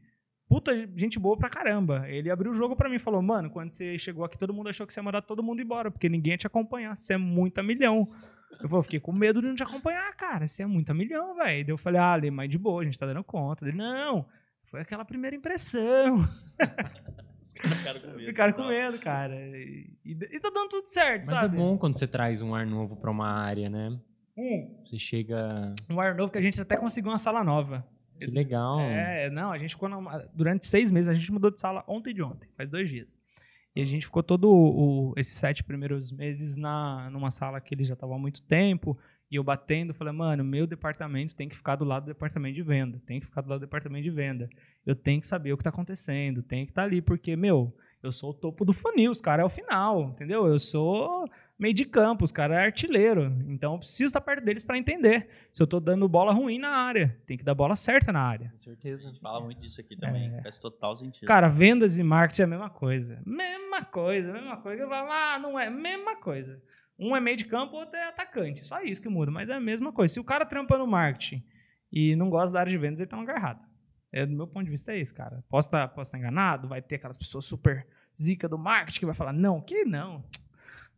Puta, 0.47 0.75
gente 0.97 1.19
boa 1.19 1.37
pra 1.37 1.49
caramba. 1.49 2.05
Ele 2.09 2.29
abriu 2.29 2.53
o 2.53 2.55
jogo 2.55 2.77
para 2.77 2.89
mim 2.89 2.97
e 2.97 3.01
falou: 3.01 3.23
Mano, 3.23 3.49
quando 3.49 3.73
você 3.73 3.97
chegou 3.97 4.25
aqui, 4.25 4.37
todo 4.37 4.53
mundo 4.53 4.69
achou 4.69 4.87
que 4.87 4.93
você 4.93 5.01
ia 5.01 5.05
mandar 5.05 5.23
todo 5.23 5.43
mundo 5.43 5.63
embora, 5.63 5.91
porque 5.91 6.09
ninguém 6.09 6.33
ia 6.33 6.39
te 6.39 6.47
acompanhar. 6.47 6.95
Você 6.97 7.15
é 7.15 7.17
muita 7.17 7.63
milhão. 7.63 8.11
Eu 8.61 8.69
falei, 8.69 8.83
fiquei 8.83 9.01
com 9.01 9.13
medo 9.13 9.41
de 9.41 9.47
não 9.47 9.55
te 9.55 9.63
acompanhar, 9.63 10.13
cara. 10.17 10.47
Você 10.47 10.65
é 10.65 10.67
muita 10.67 10.93
milhão, 10.93 11.37
velho. 11.37 11.65
Daí 11.65 11.73
eu 11.73 11.79
falei, 11.79 12.01
ah, 12.01 12.13
Ale, 12.13 12.31
mas 12.31 12.51
de 12.51 12.59
boa, 12.59 12.83
a 12.83 12.85
gente 12.85 12.99
tá 12.99 13.07
dando 13.07 13.23
conta. 13.23 13.67
Ele, 13.67 13.77
não, 13.77 14.27
foi 14.71 14.81
aquela 14.81 15.05
primeira 15.05 15.35
impressão. 15.35 16.21
Ficaram 17.61 18.01
com 18.01 18.07
medo. 18.07 18.21
Ficaram 18.27 18.53
com 18.53 18.69
medo, 18.69 18.99
cara. 19.01 19.35
E, 19.35 19.93
e, 20.05 20.13
e, 20.13 20.41
tá 20.41 20.51
dando 20.55 20.69
tudo 20.69 20.87
certo, 20.87 21.27
Mas 21.27 21.27
sabe? 21.27 21.57
é 21.57 21.59
bom 21.59 21.77
quando 21.77 21.99
você 21.99 22.07
traz 22.07 22.41
um 22.41 22.55
ar 22.55 22.65
novo 22.65 22.97
pra 22.97 23.11
uma 23.11 23.29
área, 23.29 23.69
né? 23.69 23.99
Hum. 24.39 24.83
Você 24.87 24.99
chega. 24.99 25.75
Um 25.91 26.01
ar 26.01 26.15
novo 26.15 26.31
que 26.31 26.39
a 26.39 26.43
gente 26.43 26.61
até 26.61 26.77
conseguiu 26.77 27.11
uma 27.11 27.19
sala 27.19 27.43
nova. 27.43 27.87
Que 28.17 28.27
legal. 28.27 28.79
É, 28.81 29.29
não, 29.31 29.51
a 29.51 29.59
gente 29.59 29.75
ficou. 29.75 29.91
durante 30.33 30.67
seis 30.67 30.91
meses, 30.91 31.09
a 31.09 31.15
gente 31.15 31.33
mudou 31.33 31.51
de 31.51 31.59
sala 31.59 31.85
ontem 31.89 32.15
de 32.15 32.23
ontem, 32.23 32.49
faz 32.57 32.71
dois 32.71 32.89
dias. 32.89 33.19
E 33.75 33.83
a 33.83 33.85
gente 33.85 34.07
ficou 34.07 34.23
todo 34.23 34.49
o, 34.51 35.15
esses 35.17 35.35
sete 35.35 35.65
primeiros 35.65 36.13
meses 36.13 36.57
na, 36.57 37.09
numa 37.11 37.31
sala 37.31 37.61
que 37.61 37.75
eles 37.75 37.87
já 37.87 37.95
estavam 37.95 38.17
há 38.17 38.19
muito 38.19 38.43
tempo. 38.43 38.97
E 39.31 39.37
eu 39.37 39.45
batendo, 39.45 39.95
falei, 39.95 40.13
mano, 40.13 40.43
meu 40.43 40.67
departamento 40.67 41.37
tem 41.37 41.49
que 41.49 41.57
ficar 41.57 41.77
do 41.77 41.85
lado 41.85 42.05
do 42.05 42.09
departamento 42.09 42.55
de 42.55 42.63
venda. 42.63 43.01
Tem 43.07 43.21
que 43.21 43.27
ficar 43.27 43.43
do 43.43 43.49
lado 43.49 43.61
do 43.61 43.67
departamento 43.67 44.03
de 44.03 44.11
venda. 44.11 44.49
Eu 44.85 44.97
tenho 44.97 45.21
que 45.21 45.27
saber 45.27 45.53
o 45.53 45.57
que 45.57 45.61
está 45.61 45.71
acontecendo, 45.71 46.43
tem 46.43 46.65
que 46.65 46.73
estar 46.73 46.83
tá 46.83 46.87
ali, 46.87 47.01
porque, 47.01 47.37
meu, 47.37 47.73
eu 48.03 48.11
sou 48.11 48.31
o 48.31 48.35
topo 48.35 48.65
do 48.65 48.73
funil, 48.73 49.11
os 49.11 49.21
caras 49.21 49.43
é 49.43 49.47
o 49.47 49.51
final, 49.51 50.09
entendeu? 50.09 50.47
Eu 50.47 50.59
sou 50.59 51.29
meio 51.59 51.75
de 51.75 51.85
campo, 51.85 52.25
os 52.25 52.33
caras 52.33 52.57
é 52.57 52.65
artilheiro. 52.65 53.31
Então 53.47 53.75
eu 53.75 53.79
preciso 53.79 54.07
estar 54.07 54.21
perto 54.23 54.43
deles 54.43 54.65
para 54.65 54.79
entender 54.79 55.29
se 55.53 55.63
eu 55.63 55.65
estou 55.65 55.79
dando 55.79 56.09
bola 56.09 56.33
ruim 56.33 56.59
na 56.59 56.71
área. 56.71 57.15
Tem 57.27 57.37
que 57.37 57.45
dar 57.45 57.55
bola 57.55 57.77
certa 57.77 58.11
na 58.11 58.21
área. 58.21 58.49
Com 58.53 58.59
certeza, 58.59 59.07
a 59.07 59.11
gente 59.11 59.21
fala 59.21 59.41
muito 59.41 59.61
disso 59.61 59.81
aqui 59.81 59.95
também. 59.97 60.35
É. 60.35 60.43
Faz 60.43 60.57
total 60.57 60.97
sentido. 60.97 61.27
Cara, 61.27 61.49
vendas 61.49 61.99
e 61.99 62.03
marketing 62.03 62.43
é 62.43 62.45
a 62.47 62.49
mesma 62.49 62.71
coisa. 62.71 63.23
Mesma 63.27 63.85
coisa, 63.85 64.33
mesma 64.33 64.57
coisa. 64.57 64.83
Eu 64.83 64.89
falo, 64.89 65.09
ah, 65.13 65.39
não 65.39 65.59
é, 65.59 65.69
mesma 65.69 66.17
coisa. 66.17 66.61
Um 67.01 67.17
é 67.17 67.21
meio 67.21 67.37
de 67.37 67.47
campo, 67.47 67.77
outro 67.77 67.97
é 67.97 68.09
atacante. 68.09 68.65
Só 68.65 68.83
isso 68.83 69.01
que 69.01 69.09
muda, 69.09 69.31
mas 69.31 69.49
é 69.49 69.55
a 69.55 69.61
mesma 69.61 69.93
coisa. 69.93 70.15
Se 70.15 70.21
o 70.21 70.25
cara 70.25 70.45
trampa 70.45 70.77
no 70.77 70.87
marketing 70.87 71.43
e 71.91 72.15
não 72.15 72.29
gosta 72.29 72.53
da 72.53 72.61
área 72.61 72.71
de 72.71 72.79
vendas, 72.79 73.01
ele 73.01 73.09
tá 73.09 73.17
no 73.17 73.23
lugar 73.23 73.37
errado. 73.37 73.67
É, 74.13 74.27
do 74.27 74.37
meu 74.37 74.47
ponto 74.47 74.65
de 74.65 74.71
vista 74.71 74.93
é 74.93 74.99
isso, 74.99 75.15
cara. 75.15 75.43
Posso 75.49 75.69
estar 75.69 75.89
tá, 75.89 75.95
posso 75.95 76.11
tá 76.11 76.19
enganado, 76.19 76.69
vai 76.69 76.83
ter 76.83 76.97
aquelas 76.97 77.17
pessoas 77.17 77.45
super 77.45 77.87
zica 78.21 78.49
do 78.49 78.59
marketing 78.59 79.01
que 79.01 79.07
vai 79.07 79.15
falar, 79.15 79.33
não, 79.33 79.61
que 79.61 79.85
não. 79.85 80.25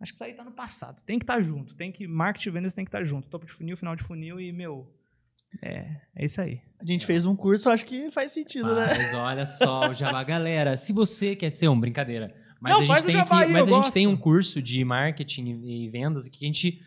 Acho 0.01 0.13
que 0.13 0.17
isso 0.17 0.25
aí 0.25 0.35
tá 0.35 0.43
no 0.43 0.51
passado. 0.51 1.01
Tem 1.07 1.19
que 1.19 1.23
estar 1.23 1.35
tá 1.35 1.41
junto. 1.41 1.77
Tem 1.77 1.93
que 1.93 2.09
marketing 2.09 2.49
e 2.49 2.53
vendas 2.53 2.75
tem 2.75 2.85
que 2.85 2.89
estar 2.89 2.99
tá 2.99 3.05
junto. 3.05 3.29
Topo 3.29 3.47
de 3.47 3.53
funil, 3.53 3.77
final 3.77 3.95
de 3.95 4.03
funil 4.03 4.41
e, 4.41 4.51
meu, 4.51 4.93
é, 5.61 5.97
é 6.17 6.25
isso 6.25 6.41
aí. 6.41 6.61
A 6.81 6.85
gente 6.85 7.05
fez 7.05 7.25
um 7.25 7.37
curso, 7.37 7.69
acho 7.69 7.85
que 7.85 8.11
faz 8.11 8.33
sentido, 8.33 8.75
né? 8.75 8.87
Mas 8.87 8.99
né? 8.99 9.05
Mas 9.05 9.15
olha 9.15 9.47
só, 9.47 9.91
o 9.91 9.95
Jabá, 9.95 10.25
galera, 10.25 10.77
se 10.77 10.93
você 10.93 11.37
quer 11.37 11.51
ser 11.51 11.69
um 11.69 11.79
brincadeira, 11.79 12.35
mas 12.63 12.73
não, 12.73 12.81
a 12.81 12.97
gente, 13.01 13.13
tem, 13.13 13.25
que, 13.25 13.35
aí, 13.35 13.53
mas 13.53 13.67
a 13.67 13.71
gente 13.73 13.93
tem 13.93 14.07
um 14.07 14.17
curso 14.17 14.63
de 14.63 14.85
marketing 14.85 15.63
e 15.65 15.89
vendas 15.89 16.29
que 16.29 16.45
a 16.45 16.47
gente, 16.47 16.81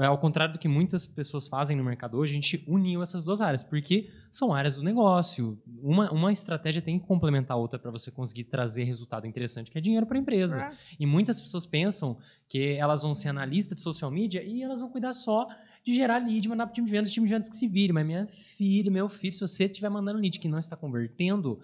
é, 0.00 0.06
ao 0.06 0.16
contrário 0.16 0.54
do 0.54 0.58
que 0.58 0.66
muitas 0.66 1.04
pessoas 1.04 1.46
fazem 1.46 1.76
no 1.76 1.84
mercado 1.84 2.16
hoje, 2.16 2.32
a 2.32 2.34
gente 2.34 2.64
uniu 2.66 3.02
essas 3.02 3.22
duas 3.22 3.42
áreas, 3.42 3.62
porque 3.62 4.08
são 4.30 4.54
áreas 4.54 4.74
do 4.74 4.82
negócio. 4.82 5.60
Uma, 5.82 6.10
uma 6.10 6.32
estratégia 6.32 6.80
tem 6.80 6.98
que 6.98 7.06
complementar 7.06 7.58
a 7.58 7.60
outra 7.60 7.78
para 7.78 7.90
você 7.90 8.10
conseguir 8.10 8.44
trazer 8.44 8.84
resultado 8.84 9.26
interessante, 9.26 9.70
que 9.70 9.76
é 9.76 9.82
dinheiro 9.82 10.06
para 10.06 10.16
a 10.16 10.20
empresa. 10.20 10.62
É. 10.62 10.72
E 10.98 11.04
muitas 11.04 11.38
pessoas 11.38 11.66
pensam 11.66 12.16
que 12.48 12.72
elas 12.72 13.02
vão 13.02 13.12
ser 13.12 13.28
analista 13.28 13.74
de 13.74 13.82
social 13.82 14.10
media 14.10 14.42
e 14.42 14.62
elas 14.62 14.80
vão 14.80 14.88
cuidar 14.88 15.12
só 15.12 15.46
de 15.84 15.92
gerar 15.92 16.18
lead, 16.18 16.48
mandar 16.48 16.66
para 16.66 16.72
o 16.72 16.74
time 16.74 16.86
de 16.86 16.92
vendas, 16.92 17.12
time 17.12 17.26
de 17.26 17.34
vendas 17.34 17.50
que 17.50 17.56
se 17.56 17.68
vire. 17.68 17.92
Mas 17.92 18.06
minha 18.06 18.26
filha, 18.56 18.90
meu 18.90 19.10
filho, 19.10 19.34
se 19.34 19.40
você 19.40 19.66
estiver 19.66 19.90
mandando 19.90 20.18
lead 20.18 20.38
que 20.38 20.48
não 20.48 20.58
está 20.58 20.74
convertendo, 20.74 21.60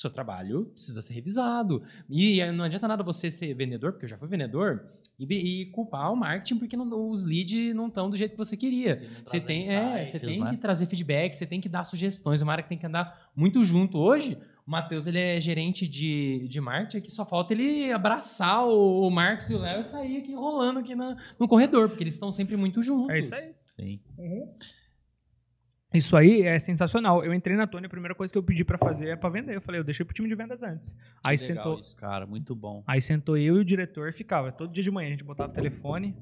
seu 0.00 0.10
trabalho 0.10 0.66
precisa 0.66 1.02
ser 1.02 1.12
revisado. 1.12 1.82
E 2.08 2.40
não 2.52 2.64
adianta 2.64 2.86
nada 2.86 3.02
você 3.02 3.30
ser 3.30 3.52
vendedor, 3.54 3.92
porque 3.92 4.04
eu 4.04 4.08
já 4.08 4.16
fui 4.16 4.28
vendedor, 4.28 4.86
e, 5.18 5.24
e 5.34 5.66
culpar 5.66 6.12
o 6.12 6.16
marketing 6.16 6.58
porque 6.58 6.76
não, 6.76 7.10
os 7.10 7.24
leads 7.24 7.74
não 7.74 7.88
estão 7.88 8.08
do 8.08 8.16
jeito 8.16 8.32
que 8.32 8.38
você 8.38 8.56
queria. 8.56 9.02
Você 9.24 9.40
tem, 9.40 9.68
é, 9.68 10.06
você 10.06 10.20
tem 10.20 10.38
né? 10.38 10.50
que 10.50 10.56
trazer 10.56 10.86
feedback, 10.86 11.34
você 11.34 11.44
tem 11.44 11.60
que 11.60 11.68
dar 11.68 11.82
sugestões, 11.82 12.40
uma 12.40 12.52
área 12.52 12.62
que 12.62 12.68
tem 12.68 12.78
que 12.78 12.86
andar 12.86 13.28
muito 13.34 13.64
junto. 13.64 13.98
Hoje, 13.98 14.38
o 14.64 14.70
Matheus 14.70 15.08
ele 15.08 15.18
é 15.18 15.40
gerente 15.40 15.88
de, 15.88 16.46
de 16.48 16.60
marketing, 16.60 17.00
que 17.00 17.10
só 17.10 17.26
falta 17.26 17.52
ele 17.52 17.90
abraçar 17.90 18.68
o, 18.68 19.04
o 19.04 19.10
Marcos 19.10 19.50
e 19.50 19.54
o 19.54 19.58
Léo 19.58 19.80
e 19.80 19.84
sair 19.84 20.18
aqui 20.18 20.32
rolando 20.32 20.78
aqui 20.78 20.94
na, 20.94 21.16
no 21.40 21.48
corredor, 21.48 21.88
porque 21.88 22.04
eles 22.04 22.14
estão 22.14 22.30
sempre 22.30 22.56
muito 22.56 22.84
juntos. 22.84 23.10
É 23.10 23.18
isso 23.18 23.34
aí. 23.34 23.54
Sim. 23.74 24.00
Uhum. 24.16 24.48
Isso 25.92 26.16
aí 26.16 26.42
é 26.42 26.58
sensacional. 26.58 27.24
Eu 27.24 27.32
entrei 27.32 27.56
na 27.56 27.66
Tony, 27.66 27.86
a 27.86 27.88
primeira 27.88 28.14
coisa 28.14 28.30
que 28.30 28.38
eu 28.38 28.42
pedi 28.42 28.62
para 28.62 28.76
fazer 28.76 29.08
é 29.08 29.16
para 29.16 29.30
vender. 29.30 29.56
Eu 29.56 29.60
falei, 29.60 29.80
eu 29.80 29.84
deixei 29.84 30.04
pro 30.04 30.14
time 30.14 30.28
de 30.28 30.34
vendas 30.34 30.62
antes. 30.62 30.94
aí 31.24 31.36
legal 31.36 31.46
sentou. 31.46 31.80
Isso, 31.80 31.96
cara, 31.96 32.26
muito 32.26 32.54
bom. 32.54 32.82
Aí 32.86 33.00
sentou 33.00 33.38
eu 33.38 33.56
e 33.56 33.60
o 33.60 33.64
diretor 33.64 34.12
ficava 34.12 34.52
todo 34.52 34.70
dia 34.72 34.84
de 34.84 34.90
manhã 34.90 35.08
a 35.08 35.10
gente 35.12 35.24
botava 35.24 35.50
o 35.50 35.54
telefone 35.54 36.14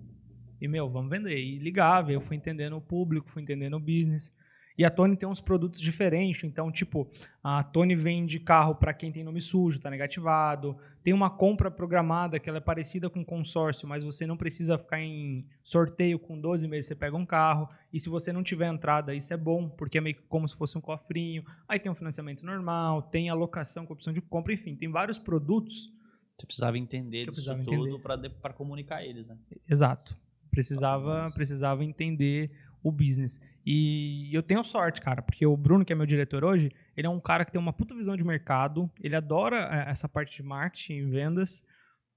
e 0.61 0.69
meu, 0.69 0.89
vamos 0.89 1.11
vender. 1.11 1.37
E 1.37 1.59
ligava, 1.59 2.13
eu 2.13 2.21
fui 2.21 2.37
entendendo 2.37 2.77
o 2.77 2.81
público, 2.81 3.29
fui 3.29 3.43
entendendo 3.43 3.75
o 3.75 3.81
business. 3.81 4.33
E 4.79 4.85
a 4.85 4.91
Tony 4.91 5.17
tem 5.17 5.29
uns 5.29 5.41
produtos 5.41 5.81
diferentes. 5.81 6.45
Então, 6.45 6.71
tipo, 6.71 7.09
a 7.43 7.63
Tony 7.63 7.95
vende 7.95 8.39
carro 8.39 8.75
para 8.75 8.93
quem 8.93 9.11
tem 9.11 9.25
nome 9.25 9.41
sujo, 9.41 9.81
tá 9.81 9.91
negativado. 9.91 10.77
Tem 11.03 11.15
uma 11.15 11.31
compra 11.31 11.71
programada 11.71 12.39
que 12.39 12.49
ela 12.49 12.59
é 12.59 12.61
parecida 12.61 13.09
com 13.09 13.25
consórcio, 13.25 13.89
mas 13.89 14.03
você 14.03 14.27
não 14.27 14.37
precisa 14.37 14.77
ficar 14.77 15.01
em 15.01 15.47
sorteio 15.63 16.19
com 16.19 16.39
12 16.39 16.69
meses, 16.69 16.87
você 16.87 16.95
pega 16.95 17.17
um 17.17 17.25
carro. 17.25 17.69
E 17.93 17.99
se 17.99 18.09
você 18.09 18.33
não 18.33 18.43
tiver 18.43 18.67
entrada, 18.67 19.15
isso 19.15 19.33
é 19.33 19.37
bom, 19.37 19.69
porque 19.69 19.99
é 19.99 20.01
meio 20.01 20.17
como 20.29 20.49
se 20.49 20.57
fosse 20.57 20.77
um 20.77 20.81
cofrinho. 20.81 21.45
Aí 21.69 21.79
tem 21.79 21.91
um 21.91 21.95
financiamento 21.95 22.45
normal, 22.45 23.03
tem 23.03 23.31
alocação 23.31 23.87
com 23.87 23.95
opção 23.95 24.13
de 24.13 24.21
compra, 24.21 24.53
enfim, 24.53 24.77
tem 24.77 24.91
vários 24.91 25.19
produtos. 25.19 25.93
Você 26.39 26.47
precisava 26.47 26.77
entender 26.77 27.21
disso 27.21 27.33
precisava 27.33 27.65
tudo 27.65 27.99
para 28.43 28.53
comunicar 28.53 29.03
eles, 29.03 29.27
né? 29.27 29.39
Exato. 29.69 30.19
Precisava, 30.51 31.31
precisava 31.35 31.83
entender 31.85 32.51
o 32.83 32.93
business. 32.93 33.41
E 33.67 34.33
eu 34.33 34.45
tenho 34.45 34.63
sorte, 34.63 35.01
cara, 35.01 35.21
porque 35.21 35.45
o 35.45 35.57
Bruno, 35.57 35.85
que 35.85 35.93
é 35.93 35.97
meu 35.97 36.07
diretor 36.07 36.45
hoje, 36.45 36.71
ele 36.97 37.09
é 37.09 37.11
um 37.11 37.19
cara 37.19 37.45
que 37.45 37.51
tem 37.51 37.61
uma 37.61 37.73
puta 37.73 37.97
visão 37.97 38.17
de 38.17 38.23
mercado, 38.23 38.89
ele 39.03 39.17
adora 39.17 39.69
eh, 39.73 39.91
essa 39.91 40.09
parte 40.09 40.37
de 40.37 40.43
marketing 40.45 40.93
e 40.93 41.03
vendas, 41.03 41.65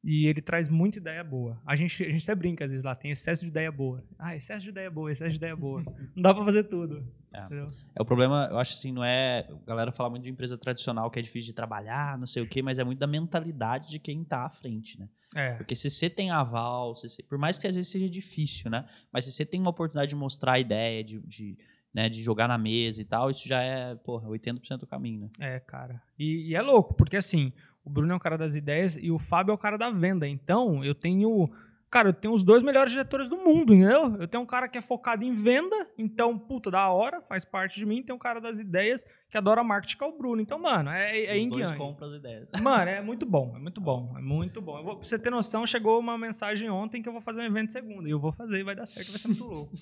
e 0.04 0.28
ele 0.28 0.42
traz 0.42 0.68
muita 0.70 0.98
ideia 0.98 1.24
boa. 1.24 1.62
A 1.66 1.76
gente, 1.76 2.04
a 2.04 2.10
gente 2.10 2.24
até 2.24 2.36
brinca 2.36 2.64
às 2.66 2.72
vezes 2.72 2.84
lá, 2.84 2.96
tem 2.96 3.12
excesso 3.12 3.44
de 3.44 3.50
ideia 3.52 3.72
boa. 3.72 4.04
Ah, 4.18 4.36
excesso 4.36 4.64
de 4.64 4.70
ideia 4.70 4.90
boa, 4.90 5.12
excesso 5.12 5.32
de 5.32 5.38
ideia 5.38 5.56
boa. 5.56 5.84
Não 6.16 6.22
dá 6.24 6.34
pra 6.34 6.44
fazer 6.46 6.64
tudo. 6.66 7.06
É. 7.32 7.48
É 7.96 8.02
o 8.02 8.06
problema, 8.06 8.48
eu 8.50 8.58
acho 8.58 8.74
assim, 8.74 8.92
não 8.92 9.04
é. 9.04 9.48
A 9.48 9.66
galera 9.68 9.92
fala 9.92 10.10
muito 10.10 10.24
de 10.24 10.30
empresa 10.32 10.58
tradicional 10.58 11.12
que 11.12 11.20
é 11.20 11.22
difícil 11.22 11.52
de 11.52 11.56
trabalhar, 11.56 12.18
não 12.18 12.26
sei 12.26 12.42
o 12.42 12.48
quê, 12.48 12.64
mas 12.64 12.80
é 12.80 12.84
muito 12.84 12.98
da 12.98 13.06
mentalidade 13.06 13.92
de 13.92 14.00
quem 14.00 14.24
tá 14.24 14.46
à 14.46 14.50
frente, 14.50 15.00
né? 15.00 15.08
É. 15.36 15.54
Porque 15.54 15.76
se 15.76 15.92
você 15.92 16.10
tem 16.10 16.32
aval, 16.32 16.96
se 16.96 17.08
você- 17.08 17.22
por 17.22 17.38
mais 17.38 17.60
que 17.60 17.68
às 17.68 17.76
vezes 17.76 17.92
seja 17.92 18.10
difícil, 18.10 18.72
né? 18.72 18.84
Mas 19.14 19.26
se 19.26 19.32
você 19.32 19.46
tem 19.46 19.60
uma 19.62 19.70
oportunidade 19.70 20.10
de 20.10 20.16
mostrar 20.16 20.54
a 20.54 20.60
ideia, 20.60 21.04
de, 21.04 21.20
de, 21.20 21.56
né, 21.94 22.10
de 22.10 22.20
jogar 22.24 22.48
na 22.48 22.58
mesa 22.58 23.00
e 23.00 23.06
tal, 23.06 23.30
isso 23.30 23.48
já 23.48 23.62
é, 23.62 23.94
porra, 23.94 24.28
80% 24.28 24.80
do 24.80 24.88
caminho, 24.88 25.20
né? 25.20 25.30
É, 25.40 25.60
cara. 25.60 26.02
E, 26.18 26.50
e 26.50 26.56
é 26.56 26.62
louco, 26.64 26.96
porque 26.96 27.16
assim, 27.18 27.54
o 27.90 27.92
Bruno 27.92 28.14
é 28.14 28.16
o 28.16 28.20
cara 28.20 28.38
das 28.38 28.54
ideias 28.56 28.96
e 29.02 29.10
o 29.10 29.18
Fábio 29.18 29.52
é 29.52 29.56
o 29.56 29.58
cara 29.58 29.78
da 29.78 29.90
venda. 29.90 30.28
Então, 30.28 30.84
eu 30.86 30.94
tenho. 30.94 31.50
Cara, 31.90 32.10
eu 32.10 32.14
tenho 32.14 32.36
os 32.36 32.44
dois 32.44 32.62
melhores 32.62 32.92
diretores 32.92 33.28
do 33.28 33.36
mundo, 33.38 33.74
entendeu? 33.74 34.16
Eu 34.20 34.28
tenho 34.28 34.44
um 34.44 34.46
cara 34.46 34.68
que 34.68 34.78
é 34.78 34.82
focado 34.82 35.24
em 35.24 35.34
venda, 35.34 35.76
então, 35.98 36.38
puta, 36.38 36.70
da 36.70 36.88
hora, 36.90 37.20
faz 37.22 37.44
parte 37.44 37.80
de 37.80 37.86
mim. 37.88 38.04
Tem 38.04 38.16
um 38.16 38.20
cara 38.20 38.40
das 38.40 38.60
ideias 38.60 39.04
que 39.28 39.36
adora 39.36 39.64
marketing, 39.64 39.98
que 39.98 40.04
é 40.04 40.08
o 40.08 40.16
Bruno. 40.16 40.40
Então, 40.40 40.60
mano, 40.60 40.92
é, 40.92 41.26
é 41.36 41.44
Os 41.44 41.50
dois 41.50 41.72
compram 41.72 42.10
as 42.10 42.20
ideias. 42.20 42.48
Mano, 42.62 42.92
é 42.92 43.02
muito 43.02 43.26
bom, 43.26 43.54
é 43.56 43.60
muito 43.60 43.82
bom, 43.82 44.14
é 44.16 44.22
muito 44.22 44.62
bom. 44.62 44.78
Eu 44.78 44.84
vou, 44.84 44.96
pra 44.98 45.04
você 45.08 45.18
ter 45.18 45.32
noção, 45.32 45.66
chegou 45.66 46.00
uma 46.00 46.16
mensagem 46.16 46.70
ontem 46.70 47.02
que 47.02 47.10
eu 47.10 47.14
vou 47.14 47.22
fazer 47.24 47.42
um 47.42 47.46
evento 47.46 47.74
segunda. 47.74 48.08
E 48.08 48.12
eu 48.12 48.20
vou 48.20 48.34
fazer, 48.34 48.64
vai 48.64 48.76
dar 48.76 48.86
certo, 48.86 49.10
vai 49.10 49.18
ser 49.18 49.30
muito 49.30 49.46
louco. 49.46 49.74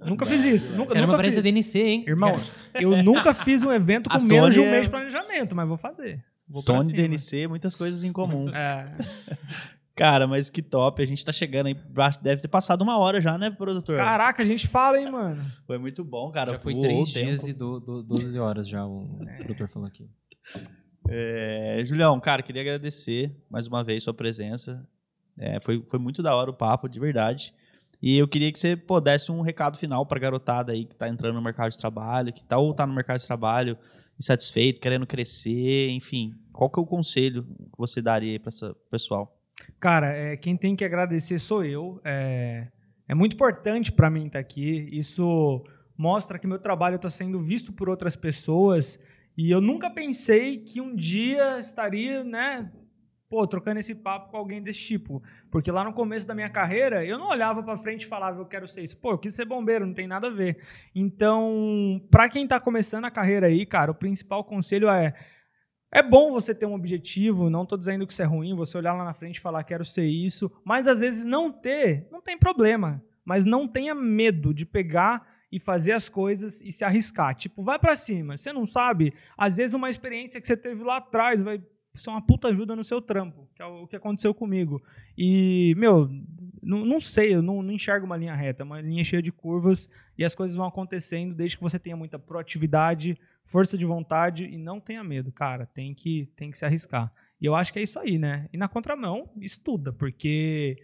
nunca 0.00 0.26
fiz 0.26 0.44
isso, 0.44 0.72
nunca, 0.72 0.94
uma 0.94 1.06
nunca 1.06 1.16
presença 1.18 1.44
fiz. 1.44 1.52
DNC, 1.54 1.78
hein? 1.78 2.04
Irmão, 2.08 2.34
eu 2.74 3.00
nunca 3.04 3.32
fiz 3.32 3.62
um 3.62 3.72
evento 3.72 4.10
com 4.10 4.16
A 4.16 4.18
menos 4.20 4.52
de 4.52 4.58
um 4.58 4.64
Tony 4.64 4.68
é- 4.68 4.72
mês 4.72 4.86
de 4.86 4.90
planejamento, 4.90 5.54
mas 5.54 5.68
vou 5.68 5.76
fazer. 5.76 6.24
Vou 6.48 6.62
Tony 6.62 6.84
cima. 6.84 6.96
DNC, 6.96 7.48
muitas 7.48 7.74
coisas 7.74 8.04
em 8.04 8.12
comum. 8.12 8.48
É. 8.50 8.96
Cara, 9.96 10.26
mas 10.26 10.50
que 10.50 10.60
top. 10.60 11.02
A 11.02 11.06
gente 11.06 11.24
tá 11.24 11.32
chegando 11.32 11.68
aí. 11.68 11.76
Deve 12.20 12.42
ter 12.42 12.48
passado 12.48 12.82
uma 12.82 12.98
hora 12.98 13.18
já, 13.18 13.38
né, 13.38 13.50
produtor? 13.50 13.96
Caraca, 13.96 14.42
a 14.42 14.46
gente 14.46 14.68
fala, 14.68 15.00
hein, 15.00 15.10
mano. 15.10 15.42
Foi 15.66 15.78
muito 15.78 16.04
bom, 16.04 16.30
cara. 16.30 16.52
já 16.52 16.58
foi 16.58 16.78
três 16.78 17.12
tempo. 17.12 17.26
dias 17.26 17.48
e 17.48 17.54
do, 17.54 17.80
do, 17.80 18.02
12 18.02 18.38
horas 18.38 18.68
já, 18.68 18.86
o 18.86 19.18
produtor 19.38 19.68
falou 19.70 19.88
aqui. 19.88 20.06
É, 21.08 21.82
Julião, 21.86 22.20
cara, 22.20 22.42
queria 22.42 22.60
agradecer 22.60 23.34
mais 23.48 23.66
uma 23.66 23.82
vez 23.82 24.02
sua 24.02 24.12
presença. 24.12 24.86
É, 25.38 25.60
foi, 25.60 25.82
foi 25.88 25.98
muito 25.98 26.22
da 26.22 26.34
hora 26.34 26.50
o 26.50 26.54
papo, 26.54 26.88
de 26.88 27.00
verdade. 27.00 27.54
E 28.02 28.18
eu 28.18 28.28
queria 28.28 28.52
que 28.52 28.58
você 28.58 28.76
pô, 28.76 29.00
desse 29.00 29.32
um 29.32 29.40
recado 29.40 29.78
final 29.78 30.04
pra 30.04 30.20
garotada 30.20 30.72
aí 30.72 30.84
que 30.84 30.94
tá 30.94 31.08
entrando 31.08 31.36
no 31.36 31.42
mercado 31.42 31.70
de 31.70 31.78
trabalho, 31.78 32.34
que 32.34 32.44
tá 32.44 32.58
ou 32.58 32.74
tá 32.74 32.86
no 32.86 32.94
mercado 32.94 33.18
de 33.18 33.26
trabalho 33.26 33.78
insatisfeito, 34.18 34.80
querendo 34.80 35.06
crescer, 35.06 35.90
enfim. 35.90 36.34
Qual 36.52 36.70
que 36.70 36.78
é 36.78 36.82
o 36.82 36.86
conselho 36.86 37.44
que 37.44 37.78
você 37.78 38.00
daria 38.00 38.32
aí 38.32 38.38
pra 38.38 38.48
essa 38.48 38.74
pessoal? 38.90 39.36
Cara, 39.78 40.08
é, 40.08 40.36
quem 40.36 40.56
tem 40.56 40.74
que 40.74 40.84
agradecer 40.84 41.38
sou 41.38 41.64
eu. 41.64 42.00
É, 42.04 42.68
é 43.08 43.14
muito 43.14 43.34
importante 43.34 43.92
pra 43.92 44.10
mim 44.10 44.26
estar 44.26 44.38
aqui. 44.38 44.88
Isso 44.92 45.64
mostra 45.96 46.38
que 46.38 46.46
meu 46.46 46.58
trabalho 46.58 46.96
está 46.96 47.10
sendo 47.10 47.40
visto 47.40 47.72
por 47.72 47.88
outras 47.88 48.16
pessoas. 48.16 48.98
E 49.36 49.50
eu 49.50 49.60
nunca 49.60 49.90
pensei 49.90 50.58
que 50.58 50.80
um 50.80 50.94
dia 50.94 51.58
estaria, 51.60 52.24
né, 52.24 52.70
pô, 53.28 53.46
trocando 53.46 53.80
esse 53.80 53.94
papo 53.94 54.30
com 54.30 54.36
alguém 54.36 54.62
desse 54.62 54.80
tipo. 54.80 55.22
Porque 55.50 55.70
lá 55.70 55.84
no 55.84 55.92
começo 55.92 56.26
da 56.26 56.34
minha 56.34 56.50
carreira, 56.50 57.04
eu 57.04 57.18
não 57.18 57.28
olhava 57.28 57.62
pra 57.62 57.76
frente 57.76 58.02
e 58.02 58.06
falava, 58.06 58.40
eu 58.40 58.46
quero 58.46 58.66
ser 58.68 58.82
isso. 58.82 58.96
Pô, 58.98 59.12
eu 59.12 59.18
quis 59.18 59.34
ser 59.34 59.44
bombeiro, 59.44 59.86
não 59.86 59.94
tem 59.94 60.06
nada 60.06 60.28
a 60.28 60.30
ver. 60.30 60.58
Então, 60.94 62.00
pra 62.10 62.28
quem 62.28 62.46
tá 62.46 62.60
começando 62.60 63.04
a 63.04 63.10
carreira 63.10 63.46
aí, 63.46 63.66
cara, 63.66 63.90
o 63.90 63.94
principal 63.94 64.44
conselho 64.44 64.88
é 64.88 65.14
é 65.92 66.02
bom 66.02 66.32
você 66.32 66.54
ter 66.54 66.66
um 66.66 66.74
objetivo, 66.74 67.48
não 67.48 67.64
tô 67.64 67.76
dizendo 67.76 68.06
que 68.06 68.12
isso 68.12 68.20
é 68.20 68.26
ruim, 68.26 68.54
você 68.54 68.76
olhar 68.76 68.92
lá 68.92 69.04
na 69.04 69.14
frente 69.14 69.36
e 69.36 69.40
falar 69.40 69.64
quero 69.64 69.84
ser 69.84 70.04
isso, 70.04 70.50
mas 70.64 70.86
às 70.88 71.00
vezes 71.00 71.24
não 71.24 71.50
ter, 71.50 72.06
não 72.10 72.20
tem 72.20 72.36
problema, 72.36 73.02
mas 73.24 73.44
não 73.44 73.68
tenha 73.68 73.94
medo 73.94 74.52
de 74.52 74.66
pegar 74.66 75.26
e 75.50 75.58
fazer 75.58 75.92
as 75.92 76.08
coisas 76.08 76.60
e 76.60 76.72
se 76.72 76.84
arriscar. 76.84 77.34
Tipo, 77.34 77.62
vai 77.62 77.78
pra 77.78 77.96
cima. 77.96 78.36
Você 78.36 78.52
não 78.52 78.66
sabe, 78.66 79.14
às 79.38 79.56
vezes 79.56 79.74
uma 79.74 79.88
experiência 79.88 80.40
que 80.40 80.46
você 80.46 80.56
teve 80.56 80.82
lá 80.82 80.96
atrás 80.96 81.40
vai 81.40 81.62
ser 81.96 82.10
uma 82.10 82.20
puta 82.20 82.48
ajuda 82.48 82.76
no 82.76 82.84
seu 82.84 83.00
trampo, 83.00 83.48
que 83.54 83.62
é 83.62 83.66
o 83.66 83.86
que 83.86 83.96
aconteceu 83.96 84.32
comigo. 84.34 84.82
E, 85.16 85.74
meu, 85.76 86.08
não, 86.62 86.84
não 86.84 87.00
sei, 87.00 87.34
eu 87.34 87.42
não, 87.42 87.62
não 87.62 87.72
enxergo 87.72 88.06
uma 88.06 88.16
linha 88.16 88.34
reta, 88.34 88.64
uma 88.64 88.80
linha 88.80 89.04
cheia 89.04 89.22
de 89.22 89.32
curvas 89.32 89.88
e 90.18 90.24
as 90.24 90.34
coisas 90.34 90.56
vão 90.56 90.66
acontecendo 90.66 91.34
desde 91.34 91.56
que 91.56 91.62
você 91.62 91.78
tenha 91.78 91.96
muita 91.96 92.18
proatividade, 92.18 93.18
força 93.44 93.78
de 93.78 93.86
vontade 93.86 94.44
e 94.44 94.58
não 94.58 94.80
tenha 94.80 95.04
medo, 95.04 95.30
cara. 95.30 95.66
Tem 95.66 95.94
que, 95.94 96.30
tem 96.36 96.50
que 96.50 96.58
se 96.58 96.64
arriscar. 96.64 97.12
E 97.40 97.46
eu 97.46 97.54
acho 97.54 97.72
que 97.72 97.78
é 97.78 97.82
isso 97.82 97.98
aí, 97.98 98.18
né? 98.18 98.48
E 98.52 98.56
na 98.56 98.68
contramão, 98.68 99.30
estuda, 99.40 99.92
porque 99.92 100.76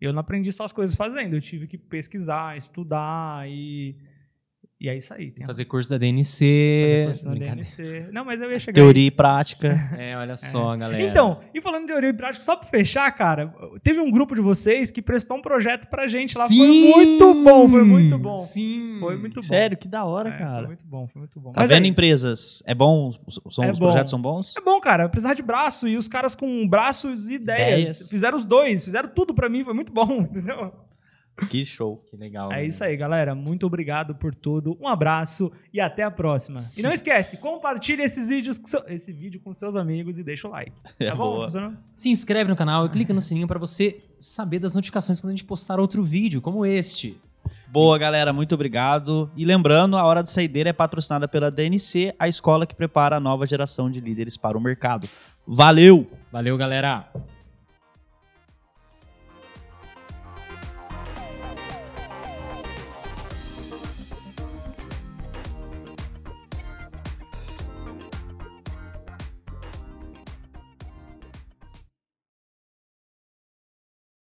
eu 0.00 0.12
não 0.12 0.20
aprendi 0.20 0.52
só 0.52 0.64
as 0.64 0.72
coisas 0.72 0.96
fazendo, 0.96 1.34
eu 1.34 1.40
tive 1.40 1.66
que 1.66 1.78
pesquisar, 1.78 2.56
estudar 2.56 3.48
e. 3.48 3.96
E 4.80 4.88
é 4.88 4.96
isso 4.96 5.12
aí. 5.12 5.32
Tem 5.32 5.42
a- 5.42 5.46
Fazer 5.48 5.64
curso 5.64 5.90
da 5.90 5.96
fazer 5.96 6.06
DNC. 6.12 7.04
curso 7.06 7.24
na 7.24 7.30
Brincadeira. 7.32 7.62
DNC. 7.64 8.12
Não, 8.12 8.24
mas 8.24 8.40
eu 8.40 8.48
ia 8.48 8.60
chegar. 8.60 8.74
Teoria 8.80 9.06
e 9.06 9.10
prática. 9.10 9.74
É, 9.98 10.16
olha 10.16 10.36
só, 10.36 10.76
galera. 10.76 11.02
Então, 11.02 11.40
e 11.52 11.60
falando 11.60 11.82
em 11.82 11.86
teoria 11.86 12.10
e 12.10 12.12
prática, 12.12 12.44
só 12.44 12.54
pra 12.54 12.68
fechar, 12.68 13.10
cara, 13.10 13.52
teve 13.82 13.98
um 13.98 14.08
grupo 14.08 14.36
de 14.36 14.40
vocês 14.40 14.92
que 14.92 15.02
prestou 15.02 15.36
um 15.36 15.42
projeto 15.42 15.88
pra 15.88 16.06
gente 16.06 16.38
lá. 16.38 16.46
Foi 16.46 16.54
Sim! 16.56 16.90
muito 16.92 17.34
bom, 17.42 17.68
foi 17.68 17.82
muito 17.82 18.16
bom. 18.18 18.38
Sim. 18.38 18.98
Foi 19.00 19.16
muito 19.18 19.40
bom. 19.40 19.46
Sério, 19.46 19.76
que 19.76 19.88
da 19.88 20.04
hora, 20.04 20.28
É, 20.28 20.32
Foi 20.32 20.46
cara. 20.46 20.66
muito 20.68 20.86
bom, 20.86 21.08
foi 21.08 21.20
muito 21.22 21.40
bom. 21.40 21.50
Tá 21.52 21.60
Mas 21.62 21.70
é 21.72 21.74
vendo, 21.74 21.84
isso. 21.86 21.90
empresas? 21.92 22.62
É 22.64 22.74
bom? 22.74 23.12
São, 23.50 23.64
É 23.64 23.72
os 23.72 23.78
bom. 23.80 23.86
projetos 23.86 24.10
são 24.10 24.22
bons? 24.22 24.54
É 24.56 24.60
bom, 24.60 24.80
cara, 24.80 25.08
precisar 25.08 25.34
de 25.34 25.42
braço 25.42 25.88
e 25.88 25.96
os 25.96 26.06
caras 26.06 26.36
com 26.36 26.68
braços 26.68 27.28
e 27.30 27.34
ideias. 27.34 27.80
Ideias. 27.98 28.08
Fizeram 28.08 28.36
os 28.36 28.44
dois, 28.44 28.84
fizeram 28.84 29.08
tudo 29.08 29.34
pra 29.34 29.48
mim, 29.48 29.64
foi 29.64 29.74
muito 29.74 29.92
bom, 29.92 30.20
entendeu? 30.30 30.72
Que 31.50 31.64
show. 31.64 32.04
Que 32.10 32.16
legal. 32.16 32.52
É 32.52 32.64
isso 32.64 32.82
aí, 32.82 32.96
galera. 32.96 33.34
Muito 33.34 33.66
obrigado 33.66 34.14
por 34.14 34.34
tudo. 34.34 34.76
Um 34.80 34.88
abraço 34.88 35.52
e 35.72 35.80
até 35.80 36.02
a 36.02 36.10
próxima. 36.10 36.70
E 36.76 36.82
não 36.82 36.90
esquece, 36.92 37.36
compartilhe 37.36 38.02
esses 38.02 38.28
vídeos, 38.28 38.58
com 38.58 38.66
seu- 38.66 38.82
esse 38.88 39.12
vídeo 39.12 39.40
com 39.40 39.52
seus 39.52 39.76
amigos 39.76 40.18
e 40.18 40.24
deixa 40.24 40.48
o 40.48 40.50
like. 40.50 40.72
É 40.98 41.06
Tá 41.08 41.14
bom? 41.14 41.46
Se 41.94 42.08
inscreve 42.10 42.50
no 42.50 42.56
canal 42.56 42.86
e 42.86 42.88
clica 42.88 43.12
no 43.14 43.20
sininho 43.22 43.46
pra 43.46 43.58
você 43.58 44.02
saber 44.20 44.58
das 44.58 44.74
notificações 44.74 45.20
quando 45.20 45.30
a 45.30 45.36
gente 45.36 45.44
postar 45.44 45.78
outro 45.78 46.02
vídeo, 46.02 46.40
como 46.40 46.66
este. 46.66 47.16
Boa, 47.70 47.98
galera, 47.98 48.32
muito 48.32 48.54
obrigado. 48.54 49.30
E 49.36 49.44
lembrando, 49.44 49.96
a 49.96 50.02
Hora 50.04 50.22
de 50.22 50.30
Saideira 50.30 50.70
é 50.70 50.72
patrocinada 50.72 51.28
pela 51.28 51.50
DNC, 51.50 52.14
a 52.18 52.26
escola 52.26 52.66
que 52.66 52.74
prepara 52.74 53.16
a 53.16 53.20
nova 53.20 53.46
geração 53.46 53.90
de 53.90 54.00
líderes 54.00 54.36
para 54.36 54.56
o 54.56 54.60
mercado. 54.60 55.08
Valeu! 55.46 56.10
Valeu, 56.32 56.56
galera! 56.56 57.10